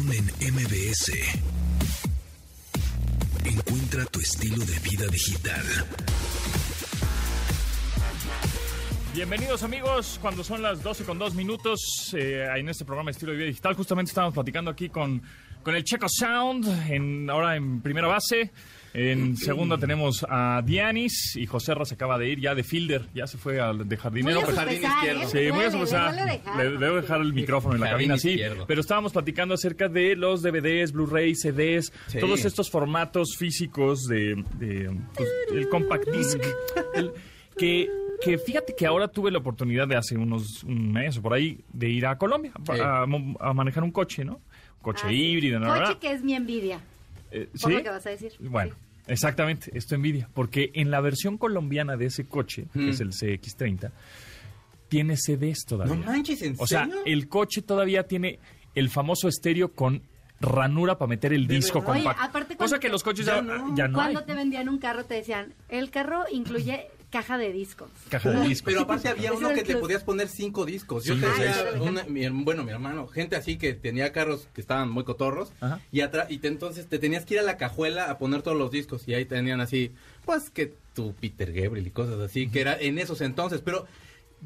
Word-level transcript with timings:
En 0.00 0.54
MBS. 0.54 1.12
Encuentra 3.44 4.06
tu 4.06 4.18
estilo 4.18 4.64
de 4.64 4.78
vida 4.78 5.06
digital. 5.08 5.62
Bienvenidos 9.12 9.62
amigos, 9.62 10.18
cuando 10.22 10.42
son 10.42 10.62
las 10.62 10.82
12 10.82 11.04
con 11.04 11.18
2 11.18 11.34
minutos 11.34 12.14
eh, 12.16 12.48
en 12.56 12.70
este 12.70 12.86
programa 12.86 13.10
Estilo 13.10 13.32
de 13.32 13.38
Vida 13.38 13.48
Digital, 13.48 13.74
justamente 13.74 14.08
estamos 14.08 14.32
platicando 14.32 14.70
aquí 14.70 14.88
con, 14.88 15.20
con 15.62 15.76
el 15.76 15.84
Checo 15.84 16.06
Sound, 16.08 17.28
ahora 17.28 17.56
en 17.56 17.82
primera 17.82 18.08
base. 18.08 18.52
En 18.92 19.36
segunda 19.36 19.78
tenemos 19.78 20.26
a 20.28 20.62
Dianis 20.64 21.36
y 21.36 21.46
José 21.46 21.74
se 21.84 21.94
acaba 21.94 22.18
de 22.18 22.28
ir 22.28 22.40
ya 22.40 22.54
de 22.54 22.64
fielder, 22.64 23.06
ya 23.14 23.26
se 23.26 23.38
fue 23.38 23.60
al 23.60 23.88
de 23.88 23.96
jardinero. 23.96 24.40
Muy 24.40 24.50
a 24.50 24.52
Jardín 24.52 24.82
izquierdo. 24.82 25.22
¿eh? 25.22 25.26
Sí, 25.26 25.52
muy 25.52 25.64
a. 25.94 26.56
Le 26.56 26.70
debo 26.78 26.96
dejar 26.96 27.20
el 27.20 27.32
micrófono 27.32 27.74
en 27.76 27.80
la 27.82 27.90
cabina, 27.90 28.18
sí. 28.18 28.40
Pero 28.66 28.80
estábamos 28.80 29.12
platicando 29.12 29.54
acerca 29.54 29.88
de 29.88 30.16
los 30.16 30.42
DVDs, 30.42 30.92
Blu-ray, 30.92 31.34
CDs, 31.34 31.92
Sí. 32.08 32.18
todos 32.18 32.44
estos 32.44 32.70
formatos 32.70 33.36
físicos 33.36 34.06
de, 34.06 34.42
de, 34.58 34.90
pues, 35.14 35.28
el 35.52 35.68
compact 35.68 36.08
disc. 36.08 36.38
el- 36.94 37.12
que, 37.56 37.88
que 38.24 38.38
fíjate 38.38 38.74
que 38.74 38.86
ahora 38.86 39.08
tuve 39.08 39.30
la 39.30 39.38
oportunidad 39.38 39.86
de 39.86 39.94
hace 39.96 40.16
unos 40.16 40.64
un 40.64 40.92
mes 40.92 41.18
o 41.18 41.22
por 41.22 41.34
ahí 41.34 41.60
de 41.72 41.90
ir 41.90 42.06
a 42.06 42.16
Colombia 42.16 42.52
a, 42.68 42.74
Sí. 42.74 42.80
a 42.82 43.06
mo- 43.06 43.36
a 43.38 43.52
manejar 43.52 43.82
un 43.84 43.90
coche, 43.92 44.24
¿no? 44.24 44.40
Coche 44.80 45.02
Ah, 45.06 45.12
híbrido, 45.12 45.58
¿no? 45.60 45.66
Coche 45.66 45.78
¿verdad? 45.80 45.98
que 45.98 46.12
es 46.12 46.22
mi 46.24 46.34
envidia. 46.34 46.80
Eh, 47.30 47.48
Por 47.60 47.70
¿Sí? 47.70 47.76
lo 47.76 47.82
que 47.82 47.88
vas 47.90 48.06
a 48.06 48.10
decir. 48.10 48.32
Bueno, 48.40 48.74
exactamente, 49.06 49.70
esto 49.76 49.94
envidia. 49.94 50.28
Porque 50.34 50.70
en 50.74 50.90
la 50.90 51.00
versión 51.00 51.38
colombiana 51.38 51.96
de 51.96 52.06
ese 52.06 52.24
coche, 52.26 52.66
que 52.72 52.78
Mm. 52.80 52.88
es 52.90 53.00
el 53.00 53.12
CX30, 53.12 53.92
tiene 54.88 55.16
CDs 55.16 55.64
todavía. 55.66 55.94
No 55.94 56.04
manches, 56.04 56.42
¿en 56.42 56.56
O 56.58 56.66
sea, 56.66 56.84
serio? 56.84 57.00
el 57.06 57.28
coche 57.28 57.62
todavía 57.62 58.04
tiene 58.04 58.38
el 58.74 58.88
famoso 58.90 59.28
estéreo 59.28 59.72
con 59.72 60.02
ranura 60.40 60.96
para 60.98 61.08
meter 61.08 61.32
el 61.32 61.46
¿De 61.46 61.56
disco 61.56 61.80
verdad? 61.80 61.94
Oye, 61.94 62.04
compacto. 62.04 62.28
aparte 62.28 62.56
Cosa 62.56 62.78
que 62.80 62.88
te- 62.88 62.92
los 62.92 63.02
coches 63.02 63.26
Ya 63.26 63.36
ya, 63.36 63.42
no. 63.42 63.76
ya 63.76 63.88
no 63.88 63.94
Cuando 63.98 64.20
hay. 64.20 64.26
te 64.26 64.34
vendían 64.34 64.68
un 64.68 64.78
carro 64.78 65.04
te 65.04 65.14
decían, 65.14 65.54
el 65.68 65.90
carro 65.90 66.24
incluye 66.32 66.88
caja 67.10 67.36
de 67.38 67.52
discos. 67.52 67.90
Caja 68.08 68.30
de 68.30 68.48
discos. 68.48 68.64
Pero 68.72 68.82
aparte 68.82 69.08
había 69.08 69.32
uno 69.32 69.50
que 69.50 69.62
te 69.62 69.76
podías 69.76 70.04
poner 70.04 70.28
cinco 70.28 70.64
discos. 70.64 71.04
Yo 71.04 71.14
Cinco, 71.14 71.28
tenía, 71.36 71.82
una- 71.82 72.04
mi, 72.04 72.28
bueno, 72.44 72.64
mi 72.64 72.70
hermano, 72.70 73.06
gente 73.08 73.36
así 73.36 73.58
que 73.58 73.74
tenía 73.74 74.12
carros 74.12 74.48
que 74.54 74.60
estaban 74.60 74.88
muy 74.90 75.04
cotorros. 75.04 75.52
Ajá. 75.60 75.80
Y 75.92 76.00
atrás, 76.00 76.26
y 76.30 76.38
te- 76.38 76.48
entonces 76.48 76.86
te 76.86 76.98
tenías 76.98 77.24
que 77.26 77.34
ir 77.34 77.40
a 77.40 77.44
la 77.44 77.56
cajuela 77.56 78.10
a 78.10 78.18
poner 78.18 78.42
todos 78.42 78.56
los 78.56 78.70
discos. 78.70 79.06
Y 79.08 79.14
ahí 79.14 79.24
tenían 79.24 79.60
así, 79.60 79.92
pues 80.24 80.50
que 80.50 80.72
tu 80.94 81.12
Peter 81.14 81.52
Gabriel 81.52 81.86
y 81.86 81.90
cosas 81.90 82.20
así, 82.20 82.48
que 82.48 82.60
era 82.60 82.76
en 82.78 82.98
esos 82.98 83.20
entonces. 83.20 83.60
Pero 83.64 83.86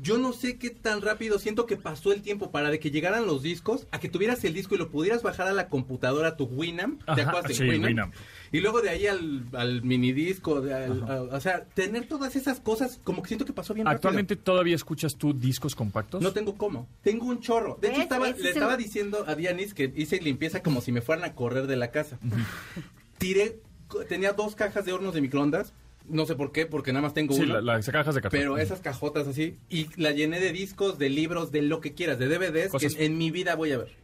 yo 0.03 0.19
no 0.19 0.33
sé 0.33 0.59
qué 0.59 0.71
tan 0.71 1.03
rápido 1.03 1.39
siento 1.39 1.67
que 1.67 1.77
pasó 1.77 2.13
el 2.13 2.21
tiempo 2.23 2.51
para 2.51 2.71
de 2.71 2.81
que 2.81 2.91
llegaran 2.91 3.27
los 3.27 3.43
discos, 3.43 3.87
a 3.93 4.01
que 4.01 4.09
tuvieras 4.09 4.43
el 4.45 4.53
disco 4.53 4.75
y 4.75 4.79
lo 4.79 4.91
pudieras 4.91 5.23
bajar 5.23 5.47
a 5.47 5.53
la 5.53 5.69
computadora, 5.69 6.29
a 6.31 6.37
tu 6.37 6.45
Winamp. 6.47 7.01
¿Te 7.15 7.23
acuerdas 7.23 7.45
de 7.49 7.55
sí, 7.55 7.63
Winamp? 7.63 7.85
Winamp. 7.87 8.15
Y 8.53 8.61
luego 8.61 8.81
de 8.83 8.91
ahí 8.91 9.07
al, 9.07 9.45
al 9.53 9.83
minidisco, 9.83 10.61
de 10.61 10.75
al- 10.75 11.03
a- 11.11 11.23
o 11.23 11.41
sea, 11.41 11.65
tener 11.75 12.07
todas 12.07 12.37
esas 12.37 12.61
cosas, 12.61 13.01
como 13.03 13.23
que 13.23 13.29
siento 13.29 13.45
que 13.45 13.53
pasó 13.53 13.75
bien 13.75 13.87
rápido. 13.87 13.97
¿Actualmente 13.97 14.37
todavía 14.37 14.77
escuchas 14.77 15.17
tú 15.17 15.33
discos 15.33 15.75
compactos? 15.75 16.23
No 16.23 16.33
tengo 16.33 16.55
cómo. 16.57 16.87
Tengo 17.03 17.27
un 17.27 17.41
chorro. 17.41 17.79
De 17.81 17.89
hecho, 17.89 18.03
estaba, 18.03 18.31
le 18.31 18.49
estaba 18.51 18.77
diciendo 18.77 19.25
a 19.27 19.35
Dianis 19.35 19.75
que 19.75 19.93
hice 19.97 20.21
limpieza 20.21 20.63
como 20.63 20.81
si 20.81 20.93
me 20.93 21.01
fueran 21.01 21.25
a 21.25 21.35
correr 21.35 21.67
de 21.67 21.77
la 21.77 21.91
casa. 21.91 22.19
Tiré, 23.19 23.61
tenía 24.09 24.33
dos 24.33 24.55
cajas 24.55 24.85
de 24.85 24.93
hornos 24.93 25.15
de 25.15 25.21
microondas. 25.21 25.73
No 26.07 26.27
sé 26.27 26.35
por 26.37 26.53
qué, 26.53 26.67
porque 26.67 26.93
nada 26.93 27.03
más 27.03 27.15
tengo 27.15 27.35
Sí, 27.35 27.43
una. 27.43 27.55
la- 27.63 27.77
las 27.77 27.89
cajas 27.89 28.15
de 28.15 28.21
cartón. 28.21 28.39
pero 28.39 28.59
esas 28.59 28.81
cajotas 28.81 29.27
así. 29.27 29.57
Y 29.71 29.89
la 29.97 30.11
llené 30.11 30.39
de 30.39 30.53
discos, 30.53 30.99
de 30.99 31.09
libros, 31.09 31.51
de 31.51 31.63
lo 31.63 31.81
que 31.81 31.95
quieras, 31.95 32.19
de 32.19 32.29
DVDs 32.29 32.69
Cosas- 32.69 32.95
que 32.95 33.07
en 33.07 33.17
mi 33.17 33.31
vida 33.31 33.55
voy 33.55 33.73
a 33.73 33.79
ver. 33.79 33.97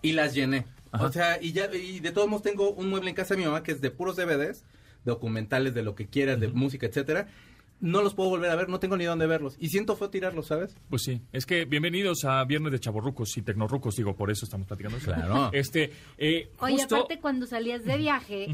Y 0.00 0.12
las 0.12 0.32
llené. 0.34 0.64
Ajá. 0.92 1.04
O 1.04 1.12
sea, 1.12 1.38
y 1.42 1.52
ya, 1.52 1.72
y 1.74 2.00
de 2.00 2.12
todos 2.12 2.28
modos 2.28 2.42
tengo 2.42 2.70
un 2.70 2.88
mueble 2.88 3.10
en 3.10 3.16
casa 3.16 3.34
de 3.34 3.40
mi 3.40 3.46
mamá 3.46 3.62
que 3.62 3.72
es 3.72 3.80
de 3.80 3.90
puros 3.90 4.16
DVDs, 4.16 4.64
documentales 5.04 5.74
de 5.74 5.82
lo 5.82 5.94
que 5.94 6.06
quieras, 6.06 6.40
de 6.40 6.48
música, 6.48 6.86
etcétera. 6.86 7.28
No 7.78 8.02
los 8.02 8.14
puedo 8.14 8.30
volver 8.30 8.50
a 8.50 8.56
ver, 8.56 8.70
no 8.70 8.80
tengo 8.80 8.96
ni 8.96 9.04
dónde 9.04 9.26
verlos. 9.26 9.56
Y 9.60 9.68
siento 9.68 9.96
feo 9.96 10.08
tirarlos, 10.08 10.46
¿sabes? 10.46 10.74
Pues 10.88 11.02
sí, 11.02 11.20
es 11.32 11.44
que 11.44 11.66
bienvenidos 11.66 12.24
a 12.24 12.42
Viernes 12.44 12.72
de 12.72 12.80
Chaborrucos 12.80 13.36
y 13.36 13.42
Tecnorrucos, 13.42 13.96
digo, 13.96 14.16
por 14.16 14.30
eso 14.30 14.46
estamos 14.46 14.66
platicando. 14.66 14.96
eso. 14.96 15.12
Claro. 15.12 15.50
Este, 15.52 15.92
eh, 16.16 16.50
Oye, 16.60 16.76
justo, 16.76 16.96
aparte 16.96 17.20
cuando 17.20 17.46
salías 17.46 17.84
de 17.84 17.98
viaje, 17.98 18.48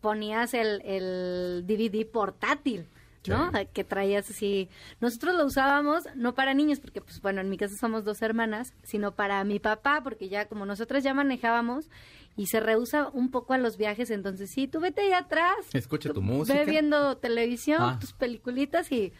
ponías 0.00 0.54
el, 0.54 0.80
el 0.84 1.64
DVD 1.66 2.06
portátil, 2.06 2.86
¿no? 3.26 3.50
Sí. 3.52 3.68
Que 3.72 3.84
traías 3.84 4.28
así. 4.30 4.68
Nosotros 5.00 5.34
lo 5.34 5.44
usábamos 5.46 6.04
no 6.14 6.34
para 6.34 6.54
niños, 6.54 6.80
porque 6.80 7.00
pues 7.00 7.20
bueno, 7.22 7.40
en 7.40 7.48
mi 7.50 7.56
casa 7.58 7.76
somos 7.76 8.04
dos 8.04 8.22
hermanas, 8.22 8.74
sino 8.82 9.12
para 9.12 9.42
mi 9.44 9.58
papá, 9.58 10.00
porque 10.02 10.28
ya 10.28 10.46
como 10.48 10.66
nosotras 10.66 11.04
ya 11.04 11.14
manejábamos 11.14 11.88
y 12.36 12.46
se 12.46 12.60
rehúsa 12.60 13.08
un 13.12 13.30
poco 13.30 13.52
a 13.52 13.58
los 13.58 13.76
viajes, 13.76 14.10
entonces 14.10 14.50
sí, 14.50 14.66
tú 14.66 14.80
vete 14.80 15.02
ahí 15.02 15.12
atrás. 15.12 15.56
Escucha 15.72 16.12
tu 16.12 16.22
música. 16.22 16.58
Ve 16.58 16.64
viendo 16.64 17.16
televisión, 17.18 17.80
Ah. 17.82 17.98
tus 18.00 18.12
peliculitas 18.12 18.90
y 18.90 19.12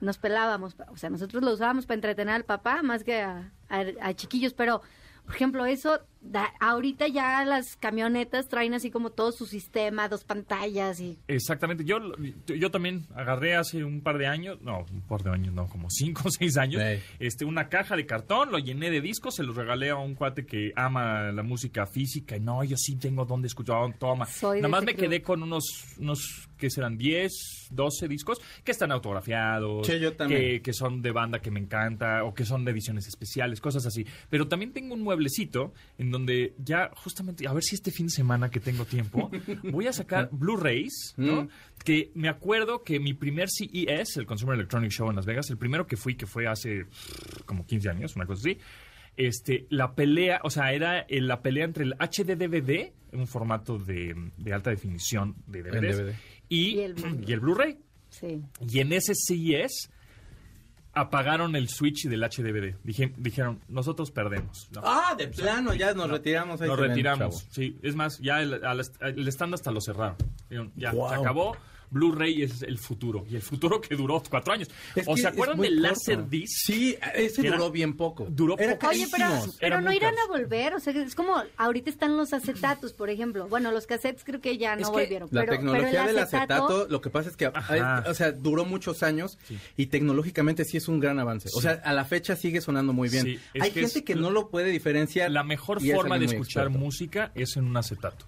nos 0.00 0.18
pelábamos. 0.18 0.76
O 0.88 0.96
sea, 0.96 1.10
nosotros 1.10 1.42
lo 1.42 1.52
usábamos 1.52 1.86
para 1.86 1.96
entretener 1.96 2.34
al 2.34 2.44
papá 2.44 2.82
más 2.82 3.02
que 3.04 3.20
a, 3.22 3.50
a- 3.68 3.84
a 4.02 4.14
chiquillos, 4.14 4.52
pero 4.54 4.82
por 5.24 5.34
ejemplo, 5.34 5.66
eso, 5.66 6.00
da- 6.20 6.52
ahorita 6.60 7.06
ya 7.08 7.44
las 7.44 7.76
camionetas 7.76 8.48
traen 8.48 8.74
así 8.74 8.90
como 8.90 9.10
todo 9.10 9.32
su 9.32 9.46
sistema, 9.46 10.08
dos 10.08 10.24
pantallas 10.24 11.00
y... 11.00 11.18
Exactamente, 11.28 11.84
yo, 11.84 11.98
yo 12.46 12.70
también 12.70 13.06
agarré 13.14 13.54
hace 13.56 13.84
un 13.84 14.00
par 14.00 14.18
de 14.18 14.26
años, 14.26 14.60
no, 14.62 14.84
un 14.92 15.00
par 15.02 15.22
de 15.22 15.30
años, 15.30 15.54
no, 15.54 15.68
como 15.68 15.88
cinco 15.90 16.22
o 16.26 16.30
seis 16.30 16.56
años, 16.56 16.82
Sí. 16.82 17.02
este, 17.18 17.44
una 17.44 17.68
caja 17.68 17.96
de 17.96 18.06
cartón, 18.06 18.50
lo 18.50 18.58
llené 18.58 18.90
de 18.90 19.00
discos, 19.00 19.36
se 19.36 19.42
los 19.42 19.56
regalé 19.56 19.90
a 19.90 19.96
un 19.96 20.14
cuate 20.14 20.44
que 20.44 20.72
ama 20.76 21.30
la 21.32 21.42
música 21.42 21.86
física 21.86 22.36
y 22.36 22.40
no, 22.40 22.62
yo 22.64 22.76
sí 22.76 22.96
tengo 22.96 23.24
donde 23.24 23.46
escuchar, 23.48 23.96
toma. 23.98 24.26
Soy 24.26 24.58
Nada 24.60 24.68
más 24.68 24.84
me 24.84 24.94
club. 24.94 25.06
quedé 25.08 25.22
con 25.22 25.42
unos, 25.42 25.64
unos, 25.98 26.48
que 26.58 26.70
serán 26.70 26.96
10, 26.98 27.68
12 27.70 28.08
discos 28.08 28.38
que 28.64 28.72
están 28.72 28.90
autografiados, 28.92 29.86
Sí, 29.86 29.98
yo 30.00 30.14
también. 30.16 30.40
que, 30.40 30.62
que 30.62 30.72
son 30.72 31.02
de 31.02 31.12
banda 31.12 31.40
que 31.40 31.50
me 31.50 31.60
encanta 31.60 32.24
o 32.24 32.34
que 32.34 32.44
son 32.44 32.64
de 32.64 32.72
ediciones 32.72 33.06
especiales, 33.06 33.60
cosas 33.60 33.86
así. 33.86 34.04
Pero 34.30 34.48
también 34.48 34.72
tengo 34.72 34.94
un 34.94 35.02
mueblecito 35.02 35.72
en 35.98 36.07
donde 36.10 36.54
ya 36.58 36.90
justamente, 36.94 37.46
a 37.46 37.52
ver 37.52 37.62
si 37.62 37.74
este 37.74 37.90
fin 37.90 38.06
de 38.06 38.12
semana 38.12 38.50
que 38.50 38.60
tengo 38.60 38.84
tiempo, 38.84 39.30
voy 39.64 39.86
a 39.86 39.92
sacar 39.92 40.28
Blu-rays, 40.32 41.14
¿no? 41.16 41.42
Mm. 41.42 41.48
Que 41.84 42.10
me 42.14 42.28
acuerdo 42.28 42.82
que 42.82 43.00
mi 43.00 43.14
primer 43.14 43.48
CES, 43.48 44.16
el 44.16 44.26
Consumer 44.26 44.54
Electronic 44.54 44.90
Show 44.90 45.08
en 45.10 45.16
Las 45.16 45.26
Vegas, 45.26 45.50
el 45.50 45.58
primero 45.58 45.86
que 45.86 45.96
fui, 45.96 46.14
que 46.16 46.26
fue 46.26 46.46
hace 46.46 46.86
como 47.46 47.66
15 47.66 47.88
años, 47.90 48.16
una 48.16 48.26
cosa 48.26 48.40
así, 48.40 48.58
este, 49.16 49.66
la 49.70 49.94
pelea, 49.94 50.40
o 50.44 50.50
sea, 50.50 50.72
era 50.72 51.00
eh, 51.00 51.20
la 51.20 51.42
pelea 51.42 51.64
entre 51.64 51.84
el 51.84 51.94
HD-DVD, 51.98 52.92
un 53.12 53.26
formato 53.26 53.78
de, 53.78 54.14
de 54.36 54.52
alta 54.52 54.70
definición 54.70 55.34
de 55.46 55.62
DVDs, 55.62 55.96
DVD. 55.98 56.14
y, 56.48 56.78
Y 56.78 57.32
el 57.32 57.40
Blu-ray. 57.40 57.78
Sí. 58.10 58.42
Y 58.66 58.80
en 58.80 58.92
ese 58.92 59.14
CES 59.14 59.90
apagaron 60.98 61.56
el 61.56 61.68
switch 61.68 62.06
del 62.08 62.22
HDVD. 62.22 62.76
Dije, 62.84 63.12
dijeron, 63.16 63.60
nosotros 63.68 64.10
perdemos. 64.10 64.68
¿no? 64.74 64.82
Ah, 64.84 65.14
de 65.16 65.28
plano, 65.28 65.74
ya 65.74 65.94
nos 65.94 66.10
retiramos. 66.10 66.60
ahí 66.60 66.68
Nos 66.68 66.78
ven, 66.78 66.88
retiramos. 66.90 67.46
Sí, 67.50 67.78
es 67.82 67.94
más, 67.94 68.18
ya 68.18 68.42
el, 68.42 68.64
al 68.64 68.80
est- 68.80 69.00
el 69.02 69.26
stand 69.28 69.54
hasta 69.54 69.70
lo 69.70 69.80
cerraron. 69.80 70.16
Dijeron, 70.48 70.72
ya, 70.76 70.92
Wow. 70.92 71.08
se 71.08 71.14
acabó. 71.16 71.56
Blu-ray 71.90 72.42
es 72.42 72.62
el 72.62 72.78
futuro. 72.78 73.24
Y 73.30 73.36
el 73.36 73.42
futuro 73.42 73.80
que 73.80 73.94
duró 73.96 74.22
cuatro 74.28 74.52
años. 74.52 74.68
Es 74.94 75.06
¿O 75.08 75.14
que 75.14 75.22
se 75.22 75.28
es 75.28 75.32
acuerdan 75.34 75.58
del 75.60 75.74
corto. 75.80 75.88
Laserdisc? 75.88 76.52
Sí, 76.66 76.96
ese 77.14 77.46
Era- 77.46 77.56
duró 77.56 77.70
bien 77.70 77.96
poco. 77.96 78.26
duró 78.30 78.58
Era 78.58 78.74
poco. 78.78 78.88
Oye, 78.88 79.06
pero, 79.10 79.26
pero 79.60 79.80
no 79.80 79.92
irán 79.92 80.14
caros. 80.14 80.28
a 80.28 80.32
volver, 80.38 80.74
o 80.74 80.80
sea, 80.80 80.92
es 80.92 81.14
como 81.14 81.42
ahorita 81.56 81.90
están 81.90 82.16
los 82.16 82.32
acetatos, 82.32 82.92
por 82.92 83.10
ejemplo. 83.10 83.48
Bueno, 83.48 83.72
los 83.72 83.86
cassettes 83.86 84.24
creo 84.24 84.40
que 84.40 84.58
ya 84.58 84.74
no 84.76 84.82
Es 84.82 84.88
que 84.88 84.92
volvieron. 84.92 85.28
La 85.32 85.40
pero, 85.42 85.52
tecnología 85.52 85.90
pero 85.90 86.02
el 86.02 86.14
del 86.14 86.18
acetato, 86.24 86.64
acetato, 86.64 86.86
lo 86.90 87.00
que 87.00 87.10
pasa 87.10 87.30
es 87.30 87.36
que, 87.36 87.46
Ajá. 87.46 87.72
hay- 88.04 88.10
o 88.10 88.14
sea, 88.14 88.32
duró 88.32 88.64
muchos 88.64 89.02
años 89.02 89.38
Sí. 89.46 89.58
y 89.76 89.86
tecnológicamente 89.86 90.64
sí 90.64 90.76
es 90.76 90.88
un 90.88 91.00
gran 91.00 91.18
avance. 91.18 91.48
O 91.54 91.60
sea, 91.60 91.80
a 91.84 91.92
la 91.92 92.04
fecha 92.04 92.36
sigue 92.36 92.60
sonando 92.60 92.92
muy 92.92 93.08
bien. 93.08 93.24
Sí, 93.24 93.38
hay 93.60 93.70
que 93.70 93.80
gente 93.80 93.98
es 94.00 94.04
que 94.04 94.14
no 94.14 94.30
lo 94.30 94.48
puede 94.50 94.70
diferenciar. 94.70 95.30
La 95.30 95.44
mejor 95.44 95.80
forma 95.80 96.18
de 96.18 96.26
escuchar 96.26 96.64
experto. 96.64 96.78
música 96.84 97.32
es 97.34 97.56
en 97.56 97.64
un 97.64 97.76
acetato. 97.76 98.26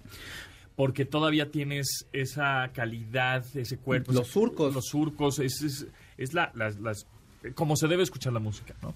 Porque 0.75 1.05
todavía 1.05 1.51
tienes 1.51 2.07
esa 2.13 2.71
calidad, 2.73 3.45
ese 3.55 3.77
cuerpo. 3.77 4.11
Los 4.13 4.27
surcos. 4.29 4.73
Los 4.73 4.85
surcos, 4.85 5.39
es, 5.39 5.61
es, 5.61 5.87
es 6.17 6.33
la, 6.33 6.51
las, 6.55 6.79
las- 6.79 7.05
como 7.55 7.75
se 7.75 7.87
debe 7.87 8.03
escuchar 8.03 8.33
la 8.33 8.39
música, 8.39 8.73
¿no? 8.81 8.95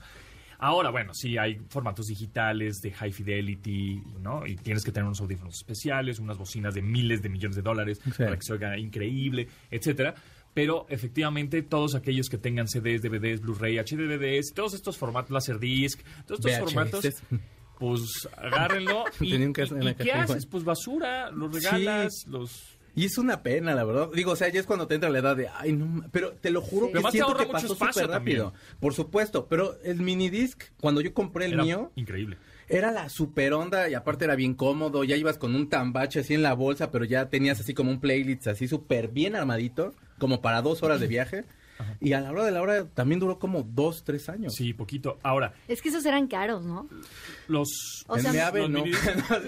Ahora, 0.57 0.89
bueno, 0.89 1.13
sí 1.13 1.37
hay 1.37 1.59
formatos 1.69 2.05
digitales 2.07 2.77
de 2.81 2.91
high 2.91 3.11
fidelity, 3.11 4.01
¿no? 4.21 4.47
Y 4.47 4.55
tienes 4.55 4.83
que 4.85 4.91
tener 4.93 5.05
unos 5.05 5.19
audífonos 5.19 5.55
especiales, 5.55 6.17
unas 6.19 6.37
bocinas 6.37 6.73
de 6.73 6.81
miles 6.81 7.21
de 7.21 7.27
millones 7.29 7.57
de 7.57 7.61
dólares 7.61 7.99
para 8.17 8.35
que 8.37 8.41
se 8.41 8.53
oiga 8.53 8.77
increíble, 8.77 9.49
etcétera. 9.69 10.15
Pero 10.53 10.85
efectivamente, 10.89 11.61
todos 11.61 11.93
aquellos 11.95 12.29
que 12.29 12.37
tengan 12.37 12.69
CDs, 12.69 13.01
DVDs, 13.01 13.41
Blu-ray, 13.41 13.77
HDVDs, 13.79 14.53
todos 14.55 14.73
estos 14.73 14.97
formatos, 14.97 15.31
Laserdisc, 15.31 15.99
todos 16.25 16.39
estos 16.39 16.51
VHS. 16.53 16.59
formatos, 16.73 17.05
pues 17.79 18.27
agárrenlo. 18.37 19.03
¿Y, 19.19 19.31
Tenía 19.31 19.47
un 19.47 19.83
y- 19.87 19.95
qué 19.95 20.11
haces? 20.13 20.45
Pues 20.45 20.63
basura, 20.63 21.29
los 21.31 21.53
regalas, 21.53 22.25
los 22.27 22.77
Y 22.95 23.05
es 23.05 23.17
una 23.17 23.43
pena, 23.43 23.75
la 23.75 23.83
verdad. 23.83 24.09
Digo, 24.13 24.31
o 24.31 24.35
sea, 24.35 24.47
ya 24.49 24.59
es 24.59 24.65
cuando 24.65 24.87
te 24.87 24.95
entra 24.95 25.09
la 25.09 25.19
edad 25.19 25.35
de, 25.35 25.49
ay, 25.49 25.73
no, 25.73 25.85
ma-". 25.85 26.07
pero 26.11 26.31
te 26.33 26.49
lo 26.49 26.61
juro 26.61 26.87
Sí. 26.87 26.93
Que 26.93 27.11
siento 27.11 27.35
que 27.35 27.45
pasó 27.47 27.67
súper 27.75 28.07
rápido. 28.07 28.53
Por 28.79 28.93
supuesto, 28.93 29.47
pero 29.47 29.77
el 29.83 30.01
minidisc, 30.01 30.63
cuando 30.79 31.01
yo 31.01 31.13
compré 31.13 31.45
el 31.45 31.53
Era 31.53 31.63
mío, 31.63 31.91
increíble. 31.95 32.37
era 32.69 32.91
la 32.91 33.09
super 33.09 33.51
onda 33.53 33.89
y 33.89 33.93
aparte 33.95 34.23
era 34.25 34.35
bien 34.35 34.53
cómodo. 34.53 35.03
Ya 35.03 35.17
ibas 35.17 35.37
con 35.37 35.55
un 35.55 35.67
tambache 35.69 36.21
así 36.21 36.33
en 36.35 36.41
la 36.43 36.53
bolsa, 36.53 36.89
pero 36.91 37.03
ya 37.05 37.29
tenías 37.29 37.59
así 37.59 37.73
como 37.73 37.91
un 37.91 37.99
playlist 37.99 38.47
así 38.47 38.67
súper 38.69 39.09
bien 39.09 39.35
armadito, 39.35 39.93
como 40.17 40.41
para 40.41 40.61
dos 40.61 40.81
horas 40.81 40.99
de 41.01 41.07
viaje. 41.07 41.43
Y 41.99 42.13
a 42.13 42.21
la 42.21 42.31
hora 42.31 42.45
de 42.45 42.51
la 42.51 42.61
hora 42.61 42.85
también 42.87 43.19
duró 43.19 43.37
como 43.39 43.63
dos, 43.63 44.03
tres 44.03 44.29
años. 44.29 44.53
Sí, 44.55 44.73
poquito. 44.73 45.19
Ahora, 45.23 45.53
Es 45.67 45.81
que 45.81 45.89
esos 45.89 46.05
eran 46.05 46.27
caros, 46.27 46.63
¿no? 46.65 46.87
los... 47.47 48.03
O 48.07 48.17
sea, 48.17 48.31
Meave, 48.31 48.61
los 48.61 48.69
no. 48.69 48.83
minidisc- 48.83 49.43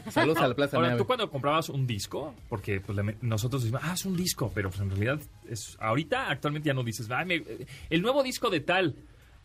No, 0.06 0.10
Saludos 0.12 0.38
a 0.38 0.48
la 0.48 0.54
Plaza 0.54 0.76
Ahora, 0.76 0.88
Meave. 0.90 1.00
tú 1.02 1.06
cuando 1.06 1.30
comprabas 1.30 1.68
un 1.68 1.86
disco, 1.86 2.34
porque 2.48 2.80
pues, 2.80 2.98
nosotros 3.20 3.62
decimos, 3.62 3.82
ah, 3.84 3.94
es 3.94 4.04
un 4.04 4.16
disco, 4.16 4.50
pero 4.54 4.70
pues 4.70 4.80
en 4.80 4.90
realidad 4.90 5.20
es 5.48 5.76
ahorita 5.80 6.30
actualmente 6.30 6.68
ya 6.68 6.74
no 6.74 6.82
dices, 6.84 7.08
ah, 7.10 7.24
me- 7.24 7.42
el 7.90 8.02
nuevo 8.02 8.22
disco 8.22 8.48
de 8.50 8.60
tal. 8.60 8.94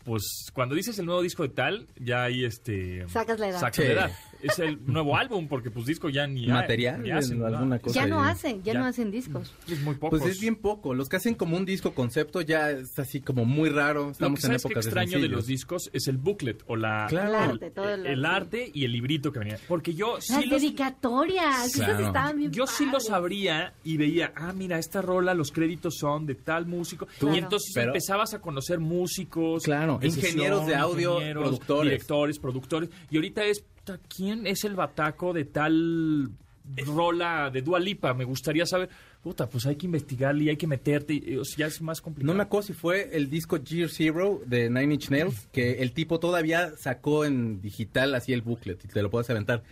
Pues 0.08 0.48
cuando 0.54 0.74
dices 0.74 0.98
el 1.00 1.06
nuevo 1.06 1.22
disco 1.22 1.44
de 1.44 1.50
tal, 1.50 1.86
ya 2.00 2.24
ahí 2.24 2.46
este 2.46 3.06
Sacas 3.10 3.40
la 3.40 3.50
edad. 3.50 3.60
sacas 3.60 3.76
Sí. 3.76 3.82
la 3.84 3.92
edad. 3.92 4.12
Es 4.42 4.58
el 4.60 4.80
nuevo 4.86 5.18
álbum 5.18 5.48
porque 5.50 5.70
pues 5.72 5.86
disco 5.88 6.10
ya 6.10 6.26
ni 6.28 6.48
Material, 6.48 7.02
ni 7.02 7.12
hacen, 7.12 7.40
¿no? 7.40 7.48
alguna 7.48 7.80
cosa. 7.80 7.96
Ya 7.96 8.06
no 8.08 8.24
hacen, 8.24 8.64
ya, 8.64 8.74
Ya. 8.74 8.80
no 8.80 8.86
hacen 8.86 9.12
discos. 9.12 9.54
Es 9.68 9.82
muy 9.82 9.96
pocos. 9.96 10.20
Pues 10.20 10.32
es 10.32 10.40
bien 10.40 10.56
poco. 10.56 10.94
Los 10.94 11.10
que 11.10 11.18
hacen 11.18 11.34
como 11.36 11.58
un 11.58 11.66
disco 11.66 11.94
concepto 11.94 12.40
ya 12.42 12.70
es 12.72 12.98
así 13.00 13.20
como 13.20 13.44
muy 13.46 13.70
raro. 13.70 14.06
Lo 14.06 14.12
Estamos 14.12 14.40
que 14.40 14.46
en 14.46 14.52
que 14.52 14.58
épocas 14.58 14.86
de 14.86 14.90
extraño 14.90 15.20
de, 15.20 15.28
los 15.28 15.46
discos 15.48 15.90
es 15.92 16.08
el 16.08 16.18
booklet 16.18 16.64
o 16.68 16.76
la 16.78 17.08
Claro. 17.10 17.28
El 17.30 17.36
arte, 17.52 17.72
todo 17.72 17.90
el 17.94 18.06
el 18.08 18.26
arte. 18.26 18.72
y 18.74 18.86
el 18.86 18.92
librito 18.94 19.34
que 19.34 19.40
venía. 19.40 19.58
Porque 19.68 19.94
yo 19.94 20.22
sí 20.22 20.32
Las 20.34 20.46
los, 20.46 20.62
dedicatorias, 20.62 21.74
Claro. 21.74 22.06
estaban 22.08 22.38
bien 22.38 22.52
yo 22.52 22.66
sí 22.68 22.86
lo 22.86 22.92
padres. 22.94 23.08
sabría 23.08 23.74
y 23.84 23.98
veía, 23.98 24.32
ah, 24.36 24.54
mira, 24.54 24.78
esta 24.80 25.02
rola, 25.02 25.34
los 25.34 25.52
créditos 25.52 25.98
son 25.98 26.26
de 26.26 26.36
tal 26.36 26.66
músico. 26.66 27.08
Claro. 27.20 27.36
Y 27.36 27.40
entonces 27.40 27.72
Pero- 27.74 27.88
empezabas 27.88 28.34
a 28.34 28.40
conocer 28.40 28.80
músicos. 28.80 29.64
Claro, 29.64 29.97
ingenieros 30.04 30.66
de 30.68 30.76
audio, 30.76 31.18
productores. 31.34 31.92
Directores, 31.92 32.40
productores. 32.40 32.90
Y 33.10 33.16
ahorita 33.18 33.44
es, 33.46 33.62
puta, 33.62 34.00
¿quién 34.08 34.46
es 34.48 34.64
el 34.64 34.76
bataco 34.76 35.34
de 35.34 35.46
tal 35.46 36.30
rola 36.86 37.50
de 37.50 37.62
Dua 37.62 37.80
Lipa? 37.80 38.14
Me 38.14 38.26
gustaría 38.26 38.66
saber. 38.66 38.90
Puta, 39.22 39.50
pues 39.50 39.66
hay 39.66 39.76
que 39.76 39.86
investigarle 39.88 40.46
y 40.46 40.50
hay 40.50 40.58
que 40.58 40.68
meterte. 40.68 41.14
y, 41.14 41.36
o 41.38 41.44
sea, 41.44 41.58
ya 41.58 41.68
es 41.68 41.82
más 41.82 42.00
complicado. 42.02 42.32
No 42.34 42.38
me 42.38 42.44
acuerdo 42.44 42.68
si 42.68 42.74
fue 42.74 43.10
el 43.14 43.30
disco 43.30 43.58
Gear 43.64 43.90
Zero 43.90 44.42
de 44.46 44.70
Nine 44.70 44.94
Inch 44.94 45.10
Nails, 45.10 45.48
que 45.52 45.82
el 45.82 45.92
tipo 45.92 46.20
todavía 46.20 46.72
sacó 46.78 47.26
en 47.26 47.62
digital 47.62 48.16
así 48.16 48.32
el 48.34 48.42
booklet 48.42 48.84
y 48.86 48.88
te 48.88 49.02
lo 49.02 49.10
puedes 49.10 49.30
aventar. 49.30 49.64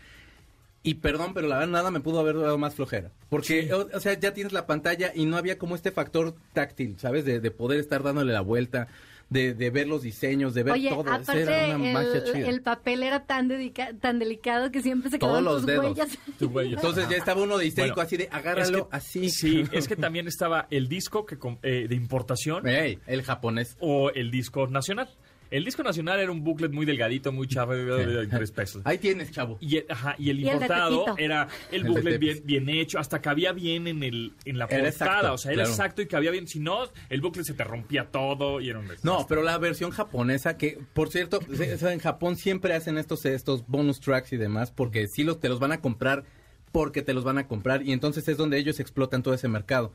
Y 0.83 0.95
perdón, 0.95 1.33
pero 1.33 1.47
la 1.47 1.55
verdad 1.57 1.71
nada 1.71 1.89
me 1.91 1.99
pudo 1.99 2.19
haber 2.19 2.37
dado 2.37 2.57
más 2.59 2.75
flojera. 2.75 3.11
Porque, 3.29 3.63
Sí. 3.63 3.71
o, 3.71 3.87
o 3.91 3.99
sea, 3.99 4.19
ya 4.19 4.33
tienes 4.35 4.53
la 4.53 4.67
pantalla 4.67 5.11
y 5.15 5.25
no 5.25 5.35
había 5.37 5.57
como 5.57 5.73
este 5.75 5.91
factor 5.91 6.35
táctil, 6.53 6.99
¿sabes? 6.99 7.25
De, 7.25 7.39
de 7.39 7.51
poder 7.51 7.79
estar 7.79 8.03
dándole 8.03 8.33
la 8.33 8.41
vuelta, 8.41 8.87
de, 9.29 9.53
de 9.53 9.69
ver 9.71 9.87
los 9.87 10.03
diseños, 10.03 10.53
de 10.53 10.63
ver 10.63 10.73
Oye, 10.73 10.89
todo. 10.89 11.01
Aparte 11.01 11.41
era 11.41 11.75
una 11.75 11.93
magia 11.93 12.13
el, 12.13 12.23
chida. 12.23 12.49
el 12.49 12.61
papel 12.61 13.03
era 13.03 13.25
tan 13.25 13.47
dedica 13.47 13.89
tan 13.99 14.19
delicado 14.19 14.71
que 14.71 14.81
siempre 14.81 15.09
se 15.09 15.17
Todos 15.17 15.39
quedaban 15.39 15.43
los 15.45 15.55
tus 15.57 15.65
dedos. 15.65 15.85
huellas. 15.85 16.17
Tu 16.39 16.45
huella. 16.47 16.75
Entonces 16.75 17.09
ya 17.09 17.17
estaba 17.17 17.41
uno 17.41 17.57
de 17.57 17.65
histérico 17.65 17.95
Bueno, 17.95 18.07
así 18.07 18.17
de 18.17 18.29
agárralo 18.31 18.77
Es 18.77 18.83
que- 18.85 18.95
así. 18.95 19.29
Sí, 19.29 19.63
es 19.71 19.87
que 19.87 19.95
también 19.95 20.27
estaba 20.27 20.67
el 20.69 20.87
disco 20.87 21.25
que 21.25 21.37
eh, 21.63 21.87
de 21.89 21.95
importación 21.95 22.67
el 22.67 23.23
japonés. 23.23 23.77
o 23.79 24.11
el 24.11 24.29
disco 24.31 24.67
nacional. 24.67 25.09
El 25.51 25.63
disco 25.63 25.83
nacional 25.83 26.19
era 26.19 26.31
un 26.31 26.43
booklet 26.43 26.71
muy 26.71 26.85
delgadito, 26.85 27.31
muy 27.31 27.47
chavo, 27.47 27.73
de 27.73 28.27
tres 28.27 28.51
pesos. 28.51 28.81
Ahí 28.85 28.97
tienes, 28.97 29.31
chavo. 29.31 29.57
Y 29.61 29.77
el, 29.77 29.85
ajá, 29.89 30.15
y 30.17 30.29
el 30.29 30.39
Y 30.39 30.43
el 30.43 30.59
de 30.59 30.65
importado 30.65 31.05
era 31.17 31.47
el 31.71 31.83
booklet 31.83 32.19
bien, 32.19 32.41
bien 32.43 32.69
hecho, 32.69 32.99
hasta 32.99 33.21
cabía 33.21 33.51
bien 33.51 33.87
en 33.87 34.03
el 34.03 34.33
en 34.45 34.57
la 34.57 34.67
portada, 34.67 34.89
exacto, 34.89 35.33
o 35.33 35.37
sea, 35.37 35.51
era 35.51 35.63
claro. 35.63 35.69
exacto 35.71 36.01
y 36.01 36.07
cabía 36.07 36.31
bien. 36.31 36.47
Si 36.47 36.59
no, 36.59 36.89
el 37.09 37.21
booklet 37.21 37.45
se 37.45 37.53
te 37.53 37.63
rompía 37.63 38.05
todo 38.11 38.59
y 38.61 38.69
era 38.69 38.79
un 38.79 38.87
desastre. 38.87 39.11
No, 39.11 39.25
pero 39.27 39.43
la 39.43 39.57
versión 39.57 39.91
japonesa, 39.91 40.57
que 40.57 40.79
por 40.93 41.09
cierto, 41.09 41.39
en 41.49 41.99
Japón 41.99 42.35
siempre 42.35 42.73
hacen 42.73 42.97
estos, 42.97 43.25
estos 43.25 43.65
bonus 43.67 43.99
tracks 43.99 44.33
y 44.33 44.37
demás, 44.37 44.71
porque 44.71 45.07
sí 45.07 45.23
los, 45.23 45.39
te 45.39 45.49
los 45.49 45.59
van 45.59 45.71
a 45.71 45.81
comprar 45.81 46.23
porque 46.71 47.01
te 47.01 47.13
los 47.13 47.23
van 47.23 47.37
a 47.37 47.47
comprar, 47.47 47.83
y 47.83 47.93
entonces 47.93 48.27
es 48.27 48.35
donde 48.35 48.57
ellos 48.57 48.81
explotan 48.81 49.23
todo 49.23 49.33
ese 49.33 49.47
mercado. 49.47 49.93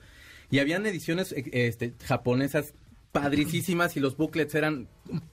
Y 0.50 0.61
habían 0.61 0.87
ediciones 0.87 1.32
eh, 1.32 1.44
este, 1.53 1.93
japonesas 2.05 2.73
padricísimas 3.12 3.97
y 3.97 4.01
los 4.01 4.17
booklets 4.17 4.55
eran 4.55 4.89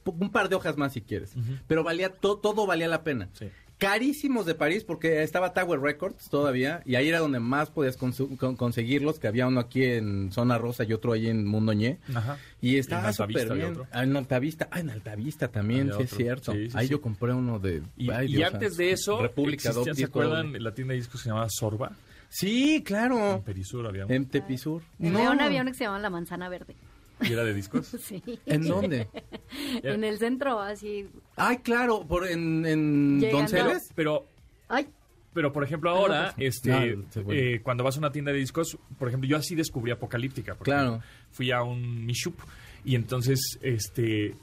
un, 0.06 0.30
par 0.32 0.50
de 0.50 0.56
hojas 0.56 0.78
más 0.78 0.94
si 0.94 1.02
quieres, 1.02 1.34
pero 1.68 1.84
valía 1.84 2.10
to- 2.10 2.38
todo 2.38 2.66
valía 2.66 2.88
la 2.88 3.04
pena. 3.04 3.30
Sí. 3.34 3.48
Carísimos 3.78 4.48
de 4.48 4.56
París 4.56 4.84
porque 4.84 5.22
estaba 5.22 5.54
Tower 5.54 5.80
Records 5.80 6.30
todavía 6.32 6.82
y 6.84 6.96
ahí 6.96 7.10
era 7.10 7.20
donde 7.20 7.40
más 7.40 7.70
podías 7.70 7.96
consu- 8.00 8.36
con- 8.36 8.56
conseguirlos, 8.56 9.20
que 9.20 9.28
había 9.28 9.46
uno 9.46 9.60
aquí 9.60 9.84
en 9.84 10.32
Zona 10.32 10.58
Rosa 10.58 10.84
y 10.84 10.94
otro 10.94 11.14
ahí 11.14 11.28
en 11.28 11.46
Mundo 11.46 11.74
Ñe. 11.74 12.00
Ajá. 12.16 12.40
Y 12.60 12.78
estaba 12.78 13.02
en 13.02 13.08
Altavista 13.10 13.42
súper 13.44 13.58
bien. 13.58 13.70
otro. 13.70 13.88
Ah, 13.92 14.04
en 14.04 14.18
Altavista, 14.18 14.68
ah, 14.72 14.80
en 14.80 14.90
Altavista 14.90 15.48
también, 15.50 15.92
sí 15.96 16.02
es 16.04 16.10
cierto. 16.10 16.54
Sí, 16.54 16.72
sí, 16.72 16.76
Ahí 16.76 16.88
sí. 16.88 16.92
yo 16.94 17.02
compré 17.02 17.34
uno 17.34 17.60
de... 17.60 17.84
Y, 17.96 18.10
ay, 18.10 18.36
y 18.36 18.42
antes 18.42 18.78
de 18.78 18.92
eso, 18.94 19.22
República 19.22 19.70
existía, 19.70 19.94
¿se 19.94 20.06
acuerdan 20.06 20.54
la 20.64 20.74
tienda 20.74 20.94
de 20.94 20.98
discos 21.00 21.22
que 21.22 21.26
se 21.26 21.30
llamaba 21.30 21.48
Sorba? 21.52 21.92
Sí, 22.30 22.82
claro. 22.84 23.36
En 23.36 23.42
Perisur 23.44 23.86
había 23.88 24.06
uno. 24.08 24.14
En 24.16 24.26
Tepisur. 24.26 24.82
En 25.00 25.14
No. 25.14 25.20
León 25.20 25.40
había 25.40 25.62
uno 25.62 25.70
que 25.72 25.78
se 25.78 25.84
llamaba 25.84 26.02
La 26.02 26.10
Manzana 26.10 26.50
Verde. 26.50 26.76
¿Y 27.22 27.34
era 27.34 27.44
de 27.44 27.54
discos? 27.54 27.88
Sí. 28.02 28.22
¿En 28.46 28.68
dónde? 28.68 29.08
En 29.84 30.04
el 30.04 30.18
centro, 30.20 30.60
así. 30.60 31.08
Ay, 31.36 31.58
claro, 31.60 32.06
por 32.08 32.28
en, 32.28 32.66
en 32.66 33.20
Llegando. 33.20 33.40
Donceles. 33.40 33.90
Pero 33.96 34.28
Ay, 34.70 34.88
Pero, 35.34 35.54
por 35.54 35.64
ejemplo, 35.64 35.90
ahora, 35.90 36.34
este, 36.38 36.96
No, 36.96 37.06
se 37.12 37.22
vuelve. 37.22 37.56
eh, 37.56 37.62
cuando 37.62 37.84
vas 37.84 37.96
a 37.96 38.00
una 38.00 38.12
tienda 38.12 38.32
de 38.32 38.40
discos, 38.40 38.78
por 39.00 39.08
ejemplo, 39.08 39.30
yo 39.30 39.38
así 39.38 39.56
descubrí 39.56 39.92
Apocalíptica. 39.92 40.56
por 40.56 40.66
Claro. 40.66 40.88
ejemplo. 40.90 41.08
Fui 41.32 41.52
a 41.52 41.62
un 41.64 42.06
Mishup 42.06 42.36
y 42.84 42.96
entonces, 42.96 43.58
este, 43.62 44.36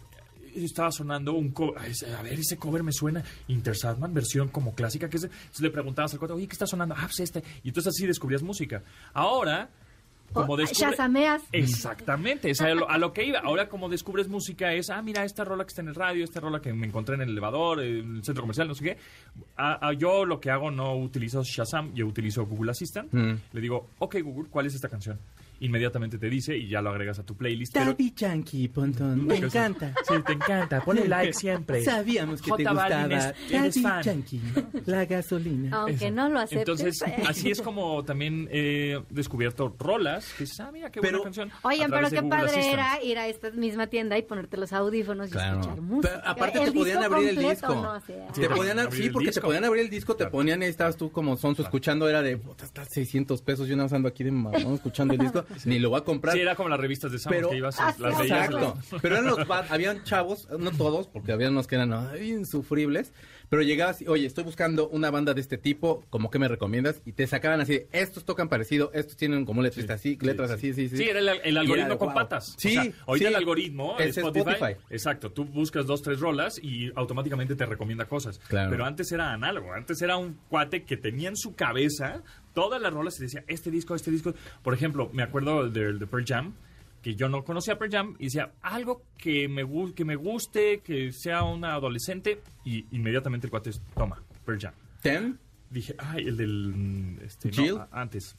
estaba 0.54 0.90
sonando 0.92 1.32
un 1.34 1.50
cover. 1.50 1.80
A 2.16 2.22
ver, 2.22 2.34
ese 2.34 2.56
cover 2.56 2.82
me 2.82 2.92
suena 2.92 3.22
Inter 3.48 3.76
Sandman, 3.76 4.14
versión 4.14 4.48
como 4.48 4.74
clásica. 4.74 5.08
que 5.08 5.16
es? 5.18 5.24
Entonces 5.24 5.60
le 5.60 5.70
preguntabas 5.70 6.12
al 6.12 6.18
cuate, 6.20 6.34
oye, 6.34 6.46
¿qué 6.46 6.52
está 6.52 6.66
sonando? 6.66 6.94
Ah, 6.96 7.02
pues 7.06 7.20
este. 7.20 7.42
Y 7.64 7.68
entonces 7.68 7.92
así 7.94 8.06
descubrías 8.06 8.42
música. 8.42 8.82
Ahora, 9.12 9.68
como 10.34 10.56
descubre... 10.56 10.90
shazameas. 10.90 11.42
Exactamente, 11.52 12.50
es 12.50 12.60
a 12.60 12.74
lo, 12.74 12.90
a 12.90 12.98
lo 12.98 13.12
que 13.12 13.24
iba. 13.24 13.38
Ahora 13.38 13.68
como 13.68 13.88
descubres 13.88 14.28
música 14.28 14.72
es, 14.74 14.90
ah, 14.90 15.00
mira, 15.00 15.24
esta 15.24 15.44
rola 15.44 15.64
que 15.64 15.68
está 15.68 15.82
en 15.82 15.88
el 15.88 15.94
radio, 15.94 16.24
esta 16.24 16.40
rola 16.40 16.60
que 16.60 16.72
me 16.72 16.86
encontré 16.86 17.14
en 17.14 17.22
el 17.22 17.30
elevador, 17.30 17.80
en 17.80 18.16
el 18.16 18.24
centro 18.24 18.42
comercial, 18.42 18.68
no 18.68 18.74
sé 18.74 18.84
qué. 18.84 18.98
Ah, 19.56 19.92
yo 19.96 20.24
lo 20.24 20.40
que 20.40 20.50
hago 20.50 20.70
no 20.70 20.96
utilizo 20.96 21.42
Shazam, 21.42 21.94
yo 21.94 22.06
utilizo 22.06 22.44
Google 22.46 22.72
Assistant. 22.72 23.12
Mm. 23.12 23.34
Le 23.52 23.60
digo, 23.60 23.90
ok 23.98 24.16
Google, 24.22 24.50
¿cuál 24.50 24.66
es 24.66 24.74
esta 24.74 24.88
canción? 24.88 25.18
Inmediatamente 25.60 26.18
te 26.18 26.28
dice 26.28 26.56
y 26.56 26.68
ya 26.68 26.82
lo 26.82 26.90
agregas 26.90 27.18
a 27.18 27.22
tu 27.24 27.36
playlist. 27.36 27.72
Pero, 27.72 27.92
Daddy 27.92 28.12
Yankee, 28.16 28.68
Pontón, 28.68 29.26
me 29.26 29.36
encanta. 29.36 29.94
sí, 30.06 30.14
te 30.26 30.32
encanta, 30.32 30.80
ponle 30.84 31.04
like 31.08 31.32
siempre. 31.32 31.82
Sabíamos 31.84 32.42
que 32.42 32.50
te 32.52 32.64
J 32.64 32.72
Balvin 32.72 33.08
gustaba. 33.10 33.30
es- 33.30 33.50
eres 33.52 33.74
Daddy 33.74 33.82
fan. 33.82 34.02
Yankee, 34.02 34.40
la 34.86 35.04
gasolina. 35.04 35.76
Aunque 35.76 36.06
Eso. 36.06 36.14
no 36.14 36.28
lo 36.28 36.40
aceptes. 36.40 36.80
Entonces, 36.80 37.04
así 37.26 37.50
es 37.50 37.60
como 37.62 38.04
también 38.04 38.48
he 38.50 39.00
descubierto 39.10 39.74
rolas 39.78 40.26
que 40.36 40.44
dices, 40.44 40.60
ah, 40.60 40.70
mira, 40.72 40.90
qué 40.90 41.00
Pero- 41.00 41.18
buena 41.18 41.24
canción. 41.24 41.50
Oigan, 41.62 41.90
pero 41.90 42.10
qué 42.10 42.16
Google 42.16 42.30
padre 42.30 42.50
Assistant. 42.50 42.72
era 42.74 43.02
ir 43.02 43.18
a 43.18 43.28
esta 43.28 43.50
misma 43.50 43.86
tienda 43.86 44.18
y 44.18 44.22
ponerte 44.22 44.56
los 44.56 44.72
audífonos 44.72 45.28
y 45.28 45.32
Claro. 45.32 45.60
escuchar 45.60 45.80
música. 45.80 46.14
Pero 46.16 46.28
aparte 46.28 46.58
El 46.58 46.64
te 46.66 46.72
podían 46.72 47.02
abrir 47.04 47.28
el 47.28 47.36
disco. 47.38 47.74
¿no? 47.74 47.92
O 47.92 48.00
sea, 48.00 48.26
Sí, 48.34 48.40
Te 48.40 48.48
te 48.48 48.54
podían, 48.54 48.78
abrir 48.78 49.00
sí, 49.00 49.06
el 49.06 49.12
porque 49.12 49.26
te 49.26 49.30
disco. 49.30 49.46
podían 49.46 49.64
abrir 49.64 49.82
el 49.84 49.90
disco, 49.90 50.12
te 50.14 50.18
Claro. 50.18 50.32
ponían 50.32 50.62
y 50.62 50.66
estabas 50.66 50.96
tú 50.96 51.10
como 51.12 51.36
sonso 51.36 51.62
escuchando, 51.62 52.08
era 52.08 52.22
de, 52.22 52.36
puta, 52.36 52.64
está 52.64 52.84
600 52.84 53.40
pesos, 53.42 53.68
yo 53.68 53.76
más 53.76 53.92
ando 53.92 54.08
aquí 54.08 54.24
de 54.24 54.30
mamón 54.32 54.74
escuchando 54.74 55.14
el 55.14 55.20
disco, 55.20 55.43
ni 55.64 55.78
lo 55.78 55.90
voy 55.90 56.00
a 56.00 56.04
comprar. 56.04 56.34
Sí, 56.34 56.40
era 56.40 56.54
como 56.54 56.68
las 56.68 56.80
revistas 56.80 57.12
de 57.12 57.18
Pero- 57.28 57.50
que 57.50 57.56
ibas, 57.56 57.76
Ah, 57.78 57.94
las. 57.98 58.20
Exacto. 58.20 58.76
Pero 59.02 59.16
eran 59.16 59.26
los 59.26 59.46
bad- 59.46 59.66
habían 59.70 60.02
chavos, 60.04 60.48
no 60.58 60.70
todos, 60.72 61.08
porque 61.08 61.32
habían 61.32 61.52
unos 61.52 61.66
que 61.66 61.74
eran 61.76 61.92
ay, 61.92 62.30
insufribles, 62.32 63.12
pero 63.48 63.62
llegabas 63.62 64.00
y, 64.02 64.08
oye, 64.08 64.26
estoy 64.26 64.44
buscando 64.44 64.88
una 64.88 65.10
banda 65.10 65.34
de 65.34 65.40
este 65.40 65.58
tipo, 65.58 66.04
¿cómo 66.10 66.30
que 66.30 66.38
me 66.38 66.48
recomiendas? 66.48 67.02
Y 67.04 67.12
te 67.12 67.26
sacaban 67.26 67.60
así, 67.60 67.74
de, 67.74 67.88
estos 67.92 68.24
tocan 68.24 68.48
parecido, 68.48 68.90
estos 68.94 69.16
tienen 69.16 69.44
como 69.44 69.62
letras 69.62 69.86
Sí, 69.86 69.92
así, 69.92 70.18
sí, 70.20 70.26
letras 70.26 70.50
sí. 70.50 70.54
así, 70.56 70.72
sí, 70.74 70.88
sí. 70.88 70.96
Sí, 70.96 71.04
era 71.04 71.20
el, 71.20 71.28
algoritmo 71.58 71.86
era 71.86 71.98
con 71.98 72.08
wow. 72.08 72.14
patas. 72.14 72.54
Sí, 72.58 72.76
O 72.78 72.82
sea, 72.82 72.92
ahorita 73.06 73.28
sí. 73.28 73.32
el 73.32 73.36
algoritmo 73.36 73.98
Es 73.98 74.16
Spotify, 74.16 74.50
Spotify. 74.50 74.80
Exacto, 74.90 75.30
tú 75.32 75.44
buscas 75.44 75.86
dos, 75.86 76.02
tres 76.02 76.20
rolas 76.20 76.58
y 76.62 76.90
automáticamente 76.96 77.54
te 77.54 77.66
recomienda 77.66 78.06
cosas. 78.06 78.38
Claro. 78.48 78.70
Pero 78.70 78.84
antes 78.84 79.10
era 79.12 79.32
análogo. 79.32 79.72
Antes 79.72 80.00
era 80.02 80.16
un 80.16 80.38
cuate 80.48 80.84
que 80.84 80.96
tenía 80.96 81.28
en 81.28 81.36
su 81.36 81.54
cabeza 81.54 82.22
todas 82.54 82.80
las 82.80 82.92
rolas 82.92 83.18
y 83.18 83.24
decía, 83.24 83.44
este 83.46 83.70
disco, 83.70 83.94
este 83.94 84.10
disco. 84.10 84.32
Por 84.62 84.72
ejemplo, 84.72 85.10
me 85.12 85.22
acuerdo 85.22 85.68
del 85.68 85.98
de 85.98 86.06
Pearl 86.06 86.24
Jam, 86.26 86.54
que 87.02 87.14
yo 87.14 87.28
no 87.28 87.44
conocía 87.44 87.76
Pearl 87.78 87.90
Jam 87.92 88.16
y 88.18 88.24
decía, 88.24 88.52
algo 88.62 89.02
que 89.18 89.46
me, 89.48 89.64
que 89.94 90.04
me 90.06 90.16
guste, 90.16 90.80
que 90.80 91.12
sea 91.12 91.42
una 91.42 91.74
adolescente. 91.74 92.40
Y 92.64 92.86
inmediatamente 92.96 93.46
el 93.46 93.50
cuate 93.50 93.70
es, 93.70 93.82
toma, 93.94 94.22
Pearl 94.46 94.58
Jam. 94.60 94.72
Ten, 95.02 95.38
Dije, 95.70 95.96
ay, 95.98 96.28
el 96.28 96.36
del... 96.36 96.72
mm, 96.74 97.18
Este, 97.24 97.50
no, 97.50 97.88
antes. 97.90 98.36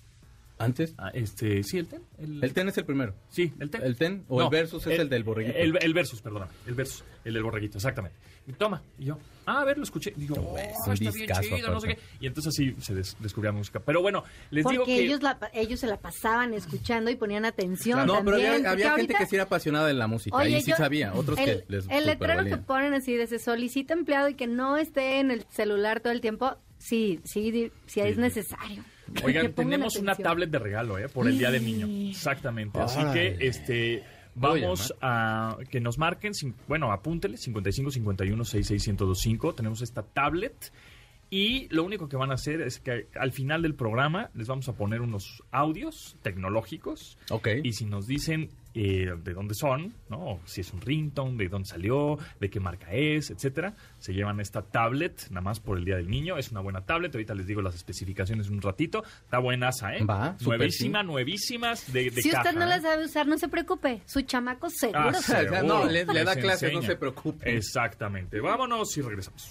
¿Antes? 0.57 0.93
Ah, 0.97 1.12
este, 1.13 1.63
sí, 1.63 1.77
el 1.79 1.88
ten. 1.88 2.01
El, 2.17 2.41
El 2.43 2.53
ten 2.53 2.69
es 2.69 2.77
el 2.77 2.85
primero. 2.85 3.13
Sí, 3.29 3.51
el 3.59 3.69
ten. 3.69 3.81
¿El 3.83 3.97
ten? 3.97 4.24
¿O 4.29 4.41
el 4.41 4.50
versus 4.50 4.88
es 4.88 5.00
el 5.00 5.09
del 5.09 5.24
borreguito? 5.25 5.57
El, 5.57 5.77
el 5.81 5.93
versus, 5.93 6.21
perdóname. 6.21 6.51
El 6.65 6.75
versus, 6.75 7.03
el 7.25 7.33
del 7.33 7.43
borreguito, 7.43 7.77
exactamente. 7.77 8.17
Y 8.47 8.53
toma, 8.53 8.81
y 9.00 9.05
yo, 9.05 9.17
ah, 9.47 9.62
a 9.62 9.65
ver, 9.65 9.77
lo 9.77 9.83
escuché. 9.83 10.13
Digo, 10.15 10.35
oh, 10.35 10.57
es 10.57 10.77
está 11.01 11.12
bien 11.12 11.29
chido, 11.41 11.71
no 11.71 11.81
sé 11.81 11.88
qué. 11.89 12.00
Y 12.21 12.27
entonces 12.27 12.53
así 12.53 12.75
se 12.79 12.93
des- 12.93 13.17
descubría 13.19 13.51
música. 13.51 13.79
Pero 13.81 14.01
bueno, 14.01 14.24
les 14.51 14.63
Porque 14.63 14.74
digo 14.75 14.85
que... 14.85 15.00
ellos, 15.03 15.21
la, 15.24 15.38
ellos 15.51 15.79
se 15.79 15.88
la 15.88 15.97
pasaban 15.97 16.53
escuchando 16.53 17.09
y 17.12 17.15
ponían 17.15 17.43
atención 17.43 18.05
no, 18.05 18.24
pero 18.24 18.38
también. 18.38 18.65
había, 18.67 18.91
gente 18.95 19.13
ahorita- 19.13 19.17
que 19.17 19.25
sí 19.25 19.35
era 19.35 19.45
apasionada 19.45 19.88
de 19.88 19.95
la 19.95 20.07
música. 20.07 20.38
Oye, 20.38 20.59
y 20.59 20.62
sí 20.62 20.71
yo- 20.71 20.77
sabía. 20.77 21.13
Otros 21.15 21.38
el, 21.39 21.45
que 21.45 21.65
les 21.67 21.89
El 21.89 22.05
letrero 22.05 22.43
que 22.45 22.57
ponen 22.57 22.93
así 22.93 23.15
de 23.15 23.25
se 23.27 23.39
solicita 23.39 23.93
empleado 23.93 24.29
y 24.29 24.35
que 24.35 24.47
no 24.47 24.77
esté 24.77 25.19
en 25.19 25.31
el 25.31 25.43
celular 25.50 26.00
todo 26.00 26.13
el 26.13 26.21
tiempo, 26.21 26.55
sí, 26.77 27.19
sí, 27.25 27.50
di- 27.51 27.71
sí, 27.88 28.00
es 28.00 28.15
sí. 28.15 28.21
necesario. 28.21 28.83
Oigan, 29.24 29.53
tenemos 29.53 29.95
una 29.97 30.15
tablet 30.15 30.50
de 30.50 30.59
regalo, 30.59 30.97
¿eh? 30.97 31.09
Por 31.09 31.27
el 31.27 31.38
Día 31.38 31.51
del 31.51 31.65
Niño. 31.65 32.09
Exactamente. 32.09 32.79
Así 32.79 33.00
que, 33.13 33.38
este... 33.39 34.03
Vamos 34.38 34.93
a 35.01 35.57
que 35.69 35.79
nos 35.79 35.97
marquen, 35.97 36.33
bueno, 36.67 36.91
apúntele, 36.91 37.38
55 37.38 37.89
51 37.89 38.43
66 38.43 38.88
1025. 38.89 39.55
Tenemos 39.55 39.81
esta 39.81 40.03
tablet. 40.03 40.74
Y 41.29 41.67
lo 41.74 41.83
único 41.83 42.07
que 42.09 42.17
van 42.17 42.31
a 42.31 42.35
hacer 42.35 42.62
es 42.62 42.79
que 42.79 43.07
al 43.15 43.31
final 43.31 43.62
del 43.62 43.75
programa 43.75 44.29
les 44.33 44.47
vamos 44.47 44.67
a 44.67 44.74
poner 44.74 45.01
unos 45.01 45.41
audios 45.51 46.17
tecnológicos. 46.21 47.17
Ok. 47.29 47.47
Y 47.63 47.74
si 47.74 47.85
nos 47.85 48.07
dicen 48.07 48.50
eh, 48.75 49.13
de 49.24 49.34
dónde 49.34 49.55
son, 49.55 49.94
¿no? 50.10 50.17
O 50.34 50.39
si 50.46 50.62
es 50.62 50.72
un 50.74 50.82
ringtone, 50.82 51.38
de 51.38 51.48
dónde 51.50 51.67
salió, 51.67 52.20
de 52.39 52.50
qué 52.50 52.60
marca 52.60 52.91
es, 52.91 53.29
etcétera, 53.32 53.74
se 54.00 54.13
llevan 54.13 54.39
esta 54.41 54.62
tablet, 54.63 55.27
nada 55.29 55.41
más 55.41 55.60
por 55.62 55.77
el 55.77 55.86
Día 55.86 55.96
del 55.96 56.10
Niño. 56.10 56.38
Es 56.38 56.51
una 56.51 56.60
buena 56.60 56.82
tablet, 56.82 57.13
ahorita 57.15 57.34
les 57.36 57.48
digo 57.48 57.62
las 57.62 57.74
especificaciones 57.75 58.48
en 58.48 58.53
un 58.55 58.62
ratito. 58.62 59.03
Está 59.24 59.39
buenaza, 59.39 59.96
¿eh? 59.96 60.03
Va, 60.03 60.36
Nuevísima, 60.41 61.03
nuevísimas 61.03 61.91
de, 61.94 62.12
de 62.12 62.22
Si 62.22 62.29
caja, 62.29 62.44
usted 62.50 62.60
no 62.60 62.65
¿eh? 62.65 62.70
la 62.70 62.82
sabe 62.82 63.05
usar, 63.05 63.27
no 63.27 63.38
se 63.38 63.48
preocupe. 63.48 64.01
Su 64.05 64.22
chamaco 64.22 64.70
seguro. 64.70 65.00
Ah, 65.00 65.13
sabe. 65.13 65.48
O 65.48 65.50
sea, 65.51 65.60
seguro. 65.62 65.79
no, 65.86 65.86
le- 65.89 66.05
le 66.05 66.24
da 66.24 66.36
clases, 66.36 66.74
no 66.74 66.82
se 66.82 66.96
preocupe. 66.98 67.55
Exactamente. 67.55 68.39
Vámonos 68.41 68.98
y 68.98 69.01
regresamos. 69.01 69.50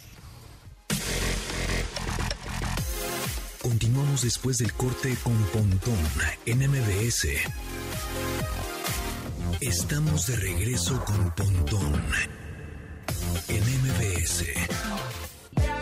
Continuamos 3.63 4.23
después 4.23 4.59
del 4.59 4.75
corte 4.75 5.17
con 5.25 5.33
Pontón 5.45 5.97
en 6.45 6.59
MBS. 6.71 7.29
Estamos 9.61 10.27
de 10.27 10.37
regreso 10.37 11.03
con 11.05 11.31
Pontón 11.35 11.93
en 13.49 13.63
MBS. 13.63 14.45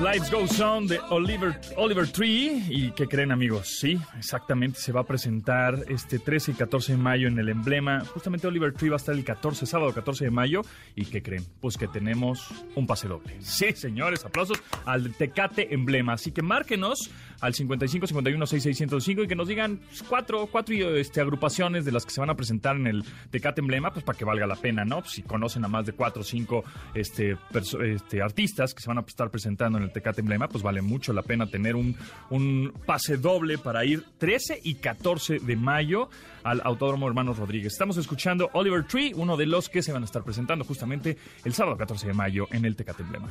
Lives 0.00 0.30
Goes 0.30 0.60
On 0.60 0.86
de 0.86 0.98
Oliver, 1.10 1.60
Oliver 1.76 2.08
Tree. 2.10 2.64
¿Y 2.68 2.90
qué 2.92 3.06
creen, 3.06 3.30
amigos? 3.30 3.68
Sí, 3.78 3.98
exactamente. 4.18 4.80
Se 4.80 4.90
va 4.90 5.02
a 5.02 5.04
presentar 5.04 5.84
este 5.88 6.18
13 6.18 6.52
y 6.52 6.54
14 6.54 6.92
de 6.92 6.98
mayo 6.98 7.28
en 7.28 7.38
el 7.38 7.48
emblema. 7.48 8.00
Justamente 8.06 8.46
Oliver 8.46 8.72
Tree 8.72 8.88
va 8.88 8.96
a 8.96 8.98
estar 8.98 9.14
el 9.14 9.24
14, 9.24 9.64
sábado 9.66 9.92
14 9.92 10.24
de 10.24 10.30
mayo. 10.30 10.62
¿Y 10.96 11.04
qué 11.04 11.22
creen? 11.22 11.44
Pues 11.60 11.76
que 11.76 11.86
tenemos 11.88 12.48
un 12.74 12.86
pase 12.86 13.06
doble. 13.06 13.36
Sí, 13.40 13.72
señores, 13.74 14.24
aplausos 14.24 14.60
al 14.86 15.14
Tecate 15.14 15.72
Emblema. 15.72 16.14
Así 16.14 16.32
que 16.32 16.42
márquenos 16.42 17.10
al 17.42 17.54
55 17.54 18.06
51 18.06 18.46
6605 18.46 19.24
y 19.24 19.28
que 19.28 19.34
nos 19.34 19.48
digan 19.48 19.80
cuatro, 20.08 20.46
cuatro 20.46 20.96
este, 20.96 21.20
agrupaciones 21.20 21.84
de 21.84 21.92
las 21.92 22.06
que 22.06 22.12
se 22.12 22.20
van 22.20 22.30
a 22.30 22.36
presentar 22.36 22.76
en 22.76 22.86
el 22.86 23.04
Tecate 23.30 23.60
Emblema, 23.60 23.92
pues 23.92 24.04
para 24.04 24.16
que 24.16 24.24
valga 24.24 24.46
la 24.46 24.56
pena, 24.56 24.84
¿no? 24.84 25.04
Si 25.04 25.22
conocen 25.22 25.64
a 25.64 25.68
más 25.68 25.84
de 25.84 25.92
cuatro 25.92 26.22
o 26.22 26.24
cinco 26.24 26.64
este, 26.94 27.36
este, 27.82 28.22
artistas 28.22 28.72
que 28.74 28.80
se 28.80 28.88
van 28.88 28.98
a 28.98 29.00
estar 29.02 29.30
presentando 29.30 29.76
en 29.78 29.84
el 29.84 29.92
Tecate 29.92 30.20
Emblema, 30.20 30.48
pues 30.48 30.62
vale 30.62 30.82
mucho 30.82 31.12
la 31.12 31.22
pena 31.22 31.46
tener 31.46 31.74
un, 31.74 31.96
un 32.30 32.72
pase 32.86 33.16
doble 33.16 33.58
para 33.58 33.84
ir 33.84 34.04
13 34.18 34.60
y 34.62 34.76
14 34.76 35.40
de 35.40 35.56
mayo 35.56 36.08
al 36.44 36.60
Autódromo 36.64 37.08
Hermanos 37.08 37.38
Rodríguez. 37.38 37.72
Estamos 37.72 37.96
escuchando 37.96 38.50
Oliver 38.52 38.84
Tree, 38.86 39.12
uno 39.16 39.36
de 39.36 39.46
los 39.46 39.68
que 39.68 39.82
se 39.82 39.92
van 39.92 40.02
a 40.02 40.06
estar 40.06 40.22
presentando 40.22 40.64
justamente 40.64 41.18
el 41.44 41.54
sábado 41.54 41.76
14 41.76 42.06
de 42.06 42.14
mayo 42.14 42.46
en 42.52 42.64
el 42.64 42.76
Tecate 42.76 43.02
Emblema. 43.02 43.28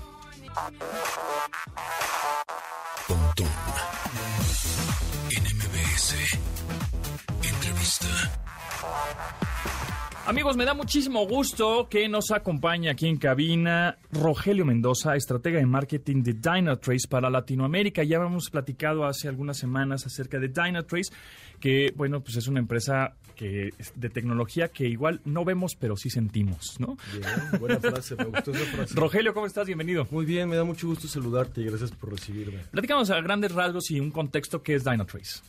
MBS. 6.01 6.39
Entrevista. 7.43 8.07
Amigos, 10.25 10.57
me 10.57 10.65
da 10.65 10.73
muchísimo 10.73 11.27
gusto 11.27 11.87
que 11.89 12.09
nos 12.09 12.31
acompañe 12.31 12.89
aquí 12.89 13.07
en 13.07 13.17
cabina 13.17 13.97
Rogelio 14.11 14.65
Mendoza, 14.65 15.15
estratega 15.15 15.59
de 15.59 15.65
marketing 15.65 16.23
de 16.23 16.33
Dynatrace 16.33 17.07
para 17.07 17.29
Latinoamérica. 17.29 18.03
Ya 18.03 18.17
hemos 18.17 18.49
platicado 18.49 19.05
hace 19.05 19.27
algunas 19.27 19.57
semanas 19.57 20.05
acerca 20.05 20.39
de 20.39 20.47
Dynatrace, 20.47 21.11
que 21.59 21.93
bueno, 21.95 22.21
pues 22.21 22.37
es 22.37 22.47
una 22.47 22.59
empresa 22.59 23.13
que 23.35 23.69
de 23.95 24.09
tecnología 24.09 24.69
que 24.69 24.87
igual 24.87 25.21
no 25.25 25.45
vemos, 25.45 25.75
pero 25.75 25.95
sí 25.95 26.09
sentimos, 26.09 26.79
¿no? 26.79 26.97
Bien, 27.11 27.59
buena 27.59 27.79
frase, 27.79 28.15
me 28.15 28.25
gustó 28.25 28.51
esa 28.51 28.65
frase. 28.65 28.95
Rogelio, 28.95 29.33
¿cómo 29.33 29.45
estás? 29.45 29.67
Bienvenido. 29.67 30.07
Muy 30.09 30.25
bien, 30.25 30.49
me 30.49 30.55
da 30.55 30.63
mucho 30.63 30.87
gusto 30.87 31.07
saludarte 31.07 31.61
y 31.61 31.65
gracias 31.65 31.91
por 31.91 32.11
recibirme. 32.11 32.59
Platicamos 32.71 33.09
a 33.11 33.21
grandes 33.21 33.51
rasgos 33.51 33.91
y 33.91 33.99
un 33.99 34.09
contexto 34.09 34.63
que 34.63 34.75
es 34.75 34.83
Dynatrace. 34.83 35.41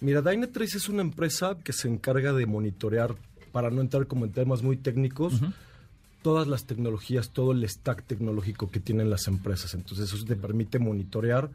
Mira, 0.00 0.22
Dynatrace 0.22 0.76
es 0.78 0.88
una 0.88 1.02
empresa 1.02 1.56
que 1.64 1.72
se 1.72 1.88
encarga 1.88 2.32
de 2.32 2.46
monitorear, 2.46 3.14
para 3.52 3.70
no 3.70 3.80
entrar 3.80 4.06
como 4.06 4.24
en 4.26 4.32
temas 4.32 4.62
muy 4.62 4.76
técnicos, 4.76 5.40
todas 6.22 6.46
las 6.48 6.66
tecnologías, 6.66 7.30
todo 7.30 7.52
el 7.52 7.66
stack 7.68 8.02
tecnológico 8.04 8.70
que 8.70 8.80
tienen 8.80 9.08
las 9.10 9.26
empresas. 9.28 9.74
Entonces 9.74 10.12
eso 10.12 10.24
te 10.24 10.36
permite 10.36 10.78
monitorear 10.78 11.48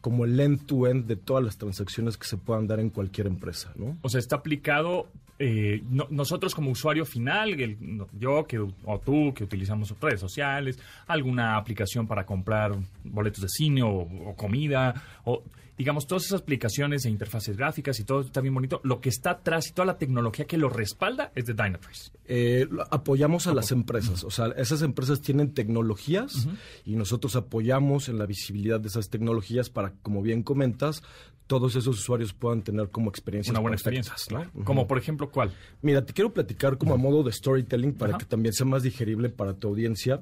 como 0.00 0.24
el 0.24 0.38
end-to-end 0.38 1.06
de 1.06 1.16
todas 1.16 1.42
las 1.44 1.56
transacciones 1.56 2.16
que 2.18 2.26
se 2.26 2.36
puedan 2.36 2.66
dar 2.66 2.80
en 2.80 2.90
cualquier 2.90 3.26
empresa, 3.26 3.72
¿no? 3.76 3.96
O 4.02 4.08
sea, 4.08 4.18
está 4.20 4.36
aplicado 4.36 5.08
eh, 5.38 5.82
no- 5.90 6.06
nosotros 6.10 6.54
como 6.54 6.70
usuario 6.70 7.04
final, 7.06 7.58
el- 7.60 7.76
no, 7.80 8.06
yo 8.18 8.46
que, 8.46 8.58
o 8.58 9.00
tú 9.04 9.32
que 9.34 9.42
utilizamos 9.44 9.92
redes 10.00 10.20
sociales, 10.20 10.78
alguna 11.06 11.56
aplicación 11.56 12.06
para 12.06 12.24
comprar 12.26 12.72
boletos 13.02 13.42
de 13.42 13.48
cine 13.48 13.82
o, 13.82 13.90
o 13.90 14.34
comida, 14.36 14.94
o 15.24 15.42
digamos 15.76 16.06
todas 16.06 16.26
esas 16.26 16.42
aplicaciones 16.42 17.04
e 17.04 17.10
interfaces 17.10 17.56
gráficas 17.56 17.98
y 18.00 18.04
todo 18.04 18.20
está 18.20 18.40
bien 18.40 18.54
bonito. 18.54 18.80
Lo 18.84 19.00
que 19.00 19.08
está 19.08 19.30
atrás 19.30 19.68
y 19.68 19.72
toda 19.72 19.86
la 19.86 19.98
tecnología 19.98 20.46
que 20.46 20.56
lo 20.56 20.68
respalda 20.68 21.32
es 21.34 21.46
de 21.46 21.54
Dynatrace. 21.54 22.10
Eh, 22.26 22.68
apoyamos 22.90 23.46
a 23.46 23.54
las 23.54 23.72
empresas, 23.72 24.24
o 24.24 24.30
sea, 24.30 24.46
esas 24.56 24.82
empresas 24.82 25.20
tienen 25.20 25.52
tecnologías 25.52 26.48
y 26.84 26.96
nosotros 26.96 27.36
apoyamos 27.36 28.08
en 28.08 28.18
la 28.18 28.26
visibilidad 28.26 28.80
de 28.80 28.88
esas 28.88 29.10
tecnologías 29.10 29.70
para, 29.70 29.92
como 30.02 30.22
bien 30.22 30.42
comentas, 30.42 31.02
todos 31.46 31.76
esos 31.76 31.98
usuarios 31.98 32.32
puedan 32.32 32.62
tener 32.62 32.88
como 32.88 33.10
experiencias 33.10 33.52
Una 33.52 33.60
buena 33.60 33.74
experiencia. 33.74 34.14
¿no? 34.30 34.40
Ujú. 34.40 34.64
Como 34.64 34.86
por 34.86 34.96
ejemplo, 34.96 35.30
¿cuál? 35.30 35.52
Mira, 35.82 36.04
te 36.04 36.12
quiero 36.12 36.32
platicar 36.32 36.78
como 36.78 36.94
a 36.94 36.96
modo 36.96 37.22
de 37.22 37.32
storytelling 37.32 37.94
para 37.94 38.16
que 38.16 38.24
también 38.24 38.54
sea 38.54 38.66
más 38.66 38.82
digerible 38.82 39.28
para 39.28 39.54
tu 39.54 39.68
audiencia. 39.68 40.20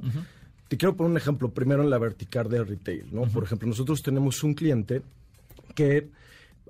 Te 0.69 0.77
quiero 0.77 0.97
poner 0.97 1.11
un 1.11 1.17
ejemplo 1.19 1.51
primero 1.51 1.83
en 1.83 1.91
la 1.91 1.99
vertical 1.99 2.49
de 2.49 2.65
retail, 2.65 3.07
¿no? 3.13 3.23
Por 3.23 3.45
ejemplo, 3.45 3.69
nosotros 3.69 4.03
tenemos 4.03 4.43
un 4.43 4.55
cliente 4.55 5.03
que 5.75 6.09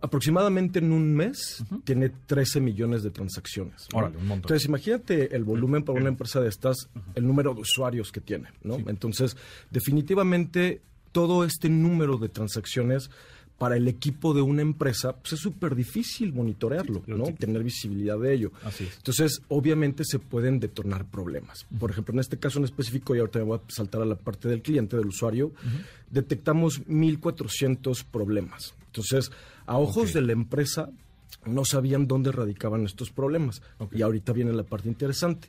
aproximadamente 0.02 0.80
en 0.80 0.92
un 0.92 1.14
mes 1.14 1.64
tiene 1.84 2.10
13 2.10 2.60
millones 2.60 3.02
de 3.02 3.10
transacciones. 3.10 3.86
¿no? 3.92 4.00
Órale, 4.00 4.16
un 4.16 4.26
montón. 4.26 4.48
Entonces, 4.48 4.68
imagínate 4.68 5.34
el 5.34 5.44
volumen 5.44 5.84
para 5.84 5.98
una 5.98 6.08
empresa 6.08 6.40
de 6.40 6.48
estas, 6.48 6.88
el 7.14 7.26
número 7.26 7.54
de 7.54 7.60
usuarios 7.60 8.10
que 8.10 8.20
tiene, 8.20 8.48
¿no? 8.64 8.76
Entonces, 8.88 9.36
definitivamente 9.70 10.82
todo 11.12 11.44
este 11.44 11.68
número 11.68 12.18
de 12.18 12.28
transacciones 12.28 13.10
para 13.58 13.76
el 13.76 13.86
equipo 13.86 14.34
de 14.34 14.40
una 14.40 14.60
empresa 14.60 15.14
pues 15.14 15.34
es 15.34 15.38
súper 15.38 15.76
difícil 15.76 16.32
monitorearlo, 16.32 17.04
¿no? 17.06 17.26
Tener 17.26 17.62
visibilidad 17.62 18.18
de 18.18 18.34
ello. 18.34 18.50
Así 18.64 18.84
es. 18.84 18.96
Entonces, 18.96 19.40
obviamente 19.46 20.02
se 20.04 20.18
pueden 20.18 20.58
detonar 20.58 21.04
problemas. 21.04 21.64
Por 21.78 21.92
ejemplo, 21.92 22.12
en 22.12 22.18
este 22.18 22.38
caso 22.38 22.58
en 22.58 22.64
específico, 22.64 23.14
y 23.14 23.20
ahorita 23.20 23.38
me 23.38 23.44
voy 23.44 23.58
a 23.58 23.72
saltar 23.72 24.02
a 24.02 24.04
la 24.04 24.16
parte 24.16 24.48
del 24.48 24.62
cliente, 24.62 24.96
del 24.96 25.06
usuario, 25.06 25.52
detectamos 26.10 26.84
1.400 26.86 28.04
problemas. 28.04 28.74
Entonces, 28.92 29.32
a 29.66 29.78
ojos 29.78 30.12
de 30.12 30.20
la 30.20 30.32
empresa, 30.32 30.90
no 31.46 31.64
sabían 31.64 32.06
dónde 32.06 32.30
radicaban 32.30 32.84
estos 32.84 33.10
problemas. 33.10 33.62
Y 33.90 34.02
ahorita 34.02 34.32
viene 34.34 34.52
la 34.52 34.64
parte 34.64 34.88
interesante. 34.88 35.48